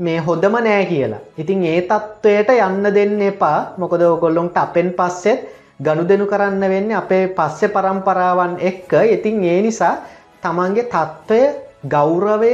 මේ 0.00 0.18
හොඳම 0.20 0.56
නෑ 0.58 0.84
කියලා. 0.86 1.20
ඉතින් 1.38 1.64
ඒ 1.64 1.80
තත්ත්වයට 1.82 2.50
යන්න 2.58 2.94
දෙන්න 2.94 3.20
එපා 3.22 3.58
මොකද 3.78 4.02
ඔගොල්ලොන්ට 4.04 4.56
අපෙන් 4.56 4.90
පස්සෙත් 4.92 5.46
ගණු 5.78 6.04
දෙනු 6.04 6.26
කරන්න 6.26 6.64
වෙන්න 6.66 6.92
අපේ 6.94 7.24
පස්සෙ 7.30 7.68
පරම්පරාවන් 7.68 8.56
එක්ක 8.62 8.92
ඉතින් 9.10 9.44
ඒ 9.44 9.60
නිසා 9.62 9.94
තමන්ගේ 10.42 10.86
තත්ත්වය 10.86 11.40
ගෞරවය 11.86 12.52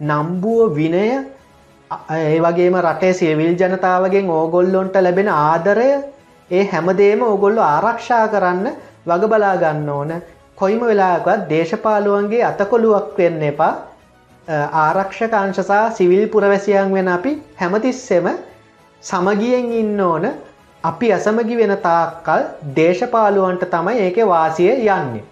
නම්බුව 0.00 0.74
විනය 0.74 1.06
ඒ 2.12 2.40
වගේම 2.40 2.76
රටේ 2.80 3.12
සියවිල් 3.14 3.54
ජනතාවගෙන් 3.56 4.30
ඕගොල්ලොන්ට 4.30 4.96
ලැබෙන 4.98 5.30
ආදරය 5.30 5.88
ඒ 6.50 6.64
හැමදේම 6.72 7.22
ඔගොල්ලො 7.24 7.62
ආරක්ෂා 7.64 8.26
කරන්න 8.28 8.68
වග 9.06 9.30
බලා 9.32 9.56
ගන්න 9.56 9.88
ඕන. 9.90 10.12
කොයිම 10.56 10.82
වෙලාගත් 10.82 11.48
දේශපාලුවන්ගේ 11.50 12.44
අතකොළුවක් 12.44 13.18
වෙන්න 13.18 13.42
එපා. 13.42 13.72
ආරක්ෂක 14.84 15.34
අංශසා 15.34 15.90
සිවිල් 15.90 16.24
පුරවැසියන් 16.28 16.94
වෙන 16.94 17.08
අපි 17.08 17.32
හැමතිස්සෙම 17.56 18.28
සමගියෙන් 19.02 19.72
ඉන්න 19.72 20.00
ඕන. 20.02 20.30
අපි 20.84 21.12
අසමගි 21.12 21.56
වෙන 21.56 21.76
තාක්කල් 21.82 22.48
දේශපාලුවන්ට 22.76 23.68
තමයි 23.70 23.98
ඒක 24.00 24.24
වාසිය 24.26 24.72
යන්නේ. 24.72 25.24